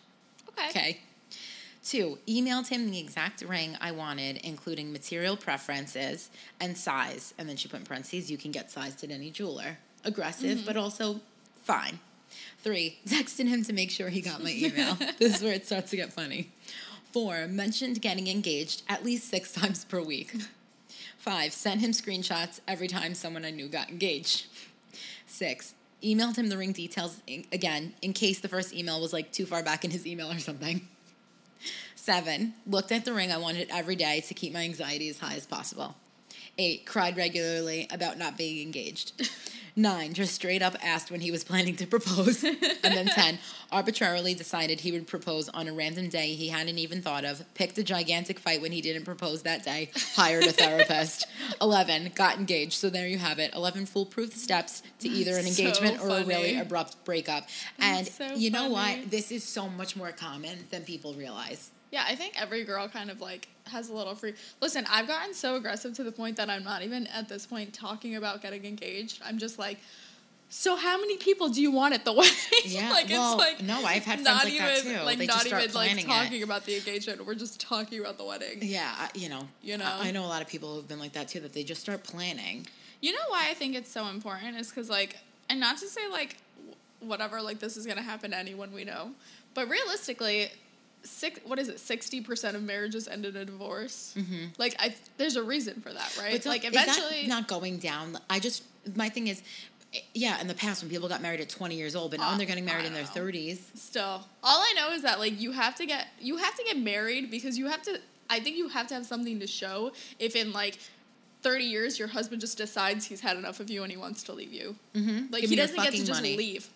Okay. 0.50 0.70
Okay. 0.70 1.00
Two, 1.84 2.18
emailed 2.28 2.70
him 2.70 2.92
the 2.92 3.00
exact 3.00 3.42
ring 3.42 3.76
I 3.82 3.92
wanted, 3.92 4.38
including 4.38 4.94
material 4.94 5.36
preferences 5.36 6.30
and 6.62 6.78
size. 6.78 7.34
And 7.38 7.50
then 7.50 7.58
she 7.58 7.68
put 7.68 7.82
in 7.82 7.86
parentheses, 7.86 8.32
you 8.32 8.38
can 8.38 8.52
get 8.52 8.72
sized 8.72 9.04
at 9.04 9.12
any 9.12 9.30
jeweler. 9.30 9.78
Aggressive, 10.06 10.64
but 10.66 10.78
also 10.78 11.20
fine. 11.64 12.00
Three, 12.60 13.00
texted 13.08 13.48
him 13.48 13.64
to 13.66 13.74
make 13.74 13.92
sure 13.92 14.10
he 14.10 14.22
got 14.22 14.44
my 14.44 14.52
email. 14.52 14.96
this 15.20 15.36
is 15.36 15.42
where 15.42 15.54
it 15.54 15.66
starts 15.66 15.92
to 15.92 15.98
get 15.98 16.14
funny. 16.14 16.52
Four, 17.12 17.48
mentioned 17.48 18.02
getting 18.02 18.28
engaged 18.28 18.84
at 18.88 19.04
least 19.04 19.30
six 19.30 19.52
times 19.54 19.86
per 19.86 20.02
week. 20.02 20.36
Five, 21.18 21.54
sent 21.54 21.82
him 21.82 21.92
screenshots 21.92 22.60
every 22.68 22.88
time 22.88 23.14
someone 23.14 23.46
I 23.46 23.52
knew 23.52 23.68
got 23.68 23.90
engaged. 23.90 24.48
Six, 25.28 25.74
emailed 26.04 26.38
him 26.38 26.50
the 26.50 26.58
ring 26.58 26.74
details 26.74 27.22
in, 27.28 27.46
again 27.52 27.94
in 28.02 28.14
case 28.14 28.40
the 28.40 28.50
first 28.50 28.74
email 28.74 29.00
was 29.00 29.14
like 29.14 29.32
too 29.32 29.46
far 29.46 29.64
back 29.64 29.86
in 29.86 29.92
his 29.92 30.06
email 30.06 30.32
or 30.32 30.40
something. 30.40 30.88
Seven, 31.96 32.54
looked 32.68 32.92
at 32.92 33.06
the 33.06 33.14
ring 33.14 33.32
I 33.32 33.38
wanted 33.38 33.70
every 33.72 33.96
day 33.96 34.22
to 34.28 34.34
keep 34.34 34.52
my 34.52 34.62
anxiety 34.62 35.08
as 35.08 35.20
high 35.20 35.36
as 35.36 35.46
possible. 35.46 35.96
Eight, 36.58 36.86
cried 36.86 37.18
regularly 37.18 37.88
about 37.92 38.18
not 38.18 38.38
being 38.38 38.62
engaged. 38.66 39.28
Nine, 39.76 40.14
just 40.14 40.36
straight 40.36 40.62
up 40.62 40.76
asked 40.84 41.10
when 41.10 41.22
he 41.22 41.32
was 41.32 41.44
planning 41.44 41.76
to 41.78 41.88
propose. 41.88 42.44
and 42.44 42.58
then 42.84 43.06
10, 43.16 43.40
arbitrarily 43.72 44.36
decided 44.36 44.80
he 44.80 44.92
would 44.92 45.08
propose 45.08 45.50
on 45.50 45.68
a 45.68 45.74
random 45.74 46.10
day 46.10 46.36
he 46.36 46.50
hadn't 46.50 46.78
even 46.78 47.02
thought 47.02 47.26
of, 47.26 47.44
picked 47.56 47.80
a 47.80 47.84
gigantic 47.84 48.38
fight 48.38 48.62
when 48.62 48.72
he 48.72 48.82
didn't 48.82 49.04
propose 49.04 49.42
that 49.42 49.64
day, 49.64 49.90
hired 50.16 50.44
a 50.44 50.52
therapist. 50.52 51.26
11, 51.60 52.12
got 52.14 52.38
engaged. 52.38 52.74
So 52.74 52.92
there 52.92 53.08
you 53.08 53.18
have 53.18 53.40
it 53.40 53.52
11 53.56 53.88
foolproof 53.88 54.34
steps 54.36 54.84
to 55.00 55.10
either 55.10 55.38
an 55.38 55.46
That's 55.46 55.58
so 55.58 55.64
engagement 55.64 56.02
or 56.02 56.18
a 56.18 56.24
really 56.24 56.60
abrupt 56.60 57.04
breakup. 57.04 57.48
And 57.80 58.08
so 58.08 58.36
you 58.36 58.52
know 58.52 58.70
funny. 58.72 59.00
what? 59.00 59.10
This 59.10 59.32
is 59.32 59.44
so 59.44 59.70
much 59.70 59.96
more 59.96 60.12
common 60.12 60.66
than 60.70 60.84
people 60.84 61.16
realize. 61.16 61.72
Yeah, 61.94 62.04
I 62.08 62.16
think 62.16 62.34
every 62.42 62.64
girl 62.64 62.88
kind 62.88 63.12
of 63.12 63.22
like 63.22 63.48
has 63.68 63.90
a 63.90 63.94
little 63.94 64.16
free. 64.16 64.34
Listen, 64.62 64.84
I've 64.90 65.08
gotten 65.08 65.32
so 65.36 65.58
aggressive 65.58 65.94
to 65.94 66.04
the 66.04 66.12
point 66.12 66.38
that 66.38 66.50
I'm 66.50 66.64
not 66.64 66.82
even 66.82 67.06
at 67.08 67.30
this 67.30 67.46
point 67.46 67.72
talking 67.72 68.16
about 68.16 68.42
getting 68.42 68.66
engaged. 68.66 69.22
I'm 69.24 69.38
just 69.38 69.60
like, 69.60 69.78
so 70.50 70.76
how 70.76 71.00
many 71.00 71.18
people 71.18 71.50
do 71.50 71.62
you 71.62 71.70
want 71.70 71.94
at 71.94 72.04
the 72.04 72.12
wedding? 72.20 72.34
Yeah, 72.66 72.90
like 72.90 73.10
well, 73.10 73.34
it's 73.34 73.40
like 73.40 73.62
no, 73.62 73.86
I've 73.86 74.04
had 74.06 74.22
friends 74.22 74.24
not 74.24 74.44
like 74.44 74.54
even 74.54 74.66
that 74.66 74.82
too. 74.82 75.06
like 75.06 75.18
They 75.20 75.28
not 75.28 75.34
just 75.36 75.48
start 75.50 75.64
even 75.66 75.76
like 75.76 75.88
planning 75.90 76.06
it. 76.06 76.08
talking 76.08 76.42
about 76.42 76.66
the 76.66 76.76
engagement. 76.78 77.24
We're 77.28 77.36
just 77.36 77.62
talking 77.62 78.00
about 78.00 78.18
the 78.18 78.26
wedding. 78.26 78.58
Yeah, 78.64 78.92
I- 78.98 79.12
you 79.14 79.30
know, 79.30 79.48
You 79.62 79.78
know? 79.78 79.86
I, 79.86 80.08
I 80.08 80.12
know 80.12 80.26
a 80.26 80.32
lot 80.36 80.42
of 80.42 80.48
people 80.48 80.74
who've 80.74 80.88
been 80.88 81.00
like 81.00 81.14
that 81.14 81.28
too. 81.28 81.42
That 81.42 81.54
they 81.54 81.64
just 81.64 81.82
start 81.82 82.04
planning. 82.04 82.66
You 83.02 83.12
know 83.14 83.26
why 83.28 83.50
I 83.52 83.54
think 83.54 83.76
it's 83.76 83.92
so 83.92 84.08
important 84.08 84.58
is 84.58 84.70
because 84.70 84.90
like, 84.90 85.18
and 85.48 85.60
not 85.60 85.78
to 85.78 85.88
say 85.88 86.08
like, 86.10 86.38
whatever 87.02 87.40
like 87.40 87.60
this 87.60 87.78
is 87.78 87.86
gonna 87.86 88.02
happen 88.02 88.32
to 88.32 88.38
anyone 88.38 88.74
we 88.74 88.84
know, 88.84 89.12
but 89.54 89.70
realistically, 89.70 90.50
six 91.04 91.40
what 91.46 91.60
is 91.60 91.70
it? 91.70 91.80
Sixty 91.80 92.22
percent 92.22 92.56
of 92.56 92.64
marriages 92.64 93.08
end 93.08 93.26
in 93.26 93.36
a 93.36 93.46
divorce. 93.46 94.14
Mm-hmm. 94.18 94.46
Like 94.58 94.76
I, 94.80 94.96
there's 95.18 95.36
a 95.36 95.44
reason 95.44 95.82
for 95.82 95.92
that, 95.94 96.18
right? 96.18 96.34
But 96.42 96.46
like 96.50 96.62
don't- 96.64 96.74
is 96.74 96.86
that 96.86 96.88
eventually, 96.98 97.28
not 97.28 97.48
going 97.48 97.78
down. 97.78 98.18
I 98.30 98.40
just 98.40 98.64
my 98.96 99.10
thing 99.10 99.28
is, 99.28 99.42
yeah. 100.14 100.40
In 100.42 100.48
the 100.48 100.54
past, 100.54 100.82
when 100.82 100.90
people 100.90 101.08
got 101.10 101.22
married 101.22 101.40
at 101.42 101.50
twenty 101.50 101.76
years 101.76 101.96
old, 101.96 102.12
but 102.12 102.20
now 102.20 102.30
Uh, 102.32 102.38
they're 102.38 102.46
getting 102.48 102.66
married 102.66 102.86
in 102.86 102.94
their 102.94 103.04
know. 103.04 103.10
thirties. 103.10 103.62
still 103.76 104.26
all 104.44 104.60
I 104.60 104.74
know 104.76 104.92
is 104.94 105.02
that 105.04 105.20
like 105.20 105.40
you 105.40 105.52
have 105.52 105.76
to 105.76 105.86
get 105.86 106.08
you 106.20 106.38
have 106.38 106.56
to 106.56 106.64
get 106.64 106.78
married 106.78 107.30
because 107.32 107.58
you 107.58 107.68
have 107.68 107.82
to. 107.84 108.00
I 108.30 108.40
think 108.40 108.58
you 108.58 108.70
have 108.70 108.88
to 108.88 108.94
have 108.94 109.06
something 109.06 109.40
to 109.40 109.48
show 109.48 109.92
if 110.20 110.36
in 110.36 110.52
like. 110.54 110.78
30 111.42 111.66
years, 111.66 112.00
your 112.00 112.08
husband 112.08 112.40
just 112.40 112.58
decides 112.58 113.04
he's 113.04 113.20
had 113.20 113.36
enough 113.36 113.60
of 113.60 113.70
you 113.70 113.84
and 113.84 113.92
he 113.92 113.98
wants 113.98 114.24
to 114.24 114.32
leave 114.32 114.54
you. 114.54 114.78
Mm-hmm. 114.96 115.26
Like 115.30 115.42
Give 115.42 115.50
he 115.50 115.56
doesn't 115.58 115.76
get 115.76 115.92
to 115.92 115.98
just 116.06 116.22
money. 116.22 116.38
leave. 116.38 116.70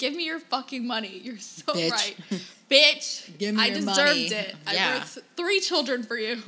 Give 0.00 0.14
me 0.14 0.24
your 0.24 0.40
fucking 0.40 0.86
money. 0.86 1.20
You're 1.22 1.38
so 1.38 1.72
Bitch. 1.72 1.90
right, 1.90 2.16
bitch. 2.70 3.38
Give 3.38 3.54
me 3.54 3.62
I 3.62 3.66
your 3.66 3.76
deserved 3.76 3.96
money. 3.98 4.24
it. 4.26 4.54
Yeah. 4.72 4.96
I 4.96 5.00
birthed 5.04 5.18
three 5.36 5.60
children 5.60 6.02
for 6.02 6.16
you. 6.16 6.42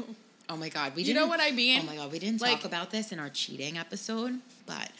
Oh 0.49 0.57
my 0.57 0.69
god, 0.71 0.95
we 0.97 1.03
You 1.03 1.15
know 1.15 1.27
what 1.27 1.39
I 1.41 1.51
mean? 1.53 1.81
Oh 1.83 1.87
my 1.87 1.97
god, 1.97 2.11
we 2.11 2.19
didn't 2.19 2.41
Like- 2.41 2.57
talk 2.57 2.65
about 2.65 2.91
this 2.91 3.13
in 3.13 3.19
our 3.19 3.29
cheating 3.31 3.79
episode, 3.79 4.41
but 4.67 4.91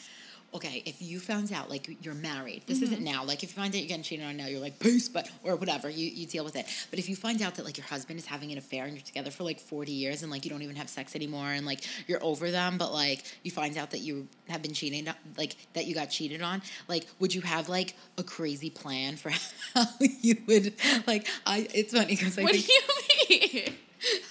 okay, 0.55 0.83
if 0.85 1.01
you 1.01 1.19
found 1.19 1.51
out 1.51 1.69
like 1.69 1.89
you're 2.03 2.13
married, 2.13 2.63
this 2.67 2.77
Mm-hmm. 2.77 2.85
isn't 2.93 3.03
now. 3.03 3.23
Like 3.23 3.43
if 3.43 3.55
you 3.55 3.61
find 3.61 3.73
out 3.73 3.79
you're 3.79 3.87
getting 3.87 4.03
cheated 4.03 4.25
on 4.25 4.37
now, 4.37 4.47
you're 4.47 4.59
like 4.59 4.79
peace, 4.79 5.09
but 5.09 5.29
or 5.43 5.55
whatever, 5.55 5.89
you, 5.89 6.05
you 6.07 6.25
deal 6.27 6.43
with 6.43 6.55
it. 6.55 6.65
But 6.89 6.99
if 6.99 7.07
you 7.09 7.15
find 7.15 7.41
out 7.41 7.55
that 7.55 7.65
like 7.65 7.77
your 7.77 7.85
husband 7.87 8.19
is 8.19 8.25
having 8.25 8.51
an 8.51 8.57
affair 8.57 8.85
and 8.85 8.93
you're 8.93 9.03
together 9.03 9.31
for 9.31 9.43
like 9.43 9.59
forty 9.59 9.91
years 9.91 10.21
and 10.23 10.31
like 10.31 10.45
you 10.45 10.51
don't 10.51 10.61
even 10.61 10.75
have 10.75 10.89
sex 10.89 11.15
anymore 11.15 11.47
and 11.47 11.65
like 11.65 11.81
you're 12.07 12.23
over 12.23 12.51
them, 12.51 12.77
but 12.77 12.91
like 12.93 13.23
you 13.43 13.51
find 13.51 13.77
out 13.77 13.91
that 13.91 13.99
you 13.99 14.27
have 14.49 14.61
been 14.61 14.73
cheating, 14.73 15.07
like 15.37 15.55
that 15.73 15.85
you 15.85 15.95
got 15.95 16.07
cheated 16.09 16.41
on, 16.41 16.61
like 16.87 17.05
would 17.19 17.33
you 17.33 17.41
have 17.41 17.69
like 17.69 17.95
a 18.17 18.23
crazy 18.23 18.69
plan 18.69 19.15
for 19.15 19.31
how 19.73 19.85
you 19.99 20.37
would 20.47 20.73
like? 21.07 21.27
I 21.45 21.67
it's 21.73 21.93
funny 21.93 22.15
because 22.15 22.37
I 22.37 22.43
What 22.43 22.53
do 22.53 22.59
you 22.59 22.81
mean? 23.29 23.73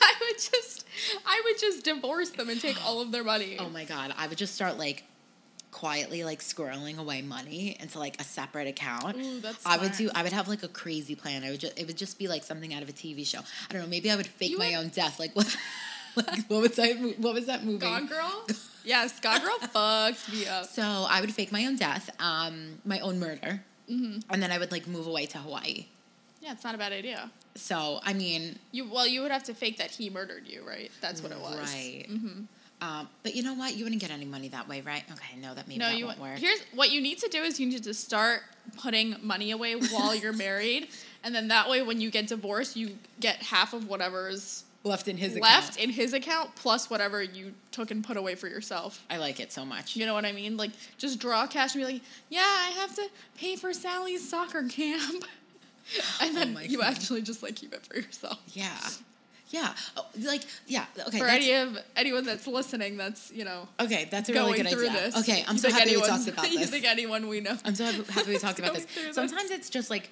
I 0.02 0.12
would 0.20 0.36
just, 0.38 0.84
I 1.24 1.40
would 1.46 1.58
just 1.58 1.82
divorce 1.84 2.28
them 2.30 2.50
and 2.50 2.60
take 2.60 2.76
all 2.84 3.00
of 3.00 3.10
their 3.10 3.24
money. 3.24 3.56
Oh 3.58 3.70
my 3.70 3.84
god, 3.84 4.12
I 4.18 4.26
would 4.26 4.36
just 4.36 4.54
start 4.54 4.76
like 4.76 5.02
quietly 5.72 6.22
like 6.22 6.40
squirreling 6.40 6.98
away 6.98 7.22
money 7.22 7.76
into 7.80 7.98
like 7.98 8.20
a 8.20 8.24
separate 8.24 8.68
account. 8.68 9.16
Ooh, 9.16 9.40
that's 9.40 9.66
I 9.66 9.78
would 9.78 9.94
smart. 9.96 10.12
do 10.12 10.18
I 10.18 10.22
would 10.22 10.32
have 10.32 10.46
like 10.46 10.62
a 10.62 10.68
crazy 10.68 11.16
plan. 11.16 11.42
I 11.42 11.50
would 11.50 11.60
just 11.60 11.76
it 11.78 11.86
would 11.88 11.96
just 11.96 12.18
be 12.18 12.28
like 12.28 12.44
something 12.44 12.72
out 12.72 12.82
of 12.82 12.88
a 12.88 12.92
TV 12.92 13.26
show. 13.26 13.40
I 13.40 13.72
don't 13.72 13.82
know, 13.82 13.88
maybe 13.88 14.10
I 14.10 14.16
would 14.16 14.26
fake 14.26 14.50
You 14.52 14.58
my 14.58 14.68
would- 14.70 14.76
own 14.76 14.88
death. 14.90 15.18
Like 15.18 15.34
what 15.34 15.56
like 16.16 16.46
what 16.48 16.60
was 16.62 16.76
that 16.76 16.96
what 17.18 17.34
was 17.34 17.46
that 17.46 17.64
movie? 17.64 17.78
Gone 17.78 18.06
Girl? 18.06 18.46
yes, 18.84 19.18
Gone 19.18 19.40
Girl 19.40 19.58
fucked 19.60 20.32
me 20.32 20.46
up. 20.46 20.66
So 20.66 20.82
I 20.82 21.20
would 21.20 21.34
fake 21.34 21.50
my 21.50 21.64
own 21.66 21.76
death, 21.76 22.10
um, 22.20 22.78
my 22.84 23.00
own 23.00 23.18
murder. 23.18 23.62
Mm-hmm. 23.90 24.20
And 24.30 24.42
then 24.42 24.52
I 24.52 24.58
would 24.58 24.70
like 24.70 24.86
move 24.86 25.06
away 25.06 25.26
to 25.26 25.38
Hawaii. 25.38 25.86
Yeah, 26.40 26.52
it's 26.52 26.64
not 26.64 26.74
a 26.74 26.78
bad 26.78 26.92
idea. 26.92 27.30
So 27.54 28.00
I 28.04 28.12
mean, 28.12 28.58
You 28.72 28.88
well, 28.90 29.06
you 29.06 29.22
would 29.22 29.30
have 29.32 29.44
to 29.44 29.54
fake 29.54 29.78
that 29.78 29.90
he 29.90 30.10
murdered 30.10 30.46
you, 30.46 30.62
right? 30.68 30.90
That's 31.00 31.22
what 31.22 31.32
it 31.32 31.38
was. 31.40 31.58
Right. 31.72 32.06
Um, 32.82 33.08
but 33.22 33.34
you 33.34 33.42
know 33.42 33.54
what? 33.54 33.74
You 33.76 33.84
wouldn't 33.84 34.00
get 34.02 34.10
any 34.10 34.24
money 34.24 34.48
that 34.48 34.68
way, 34.68 34.80
right? 34.82 35.04
Okay, 35.10 35.38
no, 35.40 35.54
that 35.54 35.68
maybe 35.68 35.78
No, 35.78 35.86
that 35.88 35.96
you. 35.96 36.06
won't 36.06 36.18
work. 36.20 36.36
Here's 36.38 36.60
what 36.74 36.90
you 36.90 37.00
need 37.00 37.18
to 37.18 37.28
do 37.28 37.42
is 37.42 37.58
you 37.60 37.66
need 37.68 37.84
to 37.84 37.94
start 37.94 38.40
putting 38.76 39.16
money 39.22 39.52
away 39.52 39.74
while 39.74 40.14
you're 40.14 40.32
married, 40.32 40.88
and 41.24 41.34
then 41.34 41.48
that 41.48 41.70
way, 41.70 41.80
when 41.82 42.00
you 42.00 42.10
get 42.10 42.26
divorced, 42.26 42.76
you 42.76 42.98
get 43.20 43.36
half 43.36 43.72
of 43.72 43.88
whatever's 43.88 44.64
left 44.84 45.06
in 45.06 45.16
his 45.16 45.38
left 45.38 45.74
account. 45.76 45.84
in 45.84 45.90
his 45.90 46.12
account 46.12 46.50
plus 46.56 46.90
whatever 46.90 47.22
you 47.22 47.52
took 47.70 47.92
and 47.92 48.02
put 48.02 48.16
away 48.16 48.34
for 48.34 48.48
yourself. 48.48 49.00
I 49.08 49.16
like 49.18 49.38
it 49.38 49.52
so 49.52 49.64
much. 49.64 49.94
You 49.94 50.06
know 50.06 50.14
what 50.14 50.24
I 50.24 50.32
mean? 50.32 50.56
Like 50.56 50.72
just 50.98 51.20
draw 51.20 51.46
cash 51.46 51.76
and 51.76 51.86
be 51.86 51.92
like, 51.92 52.02
yeah, 52.30 52.40
I 52.40 52.70
have 52.80 52.92
to 52.96 53.08
pay 53.38 53.54
for 53.54 53.72
Sally's 53.72 54.28
soccer 54.28 54.64
camp, 54.68 55.24
and 56.20 56.36
then 56.36 56.56
Oh 56.58 56.62
you 56.62 56.78
God. 56.78 56.88
actually 56.94 57.22
just 57.22 57.44
like 57.44 57.54
keep 57.54 57.72
it 57.72 57.86
for 57.86 57.94
yourself. 57.96 58.40
Yeah. 58.48 58.76
Yeah. 59.52 59.74
Oh, 59.98 60.06
like, 60.22 60.42
yeah. 60.66 60.86
Okay. 61.08 61.18
for 61.18 61.26
any 61.26 61.52
of 61.52 61.76
anyone 61.94 62.24
that's 62.24 62.46
listening, 62.46 62.96
that's 62.96 63.30
you 63.32 63.44
know 63.44 63.68
okay, 63.78 64.08
that's 64.10 64.28
a 64.30 64.32
really 64.32 64.56
good 64.56 64.66
idea. 64.66 64.90
this. 64.90 65.16
Okay, 65.18 65.44
I'm 65.46 65.56
You 65.56 65.60
so 65.60 65.70
happy 65.70 65.94
we 65.94 66.02
talked 66.02 66.26
about 66.26 66.50
You 66.50 66.58
this. 66.60 66.70
think 66.70 66.86
anyone 66.86 67.28
we 67.28 67.40
know? 67.40 67.56
I'm 67.64 67.74
so 67.74 67.84
happy 67.84 68.32
we 68.32 68.38
talked 68.46 68.58
about 68.58 68.74
this. 68.74 68.86
through 68.86 69.04
this. 69.04 69.14
Sometimes 69.14 69.50
it's 69.50 69.68
just 69.68 69.90
like, 69.90 70.10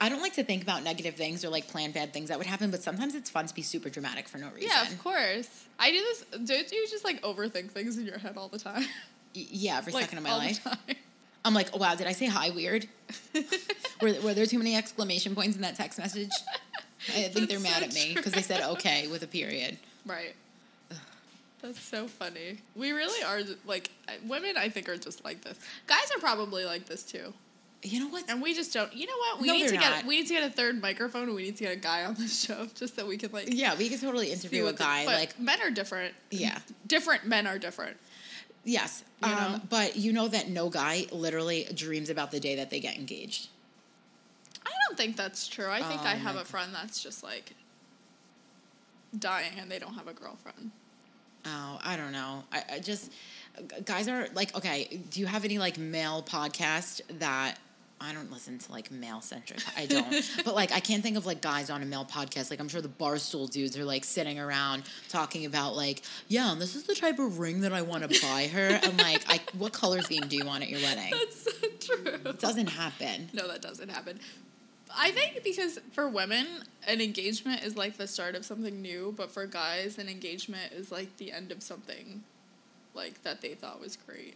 I 0.00 0.08
don't 0.08 0.20
like 0.20 0.34
to 0.34 0.42
think 0.44 0.64
about 0.64 0.82
negative 0.82 1.14
things 1.14 1.44
or 1.44 1.50
like 1.50 1.68
plan 1.68 1.92
bad 1.92 2.12
things 2.12 2.30
that 2.30 2.38
would 2.38 2.48
happen, 2.48 2.72
but 2.72 2.82
sometimes 2.82 3.14
it's 3.14 3.30
fun 3.30 3.46
to 3.46 3.54
be 3.54 3.62
super 3.62 3.88
dramatic 3.88 4.28
for 4.28 4.38
no 4.38 4.48
reason. 4.48 4.70
Yeah, 4.70 4.82
of 4.90 4.98
course. 5.02 5.64
I 5.78 5.92
do 5.92 5.98
this. 5.98 6.24
Don't 6.44 6.72
you 6.72 6.86
just 6.90 7.04
like 7.04 7.22
overthink 7.22 7.70
things 7.70 7.96
in 7.96 8.06
your 8.06 8.18
head 8.18 8.36
all 8.36 8.48
the 8.48 8.58
time? 8.58 8.84
Yeah, 9.34 9.78
every 9.78 9.92
like, 9.92 10.02
second 10.02 10.18
of 10.18 10.24
my 10.24 10.36
life. 10.36 10.66
I'm 11.44 11.54
like, 11.54 11.70
oh, 11.72 11.78
wow, 11.78 11.94
did 11.94 12.06
I 12.06 12.12
say 12.12 12.26
hi 12.26 12.50
weird? 12.50 12.86
were, 14.02 14.12
were 14.22 14.34
there 14.34 14.46
too 14.46 14.58
many 14.58 14.76
exclamation 14.76 15.34
points 15.34 15.56
in 15.56 15.62
that 15.62 15.74
text 15.76 15.98
message? 15.98 16.30
I 17.08 17.28
think 17.28 17.48
they're 17.48 17.58
That's 17.58 17.62
mad 17.62 17.78
so 17.80 17.84
at 17.86 17.94
me 17.94 18.12
because 18.14 18.32
they 18.32 18.42
said 18.42 18.62
okay 18.72 19.06
with 19.08 19.22
a 19.22 19.26
period. 19.26 19.78
Right. 20.06 20.34
That's 21.60 21.80
so 21.80 22.08
funny. 22.08 22.58
We 22.74 22.90
really 22.90 23.22
are 23.22 23.40
like 23.66 23.90
women. 24.26 24.56
I 24.56 24.68
think 24.68 24.88
are 24.88 24.96
just 24.96 25.24
like 25.24 25.42
this. 25.42 25.58
Guys 25.86 26.10
are 26.14 26.18
probably 26.18 26.64
like 26.64 26.86
this 26.86 27.04
too, 27.04 27.32
You 27.84 28.00
know 28.00 28.08
what? 28.08 28.24
and 28.28 28.42
we 28.42 28.52
just 28.52 28.72
don't. 28.72 28.92
You 28.92 29.06
know 29.06 29.16
what? 29.16 29.40
We 29.40 29.46
No, 29.46 29.52
need 29.54 29.64
to 29.66 29.70
they're 29.70 29.80
get. 29.80 29.90
not. 29.90 30.04
We 30.06 30.18
need 30.18 30.26
to 30.26 30.34
get 30.34 30.42
a 30.42 30.50
third 30.50 30.82
microphone. 30.82 31.24
and 31.24 31.34
We 31.36 31.42
need 31.44 31.56
to 31.58 31.64
get 31.64 31.72
a 31.72 31.80
guy 31.80 32.04
on 32.04 32.14
the 32.14 32.26
show 32.26 32.66
just 32.74 32.96
so 32.96 33.06
we 33.06 33.16
can 33.16 33.30
like. 33.30 33.46
Yeah, 33.54 33.76
we 33.76 33.88
could 33.88 34.00
totally 34.00 34.32
interview 34.32 34.66
a 34.66 34.72
the- 34.72 34.78
guy. 34.78 35.04
like, 35.06 35.38
men 35.38 35.62
are 35.62 35.70
different. 35.70 36.14
Yeah. 36.32 36.58
Different 36.88 37.26
men 37.28 37.46
are 37.46 37.58
different. 37.60 37.96
yes, 38.64 39.04
You 39.24 39.28
um, 39.32 39.52
know? 39.52 39.60
but 39.70 39.94
you 39.96 40.12
know 40.12 40.26
that 40.28 40.48
no 40.48 40.68
guy 40.68 41.06
literally 41.12 41.68
dreams 41.74 42.10
about 42.10 42.32
the 42.32 42.40
day 42.40 42.56
that 42.56 42.70
they 42.70 42.80
get 42.80 42.96
engaged. 42.96 43.48
I 44.64 44.70
don't 44.88 44.96
think 44.96 45.16
that's 45.16 45.48
true. 45.48 45.68
I 45.68 45.82
think 45.82 46.02
Oh 46.02 46.06
I 46.06 46.14
have 46.14 46.36
a 46.36 46.44
friend 46.44 46.72
that's 46.74 47.02
just 47.02 47.22
like 47.22 47.52
dying 49.18 49.52
and 49.58 49.70
they 49.70 49.78
don't 49.78 49.94
have 49.94 50.08
a 50.08 50.12
girlfriend. 50.12 50.70
Oh, 51.44 51.80
I 51.82 51.96
don't 51.96 52.12
know. 52.12 52.44
I, 52.52 52.62
I 52.74 52.78
just 52.78 53.10
guys 53.84 54.08
are 54.08 54.28
like, 54.34 54.54
okay. 54.56 55.00
Do 55.10 55.20
you 55.20 55.26
have 55.26 55.44
any 55.44 55.58
like 55.58 55.78
male 55.78 56.22
podcast 56.22 57.00
that 57.18 57.58
I 58.00 58.12
don't 58.12 58.30
listen 58.32 58.58
to 58.58 58.72
like 58.72 58.90
male 58.90 59.20
centric? 59.20 59.60
I 59.76 59.86
don't. 59.86 60.30
but 60.44 60.54
like, 60.54 60.72
I 60.72 60.80
can't 60.80 61.02
think 61.02 61.16
of 61.16 61.26
like 61.26 61.40
guys 61.40 61.68
on 61.70 61.82
a 61.82 61.84
male 61.84 62.04
podcast. 62.04 62.50
Like, 62.50 62.60
I'm 62.60 62.68
sure 62.68 62.80
the 62.80 62.88
barstool 62.88 63.50
dudes 63.50 63.76
are 63.76 63.84
like 63.84 64.04
sitting 64.04 64.38
around 64.38 64.84
talking 65.08 65.44
about 65.46 65.74
like, 65.76 66.02
yeah, 66.28 66.52
and 66.52 66.60
this 66.60 66.74
is 66.74 66.84
the 66.84 66.94
type 66.94 67.18
of 67.18 67.38
ring 67.38 67.60
that 67.60 67.72
I 67.72 67.82
want 67.82 68.08
to 68.08 68.20
buy 68.22 68.48
her. 68.52 68.80
I'm 68.82 68.96
like, 68.96 69.24
I, 69.28 69.40
what 69.58 69.72
color 69.72 70.00
theme 70.00 70.22
do 70.28 70.36
you 70.36 70.44
want 70.44 70.62
at 70.62 70.68
your 70.68 70.80
wedding? 70.80 71.10
That's 71.10 71.42
so 71.44 71.96
true. 71.96 72.30
It 72.30 72.40
doesn't 72.40 72.68
happen. 72.68 73.30
No, 73.32 73.48
that 73.48 73.62
doesn't 73.62 73.90
happen. 73.90 74.18
I 74.96 75.10
think 75.10 75.42
because 75.44 75.78
for 75.92 76.08
women, 76.08 76.46
an 76.86 77.00
engagement 77.00 77.62
is 77.62 77.76
like 77.76 77.96
the 77.96 78.06
start 78.06 78.34
of 78.34 78.44
something 78.44 78.80
new, 78.82 79.14
but 79.16 79.30
for 79.30 79.46
guys, 79.46 79.98
an 79.98 80.08
engagement 80.08 80.72
is 80.72 80.90
like 80.92 81.16
the 81.18 81.32
end 81.32 81.52
of 81.52 81.62
something 81.62 82.22
like 82.94 83.22
that 83.22 83.40
they 83.40 83.54
thought 83.54 83.80
was 83.80 83.96
great. 83.96 84.34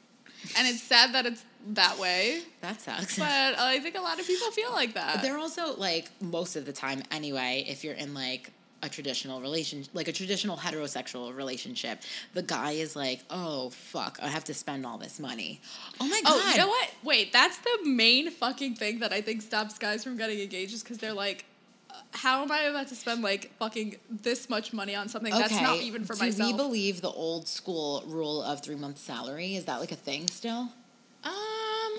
And 0.56 0.68
it's 0.68 0.82
sad 0.82 1.12
that 1.14 1.24
it's 1.26 1.44
that 1.68 1.98
way, 1.98 2.42
That 2.60 2.80
sucks. 2.80 3.18
but 3.18 3.26
I 3.26 3.80
think 3.80 3.96
a 3.96 4.00
lot 4.00 4.20
of 4.20 4.26
people 4.26 4.50
feel 4.50 4.70
like 4.72 4.94
that. 4.94 5.22
They're 5.22 5.38
also 5.38 5.74
like 5.76 6.10
most 6.20 6.56
of 6.56 6.66
the 6.66 6.72
time 6.72 7.02
anyway, 7.10 7.64
if 7.68 7.82
you're 7.84 7.94
in 7.94 8.12
like 8.14 8.52
a 8.86 8.88
traditional 8.88 9.40
relation 9.40 9.84
like 9.92 10.08
a 10.08 10.12
traditional 10.12 10.56
heterosexual 10.56 11.34
relationship, 11.36 12.00
the 12.32 12.42
guy 12.42 12.72
is 12.72 12.96
like, 12.96 13.20
Oh 13.28 13.70
fuck, 13.70 14.18
I 14.22 14.28
have 14.28 14.44
to 14.44 14.54
spend 14.54 14.86
all 14.86 14.96
this 14.98 15.18
money. 15.20 15.60
Oh 16.00 16.06
my 16.08 16.20
god. 16.22 16.32
Oh, 16.34 16.50
you 16.52 16.56
know 16.58 16.68
what? 16.68 16.90
Wait, 17.02 17.32
that's 17.32 17.58
the 17.58 17.78
main 17.84 18.30
fucking 18.30 18.76
thing 18.76 19.00
that 19.00 19.12
I 19.12 19.20
think 19.20 19.42
stops 19.42 19.76
guys 19.78 20.04
from 20.04 20.16
getting 20.16 20.40
engaged 20.40 20.72
is 20.74 20.82
because 20.82 20.98
they're 20.98 21.12
like, 21.12 21.44
uh, 21.90 21.94
how 22.12 22.42
am 22.42 22.50
I 22.52 22.60
about 22.62 22.88
to 22.88 22.94
spend 22.94 23.22
like 23.22 23.52
fucking 23.58 23.96
this 24.08 24.48
much 24.48 24.72
money 24.72 24.94
on 24.94 25.08
something 25.08 25.32
that's 25.32 25.60
not 25.60 25.78
even 25.80 26.04
for 26.04 26.14
Do 26.14 26.20
myself? 26.20 26.50
Do 26.50 26.56
we 26.56 26.62
believe 26.62 27.00
the 27.02 27.10
old 27.10 27.48
school 27.48 28.02
rule 28.06 28.42
of 28.42 28.62
three 28.62 28.76
months 28.76 29.02
salary? 29.02 29.56
Is 29.56 29.64
that 29.66 29.80
like 29.80 29.92
a 29.92 29.96
thing 29.96 30.28
still? 30.28 30.70
um, 31.24 31.92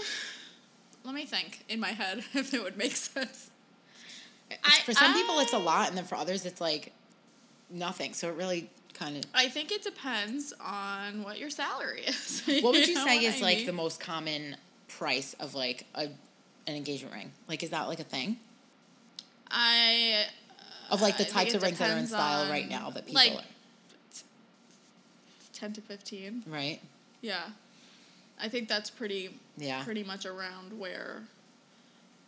let 1.03 1.13
me 1.15 1.25
think 1.25 1.63
in 1.69 1.79
my 1.79 1.89
head 1.89 2.19
if 2.33 2.53
it 2.53 2.63
would 2.63 2.77
make 2.77 2.95
sense. 2.95 3.51
I- 4.63 4.79
for 4.85 4.93
some 4.93 5.13
people 5.13 5.39
it's 5.39 5.53
a 5.53 5.57
lot 5.57 5.89
and 5.89 5.97
then 5.97 6.05
for 6.05 6.15
others 6.15 6.45
it's 6.45 6.61
like 6.61 6.93
nothing. 7.69 8.13
So 8.13 8.29
it 8.29 8.35
really 8.35 8.69
kind 8.93 9.17
of 9.17 9.23
I 9.33 9.47
think 9.49 9.71
it 9.71 9.83
depends 9.83 10.53
on 10.59 11.23
what 11.23 11.37
your 11.39 11.49
salary 11.49 12.01
is. 12.07 12.41
What 12.61 12.73
would 12.73 12.87
you 12.87 12.95
know 12.95 13.05
say 13.05 13.19
is 13.25 13.37
I 13.41 13.45
like 13.45 13.57
mean? 13.57 13.65
the 13.67 13.73
most 13.73 13.99
common 13.99 14.55
price 14.87 15.35
of 15.39 15.53
like 15.55 15.85
a 15.95 16.03
an 16.67 16.75
engagement 16.75 17.13
ring? 17.13 17.31
Like 17.47 17.63
is 17.63 17.69
that 17.71 17.87
like 17.87 17.99
a 17.99 18.03
thing? 18.05 18.37
I 19.49 20.25
Of 20.89 21.01
like 21.01 21.17
the 21.17 21.25
types 21.25 21.53
of 21.53 21.61
rings 21.61 21.79
that 21.79 21.89
are 21.91 21.97
in 21.97 22.07
style 22.07 22.41
on, 22.43 22.49
right 22.49 22.67
now 22.69 22.89
that 22.91 23.05
people 23.05 23.15
like, 23.21 23.33
are, 23.33 23.41
ten 25.53 25.73
to 25.73 25.81
fifteen. 25.81 26.43
right? 26.47 26.79
Yeah, 27.21 27.43
I 28.41 28.47
think 28.49 28.67
that's 28.67 28.89
pretty 28.89 29.37
Yeah. 29.57 29.83
pretty 29.83 30.03
much 30.03 30.25
around 30.25 30.77
where 30.77 31.23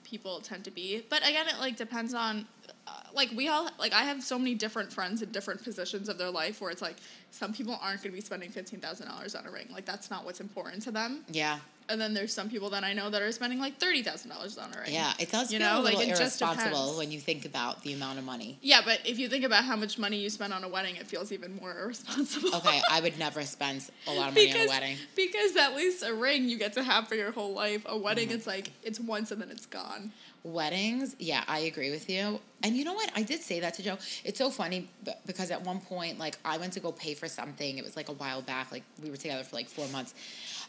people 0.10 0.40
tend 0.40 0.64
to 0.66 0.72
be. 0.72 1.04
But 1.10 1.28
again, 1.28 1.48
it 1.48 1.60
like 1.60 1.76
depends 1.76 2.14
on 2.14 2.48
uh, 2.88 2.92
like 3.14 3.32
we 3.36 3.48
all 3.48 3.70
like 3.78 3.94
I 3.94 4.04
have 4.04 4.24
so 4.24 4.38
many 4.38 4.56
different 4.56 4.92
friends 4.92 5.22
in 5.22 5.32
different 5.32 5.64
positions 5.64 6.10
of 6.10 6.18
their 6.18 6.30
life 6.32 6.62
where 6.62 6.72
it's 6.72 6.82
like 6.82 6.98
some 7.32 7.54
people 7.54 7.78
aren't 7.82 8.02
going 8.02 8.12
to 8.12 8.16
be 8.18 8.22
spending 8.22 8.50
fifteen 8.50 8.80
thousand 8.80 9.08
dollars 9.08 9.36
on 9.36 9.46
a 9.46 9.52
ring. 9.52 9.68
Like 9.72 9.86
that's 9.86 10.10
not 10.10 10.26
what's 10.26 10.40
important 10.42 10.84
to 10.84 10.92
them. 10.92 11.24
Yeah. 11.32 11.60
And 11.92 12.00
then 12.00 12.14
there's 12.14 12.32
some 12.32 12.52
people 12.52 12.70
that 12.70 12.84
I 12.84 12.94
know 12.94 13.10
that 13.10 13.20
are 13.24 13.32
spending 13.32 13.60
like 13.60 13.78
thirty 13.80 14.04
thousand 14.04 14.30
dollars 14.30 14.60
on 14.60 14.72
a 14.76 14.80
ring. 14.82 14.94
Yeah, 14.94 15.12
it 15.18 15.32
does 15.32 15.52
You 15.52 15.58
feel 15.58 15.68
know, 15.68 15.82
a 15.82 15.84
like, 15.84 15.96
it 16.00 16.10
just 16.10 16.40
irresponsible 16.40 16.70
depends. 16.70 16.98
when 17.00 17.12
you 17.12 17.20
think 17.20 17.46
about 17.46 17.82
the 17.82 17.94
amount 17.94 18.20
of 18.20 18.26
money. 18.26 18.60
Yeah, 18.62 18.82
but 18.86 19.00
if 19.06 19.18
you 19.18 19.28
think 19.28 19.44
about 19.44 19.64
how 19.64 19.76
much 19.76 19.98
money 19.98 20.18
you 20.18 20.30
spend 20.30 20.54
on 20.54 20.64
a 20.64 20.68
wedding, 20.70 20.98
it 20.98 21.08
feels 21.08 21.32
even 21.32 21.56
more 21.56 21.72
irresponsible. 21.82 22.54
Okay, 22.58 22.80
I 22.92 23.02
would 23.02 23.18
never 23.18 23.42
spend 23.42 23.90
a 24.06 24.12
lot 24.14 24.30
of 24.30 24.36
money 24.36 24.48
because, 24.48 24.62
on 24.70 24.78
a 24.78 24.80
wedding. 24.82 24.98
Because 25.16 25.56
at 25.56 25.76
least 25.76 26.06
a 26.06 26.14
ring 26.14 26.48
you 26.48 26.60
get 26.60 26.74
to 26.74 26.84
have 26.84 27.08
for 27.08 27.16
your 27.16 27.32
whole 27.32 27.54
life. 27.54 27.84
A 27.88 27.98
wedding, 27.98 28.28
Mm-hmm. 28.28 28.38
it's 28.38 28.46
like 28.48 28.72
it's 28.84 29.00
once 29.00 29.32
and 29.32 29.42
then 29.42 29.50
it's 29.50 29.66
gone. 29.66 30.12
Weddings, 30.44 31.16
yeah, 31.20 31.44
I 31.48 31.60
agree 31.60 31.92
with 31.92 32.10
you. 32.10 32.40
And 32.64 32.76
you 32.76 32.86
know 32.86 32.94
what? 32.94 33.12
I 33.16 33.24
did 33.24 33.42
say 33.42 33.60
that 33.60 33.74
to 33.76 33.84
Joe. 33.84 33.98
It's 34.24 34.38
so 34.38 34.50
funny 34.50 34.88
because 35.26 35.52
at 35.52 35.64
one 35.66 35.80
point, 35.82 36.18
like, 36.18 36.38
I 36.46 36.58
went 36.58 36.74
to 36.74 36.80
go 36.80 36.92
pay 36.92 37.14
for 37.14 37.28
something. 37.28 37.78
It 37.78 37.84
was 37.84 37.96
like 37.96 38.10
a 38.10 38.14
while 38.14 38.42
back. 38.42 38.72
Like, 38.72 38.84
we 39.04 39.10
were 39.10 39.18
together 39.18 39.44
for 39.44 39.56
like 39.56 39.68
four 39.68 39.88
months. 39.90 40.14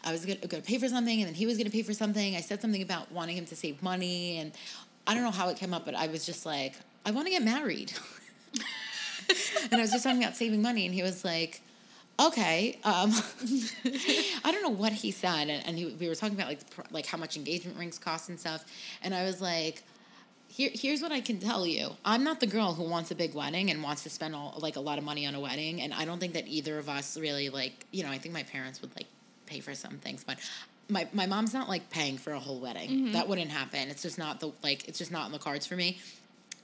I 0.04 0.12
was 0.12 0.24
going 0.24 0.38
to 0.38 0.60
pay 0.60 0.78
for 0.78 0.88
something, 0.88 1.20
and 1.20 1.28
then 1.28 1.34
he 1.34 1.46
was 1.46 1.56
going 1.56 1.66
to 1.66 1.72
pay 1.72 1.82
for 1.82 1.92
something. 1.92 2.36
I 2.36 2.40
said 2.40 2.60
something 2.60 2.82
about 2.82 3.12
wanting 3.12 3.36
him 3.36 3.46
to 3.46 3.56
save 3.56 3.82
money, 3.82 4.38
and 4.38 4.52
I 5.06 5.14
don't 5.14 5.22
know 5.22 5.30
how 5.30 5.48
it 5.48 5.56
came 5.56 5.74
up, 5.74 5.84
but 5.84 5.94
I 5.94 6.08
was 6.08 6.26
just 6.26 6.46
like, 6.46 6.74
I 7.04 7.10
want 7.10 7.26
to 7.26 7.30
get 7.30 7.42
married. 7.42 7.92
and 9.64 9.74
I 9.74 9.80
was 9.80 9.90
just 9.90 10.04
talking 10.04 10.22
about 10.22 10.36
saving 10.36 10.62
money, 10.62 10.86
and 10.86 10.94
he 10.94 11.02
was 11.02 11.24
like, 11.24 11.60
okay. 12.28 12.78
Um, 12.84 13.12
I 14.44 14.52
don't 14.52 14.62
know 14.62 14.70
what 14.70 14.92
he 14.92 15.10
said, 15.10 15.48
and, 15.48 15.66
and 15.66 15.78
he, 15.78 15.86
we 15.86 16.08
were 16.08 16.14
talking 16.14 16.34
about 16.34 16.48
like 16.48 16.60
like 16.90 17.06
how 17.06 17.18
much 17.18 17.36
engagement 17.36 17.78
rings 17.78 17.98
cost 17.98 18.28
and 18.28 18.38
stuff, 18.38 18.64
and 19.02 19.14
I 19.14 19.24
was 19.24 19.40
like. 19.40 19.82
Here, 20.52 20.70
here's 20.74 21.00
what 21.00 21.12
I 21.12 21.20
can 21.20 21.38
tell 21.38 21.64
you. 21.64 21.90
I'm 22.04 22.24
not 22.24 22.40
the 22.40 22.46
girl 22.48 22.74
who 22.74 22.82
wants 22.82 23.12
a 23.12 23.14
big 23.14 23.34
wedding 23.34 23.70
and 23.70 23.84
wants 23.84 24.02
to 24.02 24.10
spend 24.10 24.34
all, 24.34 24.58
like 24.58 24.74
a 24.74 24.80
lot 24.80 24.98
of 24.98 25.04
money 25.04 25.24
on 25.24 25.36
a 25.36 25.40
wedding, 25.40 25.80
and 25.80 25.94
I 25.94 26.04
don't 26.04 26.18
think 26.18 26.32
that 26.32 26.48
either 26.48 26.76
of 26.76 26.88
us 26.88 27.16
really 27.16 27.50
like. 27.50 27.86
You 27.92 28.02
know, 28.02 28.10
I 28.10 28.18
think 28.18 28.34
my 28.34 28.42
parents 28.42 28.82
would 28.82 28.90
like 28.96 29.06
pay 29.46 29.60
for 29.60 29.76
some 29.76 29.98
things, 29.98 30.24
but 30.24 30.38
my 30.88 31.06
my 31.12 31.26
mom's 31.26 31.54
not 31.54 31.68
like 31.68 31.88
paying 31.90 32.18
for 32.18 32.32
a 32.32 32.38
whole 32.40 32.58
wedding. 32.58 33.12
That 33.12 33.28
wouldn't 33.28 33.50
happen. 33.50 33.88
It's 33.90 34.02
just 34.02 34.18
not 34.18 34.40
the 34.40 34.50
like. 34.64 34.88
It's 34.88 34.98
just 34.98 35.12
not 35.12 35.26
in 35.26 35.30
the 35.32 35.38
cards 35.38 35.66
for 35.66 35.76
me, 35.76 35.98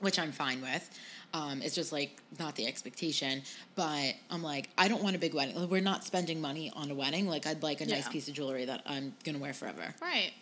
which 0.01 0.19
I'm 0.19 0.33
fine 0.33 0.61
with. 0.61 0.91
Um, 1.35 1.61
it's 1.63 1.75
just 1.75 1.93
like 1.93 2.17
not 2.39 2.55
the 2.57 2.67
expectation, 2.67 3.43
but 3.75 4.15
I'm 4.31 4.43
like 4.43 4.71
I 4.79 4.89
don't 4.89 5.03
want 5.03 5.17
a 5.17 5.19
big 5.19 5.35
wedding. 5.35 5.55
Like, 5.57 5.71
we're 5.71 5.81
not 5.83 6.03
spending 6.05 6.41
money 6.41 6.73
on 6.75 6.91
a 6.91 6.95
wedding. 6.95 7.27
Like 7.27 7.47
I'd 7.47 7.63
like 7.63 7.81
a 7.81 7.87
nice 7.87 8.05
Yeah. 8.07 8.11
piece 8.13 8.29
of 8.29 8.35
jewelry 8.35 8.65
that 8.65 8.83
I'm 8.87 9.15
gonna 9.25 9.39
wear 9.39 9.53
forever. 9.53 9.95
Right. 10.01 10.33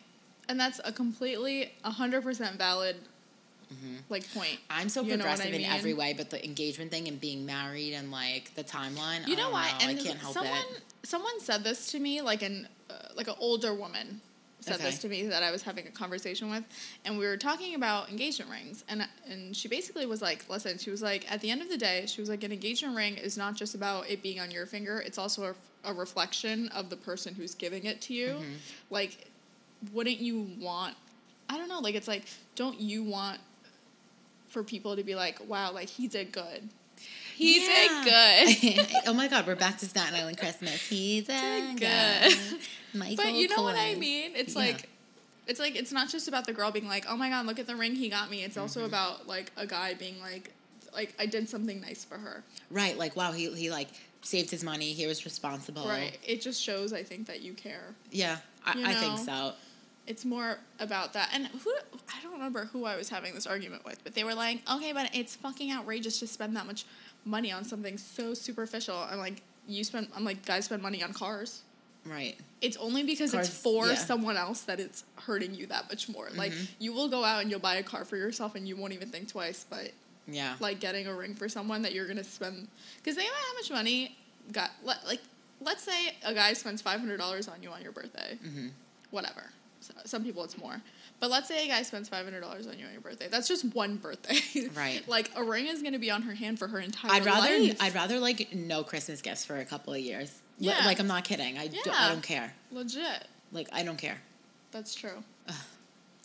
And 0.49 0.61
that's 0.61 0.80
a 0.85 0.93
completely 0.93 1.72
100% 1.85 2.57
valid 2.59 2.97
like 4.09 4.32
point. 4.32 4.59
I'm 4.70 4.89
so 4.89 5.01
You 5.03 5.09
what 5.11 5.20
I 5.20 5.22
progressive 5.22 5.53
in 5.55 5.64
every 5.64 5.95
way, 5.95 6.12
but 6.12 6.30
the 6.30 6.45
engagement 6.45 6.93
thing 6.93 7.09
and 7.09 7.20
being 7.20 7.45
married 7.45 7.95
and 7.95 8.12
like 8.12 8.55
the 8.55 8.62
timeline. 8.62 9.26
You 9.26 9.32
I 9.35 9.37
know 9.37 9.43
don't 9.45 9.53
why? 9.53 9.70
Know. 9.72 9.89
And 9.89 9.99
I 9.99 10.03
can't 10.03 10.18
help 10.18 10.35
someone 10.35 10.59
it. 10.76 10.82
someone 11.03 11.41
said 11.41 11.64
this 11.64 11.91
to 11.93 11.99
me 11.99 12.20
like 12.20 12.43
an 12.43 12.68
uh, 12.89 12.95
like 13.16 13.26
an 13.26 13.35
older 13.41 13.74
woman 13.74 14.20
said 14.64 14.80
this 14.80 14.98
to 14.98 15.08
me 15.08 15.26
that 15.26 15.42
I 15.42 15.50
was 15.50 15.62
having 15.62 15.86
a 15.86 15.90
conversation 15.90 16.50
with 16.50 16.64
and 17.04 17.18
we 17.18 17.26
were 17.26 17.36
talking 17.36 17.74
about 17.74 18.10
engagement 18.10 18.50
rings 18.50 18.84
and 18.88 19.06
and 19.28 19.56
she 19.56 19.68
basically 19.68 20.06
was 20.06 20.22
like 20.22 20.44
listen 20.48 20.78
she 20.78 20.90
was 20.90 21.02
like 21.02 21.30
at 21.30 21.40
the 21.40 21.50
end 21.50 21.62
of 21.62 21.68
the 21.68 21.76
day 21.76 22.04
she 22.06 22.20
was 22.20 22.30
like 22.30 22.42
an 22.44 22.52
engagement 22.52 22.96
ring 22.96 23.16
is 23.16 23.36
not 23.36 23.54
just 23.54 23.74
about 23.74 24.08
it 24.08 24.22
being 24.22 24.40
on 24.40 24.50
your 24.50 24.66
finger 24.66 25.02
it's 25.04 25.18
also 25.18 25.44
a, 25.44 25.90
a 25.90 25.94
reflection 25.94 26.68
of 26.68 26.90
the 26.90 26.96
person 26.96 27.34
who's 27.34 27.54
giving 27.54 27.84
it 27.84 28.00
to 28.02 28.14
you. 28.14 28.28
Mm-hmm. 28.28 28.54
like 28.90 29.28
wouldn't 29.92 30.18
you 30.18 30.48
want 30.58 30.94
I 31.48 31.58
don't 31.58 31.68
know 31.68 31.80
like 31.80 31.94
it's 31.94 32.08
like 32.08 32.24
don't 32.54 32.80
you 32.80 33.02
want 33.02 33.38
for 34.48 34.62
people 34.62 34.96
to 34.96 35.02
be 35.02 35.14
like 35.14 35.38
wow 35.46 35.72
like 35.72 35.88
he 35.88 36.08
did 36.08 36.32
good 36.32 36.68
he 37.35 37.61
Yeah. 37.66 38.03
did 38.05 38.87
good 38.87 38.97
oh 39.07 39.12
my 39.12 39.28
god, 39.28 39.47
we're 39.47 39.55
back 39.57 39.78
to 39.78 39.87
Staten 39.87 40.14
Island 40.14 40.39
Christmas. 40.39 40.80
He's 40.87 41.28
a 41.28 41.32
Did 41.32 41.80
good. 41.80 42.59
Michael 42.95 43.16
But 43.24 43.35
you 43.35 43.49
know 43.49 43.62
what 43.62 43.76
I 43.76 43.95
mean? 43.95 44.32
It's 44.35 44.55
Yeah. 44.55 44.61
like 44.62 44.89
it's 45.47 45.61
like 45.61 45.76
it's 45.76 45.93
not 45.93 46.09
just 46.09 46.26
about 46.28 46.47
the 46.47 46.53
girl 46.55 46.70
being 46.70 46.89
like, 46.89 47.05
"Oh 47.09 47.16
my 47.16 47.28
god, 47.28 47.45
look 47.47 47.59
at 47.59 47.66
the 47.66 47.76
ring 47.76 47.95
he 47.95 48.09
got 48.09 48.30
me." 48.30 48.43
It's 48.45 48.55
Mm-hmm. 48.55 48.62
also 48.62 48.85
about 48.87 49.26
like 49.28 49.53
a 49.57 49.66
guy 49.66 49.95
being 49.95 50.20
like 50.20 50.53
like 50.95 51.14
I 51.18 51.26
did 51.26 51.49
something 51.49 51.80
nice 51.80 52.05
for 52.05 52.16
her. 52.16 52.43
Right, 52.70 52.97
like 52.97 53.14
wow, 53.16 53.32
he 53.32 53.53
he 53.55 53.70
like 53.70 53.89
saved 54.22 54.51
his 54.51 54.64
money. 54.64 54.93
He 54.95 55.07
was 55.07 55.24
responsible. 55.26 55.87
Right. 55.87 56.16
It 56.26 56.41
just 56.41 56.62
shows 56.62 56.93
I 56.95 57.03
think 57.03 57.26
that 57.26 57.43
you 57.43 57.53
care. 57.53 57.95
Yeah, 58.11 58.39
I, 58.64 58.78
You 58.78 58.87
I 58.87 58.95
think 58.95 59.18
so. 59.18 59.53
It's 60.07 60.24
more 60.24 60.59
about 60.80 61.14
that. 61.14 61.30
And 61.35 61.47
who 61.47 61.70
I 62.09 62.22
don't 62.22 62.32
remember 62.32 62.66
who 62.66 62.85
I 62.85 62.97
was 62.97 63.09
having 63.09 63.35
this 63.35 63.47
argument 63.47 63.85
with, 63.85 64.03
but 64.05 64.14
they 64.14 64.22
were 64.24 64.35
like, 64.35 64.61
"Okay, 64.70 64.93
but 64.93 65.11
it's 65.14 65.35
fucking 65.37 65.72
outrageous 65.72 66.20
to 66.20 66.26
spend 66.26 66.57
that 66.57 66.66
much 66.66 66.85
money 67.24 67.50
on 67.52 67.64
something 67.64 67.98
so 67.98 68.34
superficial." 68.34 68.96
I'm 68.96 69.18
like, 69.18 69.42
"You 69.66 69.84
spend 69.84 70.08
I'm 70.16 70.24
like, 70.24 70.44
guys 70.44 70.66
spend 70.66 70.82
money 70.82 71.02
on 71.02 71.12
cars." 71.12 71.62
Right. 72.06 72.36
It's 72.60 72.76
only 72.76 73.02
because 73.02 73.30
Cars, 73.32 73.48
it's 73.48 73.58
for 73.62 73.86
yeah. 73.86 73.94
someone 73.94 74.36
else 74.36 74.60
that 74.62 74.78
it's 74.78 75.04
hurting 75.16 75.54
you 75.54 75.66
that 75.68 75.88
much 75.88 76.08
more. 76.08 76.28
Like 76.34 76.52
Mm-hmm. 76.52 76.64
you 76.78 76.92
will 76.92 77.08
go 77.08 77.24
out 77.24 77.40
and 77.40 77.50
you'll 77.50 77.60
buy 77.60 77.76
a 77.76 77.82
car 77.82 78.04
for 78.04 78.16
yourself 78.18 78.54
and 78.56 78.68
you 78.68 78.76
won't 78.76 78.92
even 78.92 79.08
think 79.08 79.28
twice. 79.28 79.64
But 79.70 79.92
Yeah. 80.28 80.56
like 80.60 80.80
getting 80.80 81.06
a 81.06 81.14
ring 81.14 81.34
for 81.34 81.48
someone 81.48 81.80
that 81.82 81.94
you're 81.94 82.06
gonna 82.06 82.22
spend 82.24 82.68
because 82.98 83.16
think 83.16 83.30
about 83.30 83.40
how 83.40 83.54
much 83.54 83.70
money 83.70 84.16
got 84.52 84.70
le- 84.84 85.00
like 85.06 85.20
let's 85.62 85.82
say 85.82 86.14
a 86.24 86.34
guy 86.34 86.52
spends 86.52 86.82
five 86.82 87.00
hundred 87.00 87.16
dollars 87.16 87.48
on 87.48 87.62
you 87.62 87.70
on 87.70 87.80
your 87.80 87.92
birthday, 87.92 88.38
Mhm. 88.44 88.70
whatever. 89.10 89.44
So, 89.80 89.94
some 90.04 90.24
people 90.24 90.44
it's 90.44 90.58
more, 90.58 90.82
but 91.24 91.30
let's 91.30 91.48
say 91.48 91.64
a 91.64 91.68
guy 91.68 91.80
spends 91.82 92.06
five 92.10 92.22
hundred 92.26 92.42
dollars 92.42 92.66
on 92.66 92.78
you 92.78 92.84
on 92.84 92.92
your 92.92 93.00
birthday. 93.00 93.28
That's 93.30 93.48
just 93.48 93.74
one 93.74 93.96
birthday, 93.96 94.68
Right. 94.76 95.02
like 95.08 95.30
a 95.34 95.42
ring 95.42 95.68
is 95.68 95.82
gonna 95.82 95.98
be 95.98 96.10
on 96.10 96.20
her 96.20 96.34
hand 96.34 96.58
for 96.58 96.68
her 96.68 96.78
entire 96.78 97.10
I'd 97.12 97.24
rather 97.24 97.48
life. 97.58 97.78
I'd 97.80 97.94
rather 97.94 98.20
like 98.20 98.52
no 98.52 98.82
Christmas 98.82 99.22
gifts 99.22 99.42
for 99.42 99.56
a 99.56 99.64
couple 99.64 99.94
of 99.94 100.00
years. 100.00 100.30
Yeah. 100.58 100.84
Like 100.84 101.00
I'm 101.00 101.06
not 101.06 101.24
kidding. 101.24 101.56
I, 101.56 101.68
do, 101.68 101.78
I 101.78 101.82
Yeah. 101.86 102.08
don't 102.10 102.22
care. 102.22 102.52
legit. 102.70 103.26
Like 103.52 103.68
I 103.72 103.84
don't 103.84 103.96
care. 103.96 104.18
That's 104.70 104.94
true. 104.94 105.24
Ugh. 105.48 105.54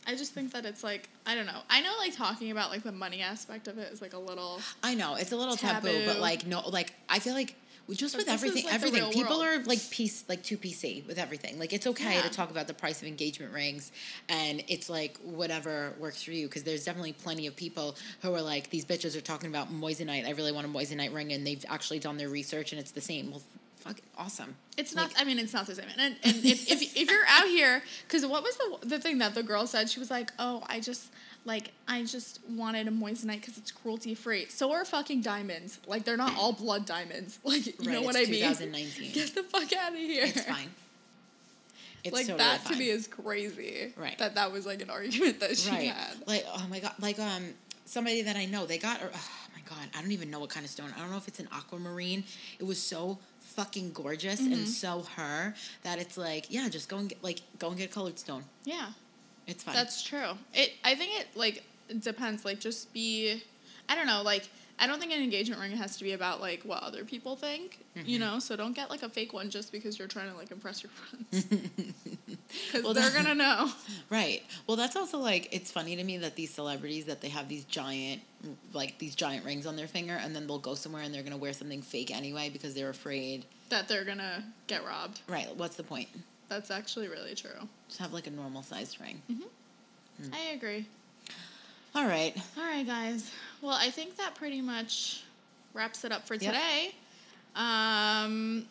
I 0.05 0.15
just 0.15 0.33
think 0.33 0.51
that 0.51 0.65
it's 0.65 0.83
like 0.83 1.07
I 1.25 1.33
don't 1.35 1.45
know. 1.45 1.61
I 1.69 1.79
know 1.79 1.93
like 1.97 2.13
talking 2.13 2.51
about 2.51 2.69
like 2.69 2.83
the 2.83 2.91
money 2.91 3.21
aspect 3.21 3.69
of 3.69 3.77
it 3.77 3.93
is 3.93 4.01
like 4.01 4.13
a 4.13 4.19
little 4.19 4.59
I 4.83 4.95
know 4.95 5.15
it's 5.15 5.31
a 5.31 5.37
little 5.37 5.55
taboo, 5.55 6.01
but 6.05 6.19
like 6.19 6.45
no, 6.45 6.67
like 6.67 6.93
I 7.07 7.19
feel 7.19 7.35
like 7.35 7.55
just 7.97 8.15
But 8.15 8.25
with 8.25 8.29
everything, 8.33 8.65
like, 8.65 8.73
everything 8.73 9.11
people 9.11 9.39
world. 9.39 9.61
are 9.61 9.63
like 9.63 9.79
piece 9.89 10.23
like 10.29 10.43
too 10.43 10.57
PC 10.57 11.05
with 11.07 11.17
everything. 11.17 11.57
Like 11.59 11.73
it's 11.73 11.87
okay 11.87 12.15
Yeah. 12.15 12.21
to 12.21 12.29
talk 12.29 12.51
about 12.51 12.67
the 12.67 12.73
price 12.73 13.01
of 13.01 13.07
engagement 13.07 13.53
rings, 13.53 13.91
and 14.27 14.63
it's 14.67 14.89
like 14.89 15.17
whatever 15.23 15.93
works 15.99 16.21
for 16.23 16.31
you. 16.31 16.47
Because 16.47 16.63
there's 16.63 16.83
definitely 16.85 17.13
plenty 17.13 17.47
of 17.47 17.55
people 17.55 17.95
who 18.21 18.33
are 18.33 18.41
like 18.41 18.69
these 18.69 18.85
bitches 18.85 19.15
are 19.15 19.21
talking 19.21 19.49
about 19.49 19.73
moissanite. 19.73 20.25
I 20.27 20.31
really 20.31 20.51
want 20.51 20.65
a 20.65 20.69
moissanite 20.69 21.13
ring, 21.13 21.31
and 21.33 21.45
they've 21.45 21.63
actually 21.69 21.99
done 21.99 22.17
their 22.17 22.29
research, 22.29 22.71
and 22.71 22.79
it's 22.79 22.91
the 22.91 23.01
same. 23.01 23.31
Well, 23.31 23.41
fuck, 23.77 23.99
awesome. 24.17 24.55
It's 24.77 24.93
not. 24.93 25.11
I 25.17 25.23
mean, 25.23 25.39
it's 25.39 25.53
not 25.53 25.65
the 25.67 25.75
same. 25.75 25.85
And, 25.97 26.15
and 26.23 26.35
if, 26.45 26.69
if 26.71 26.81
if 26.95 27.09
you're 27.09 27.25
out 27.27 27.47
here, 27.47 27.81
because 28.07 28.25
what 28.25 28.43
was 28.43 28.55
the 28.57 28.87
the 28.87 28.99
thing 28.99 29.17
that 29.19 29.33
the 29.35 29.43
girl 29.43 29.67
said? 29.67 29.89
She 29.89 29.99
was 29.99 30.11
like, 30.11 30.31
"Oh, 30.39 30.63
I 30.67 30.79
just 30.79 31.11
like 31.49 31.71
I 31.87 32.03
just 32.03 32.39
wanted 32.49 32.87
a 32.87 32.91
moissanite 32.91 33.41
because 33.41 33.57
it's 33.57 33.71
cruelty 33.71 34.15
free." 34.15 34.45
So 34.49 34.71
are 34.71 34.85
fucking 34.85 35.21
diamonds. 35.21 35.79
Like 35.87 36.05
they're 36.05 36.15
not 36.25 36.37
all 36.37 36.53
blood 36.53 36.85
diamonds. 36.85 37.39
Like 37.49 37.65
you 37.83 37.91
know 37.91 38.01
what 38.01 38.15
I 38.15 38.25
mean? 38.25 38.47
2019. 38.47 39.11
Get 39.11 39.35
the 39.35 39.43
fuck 39.43 39.73
out 39.73 39.91
of 39.91 39.97
here. 39.97 40.25
It's 40.25 40.41
fine. 40.41 40.69
It's 42.03 42.13
like 42.13 42.27
totally 42.27 42.37
that 42.37 42.61
fine. 42.61 42.73
to 42.73 42.79
me 42.79 42.89
is 42.89 43.07
crazy. 43.07 43.93
Right. 43.97 44.17
That 44.19 44.35
that 44.35 44.51
was 44.51 44.65
like 44.65 44.81
an 44.81 44.89
argument 44.89 45.39
that 45.41 45.57
she 45.57 45.71
right. 45.71 45.89
had. 45.89 46.27
Like 46.27 46.45
oh 46.47 46.65
my 46.69 46.79
god, 46.79 46.93
like 47.01 47.19
um 47.19 47.43
somebody 47.85 48.21
that 48.21 48.35
I 48.35 48.45
know, 48.45 48.65
they 48.65 48.77
got 48.77 48.99
oh 49.01 49.09
my 49.55 49.61
god, 49.67 49.89
I 49.97 50.01
don't 50.01 50.11
even 50.11 50.29
know 50.29 50.39
what 50.39 50.49
kind 50.49 50.65
of 50.65 50.71
stone. 50.71 50.93
I 50.95 50.99
don't 51.01 51.11
know 51.11 51.17
if 51.17 51.27
it's 51.27 51.39
an 51.39 51.49
aquamarine. 51.51 52.23
It 52.59 52.65
was 52.65 52.81
so 52.81 53.17
fucking 53.41 53.91
gorgeous 53.93 54.39
Mm-hmm. 54.39 54.53
and 54.53 54.67
so 54.67 55.03
her 55.15 55.55
that 55.83 55.99
it's 55.99 56.17
like 56.17 56.45
yeah, 56.49 56.69
just 56.69 56.87
go 56.87 56.97
and 56.97 57.09
get 57.09 57.23
like 57.23 57.41
go 57.57 57.69
and 57.69 57.77
get 57.77 57.89
a 57.89 57.93
colored 57.93 58.19
stone. 58.19 58.43
Yeah. 58.63 58.89
It's 59.49 59.63
fine. 59.63 59.75
That's 59.75 60.01
true. 60.03 60.31
It. 60.53 60.73
I 60.83 60.95
think 60.95 61.19
it 61.19 61.27
like 61.35 61.63
it 61.89 62.01
depends. 62.01 62.45
Like 62.45 62.59
just 62.59 62.93
be. 62.93 63.41
I 63.89 63.95
don't 63.95 64.07
know. 64.07 64.21
Like 64.21 64.47
I 64.81 64.87
don't 64.87 64.99
think 64.99 65.11
an 65.11 65.21
engagement 65.21 65.59
ring 65.61 65.71
has 65.75 65.97
to 65.97 66.03
be 66.03 66.13
about 66.13 66.39
like 66.39 66.61
what 66.63 66.81
other 66.83 67.03
people 67.03 67.35
think. 67.35 67.79
Mm-hmm. 67.97 68.07
You 68.09 68.19
know. 68.19 68.39
So 68.39 68.55
don't 68.55 68.73
get 68.75 68.89
like 68.89 69.03
a 69.03 69.09
fake 69.09 69.33
one 69.33 69.49
just 69.49 69.71
because 69.71 69.97
you're 69.99 70.07
trying 70.07 70.29
to 70.31 70.37
like 70.37 70.51
impress 70.51 70.83
your 70.83 70.91
friends. 70.91 71.45
Because 72.71 72.83
Well, 72.83 72.93
they're 72.95 73.09
that- 73.11 73.23
gonna 73.23 73.35
know. 73.35 73.69
right. 74.09 74.41
Well, 74.65 74.75
that's 74.75 74.95
also 74.95 75.19
like 75.19 75.49
it's 75.51 75.71
funny 75.71 75.95
to 75.95 76.03
me 76.03 76.17
that 76.17 76.35
these 76.35 76.51
celebrities 76.51 77.05
that 77.05 77.21
they 77.21 77.29
have 77.29 77.47
these 77.47 77.63
giant 77.65 78.21
like 78.73 78.97
these 78.97 79.13
giant 79.13 79.45
rings 79.45 79.67
on 79.67 79.75
their 79.75 79.87
finger 79.87 80.13
and 80.19 80.35
then 80.35 80.47
they'll 80.47 80.57
go 80.57 80.73
somewhere 80.73 81.03
and 81.03 81.13
they're 81.13 81.21
to 81.21 81.37
wear 81.37 81.53
something 81.53 81.83
fake 81.83 82.09
anyway 82.09 82.49
because 82.49 82.73
they're 82.73 82.89
afraid. 82.89 83.45
that 83.69 83.87
they're 83.87 84.03
gonna 84.03 84.43
get 84.65 84.83
robbed. 84.83 85.21
Right. 85.27 85.55
What's 85.57 85.75
the 85.75 85.83
point? 85.83 86.07
That's 86.49 86.71
actually 86.71 87.07
really 87.07 87.35
true. 87.35 87.51
Just 87.87 87.99
have 87.99 88.11
like 88.11 88.27
a 88.27 88.31
normal 88.31 88.63
sized 88.63 88.99
ring. 88.99 89.21
Mm. 89.31 90.33
I 90.33 90.53
agree. 90.53 90.85
All 91.95 92.05
right. 92.05 92.35
All 92.57 92.63
right, 92.63 92.85
guys. 92.85 93.31
Well, 93.61 93.75
I 93.79 93.89
think 93.89 94.17
that 94.17 94.35
pretty 94.35 94.61
much 94.61 95.23
wraps 95.73 96.03
it 96.03 96.11
up 96.11 96.25
for 96.27 96.33
Yep. 96.35 96.41
today. 96.53 96.95
Um, 97.55 98.67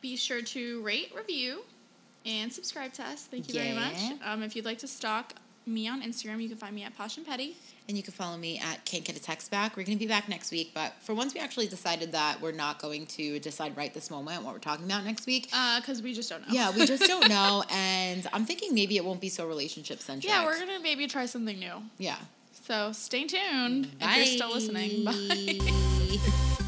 be 0.00 0.16
sure 0.16 0.42
to 0.42 0.82
rate, 0.82 1.12
review, 1.16 1.62
and 2.24 2.52
subscribe 2.52 2.92
to 2.94 3.02
us. 3.04 3.24
Thank 3.24 3.48
you 3.48 3.54
very 3.54 3.72
much. 3.72 3.96
Um, 4.24 4.42
if 4.42 4.56
you'd 4.56 4.64
like 4.64 4.78
to 4.78 4.88
stalk 4.88 5.32
me 5.66 5.88
on 5.88 6.02
Instagram, 6.02 6.40
you 6.42 6.48
can 6.48 6.58
find 6.58 6.74
me 6.74 6.82
at 6.84 6.96
Posh 6.96 7.16
and 7.16 7.26
Petty. 7.26 7.56
And 7.88 7.96
you 7.96 8.02
can 8.02 8.12
follow 8.12 8.36
me 8.36 8.58
at 8.58 8.84
Can't 8.84 9.04
Get 9.04 9.16
a 9.16 9.22
Text 9.22 9.48
Back. 9.48 9.76
We're 9.76 9.84
going 9.84 9.96
to 9.96 10.04
be 10.04 10.08
back 10.08 10.28
next 10.28 10.50
week, 10.50 10.72
but 10.74 10.92
for 11.02 11.14
once 11.14 11.34
we 11.34 11.40
actually 11.40 11.68
decided 11.68 12.10
that 12.12 12.40
we're 12.40 12.50
not 12.50 12.80
going 12.80 13.06
to 13.06 13.38
decide 13.38 13.76
right 13.76 13.94
this 13.94 14.10
moment 14.10 14.42
what 14.42 14.52
we're 14.54 14.58
talking 14.58 14.86
about 14.86 15.04
next 15.04 15.24
week. 15.24 15.48
Uh, 15.52 15.78
because 15.80 16.02
we 16.02 16.12
just 16.12 16.28
don't 16.28 16.40
know. 16.40 16.52
Yeah, 16.52 16.72
we 16.74 16.84
just 16.84 17.04
don't 17.06 17.28
know, 17.36 17.62
and 17.70 18.26
I'm 18.32 18.44
thinking 18.44 18.74
maybe 18.74 18.96
it 18.96 19.04
won't 19.04 19.20
be 19.20 19.28
so 19.28 19.46
relationship 19.46 20.00
centric. 20.00 20.28
yeah, 20.32 20.44
we're 20.44 20.58
gonna 20.58 20.80
maybe 20.82 21.06
try 21.06 21.26
something 21.26 21.58
new. 21.58 21.74
yeah. 21.98 22.16
So 22.64 22.90
stay 22.90 23.24
tuned 23.24 23.88
if 24.00 24.16
you're 24.16 24.26
still 24.26 24.52
listening. 24.52 25.04
Bye. 25.04 25.58
Bye. 25.60 26.62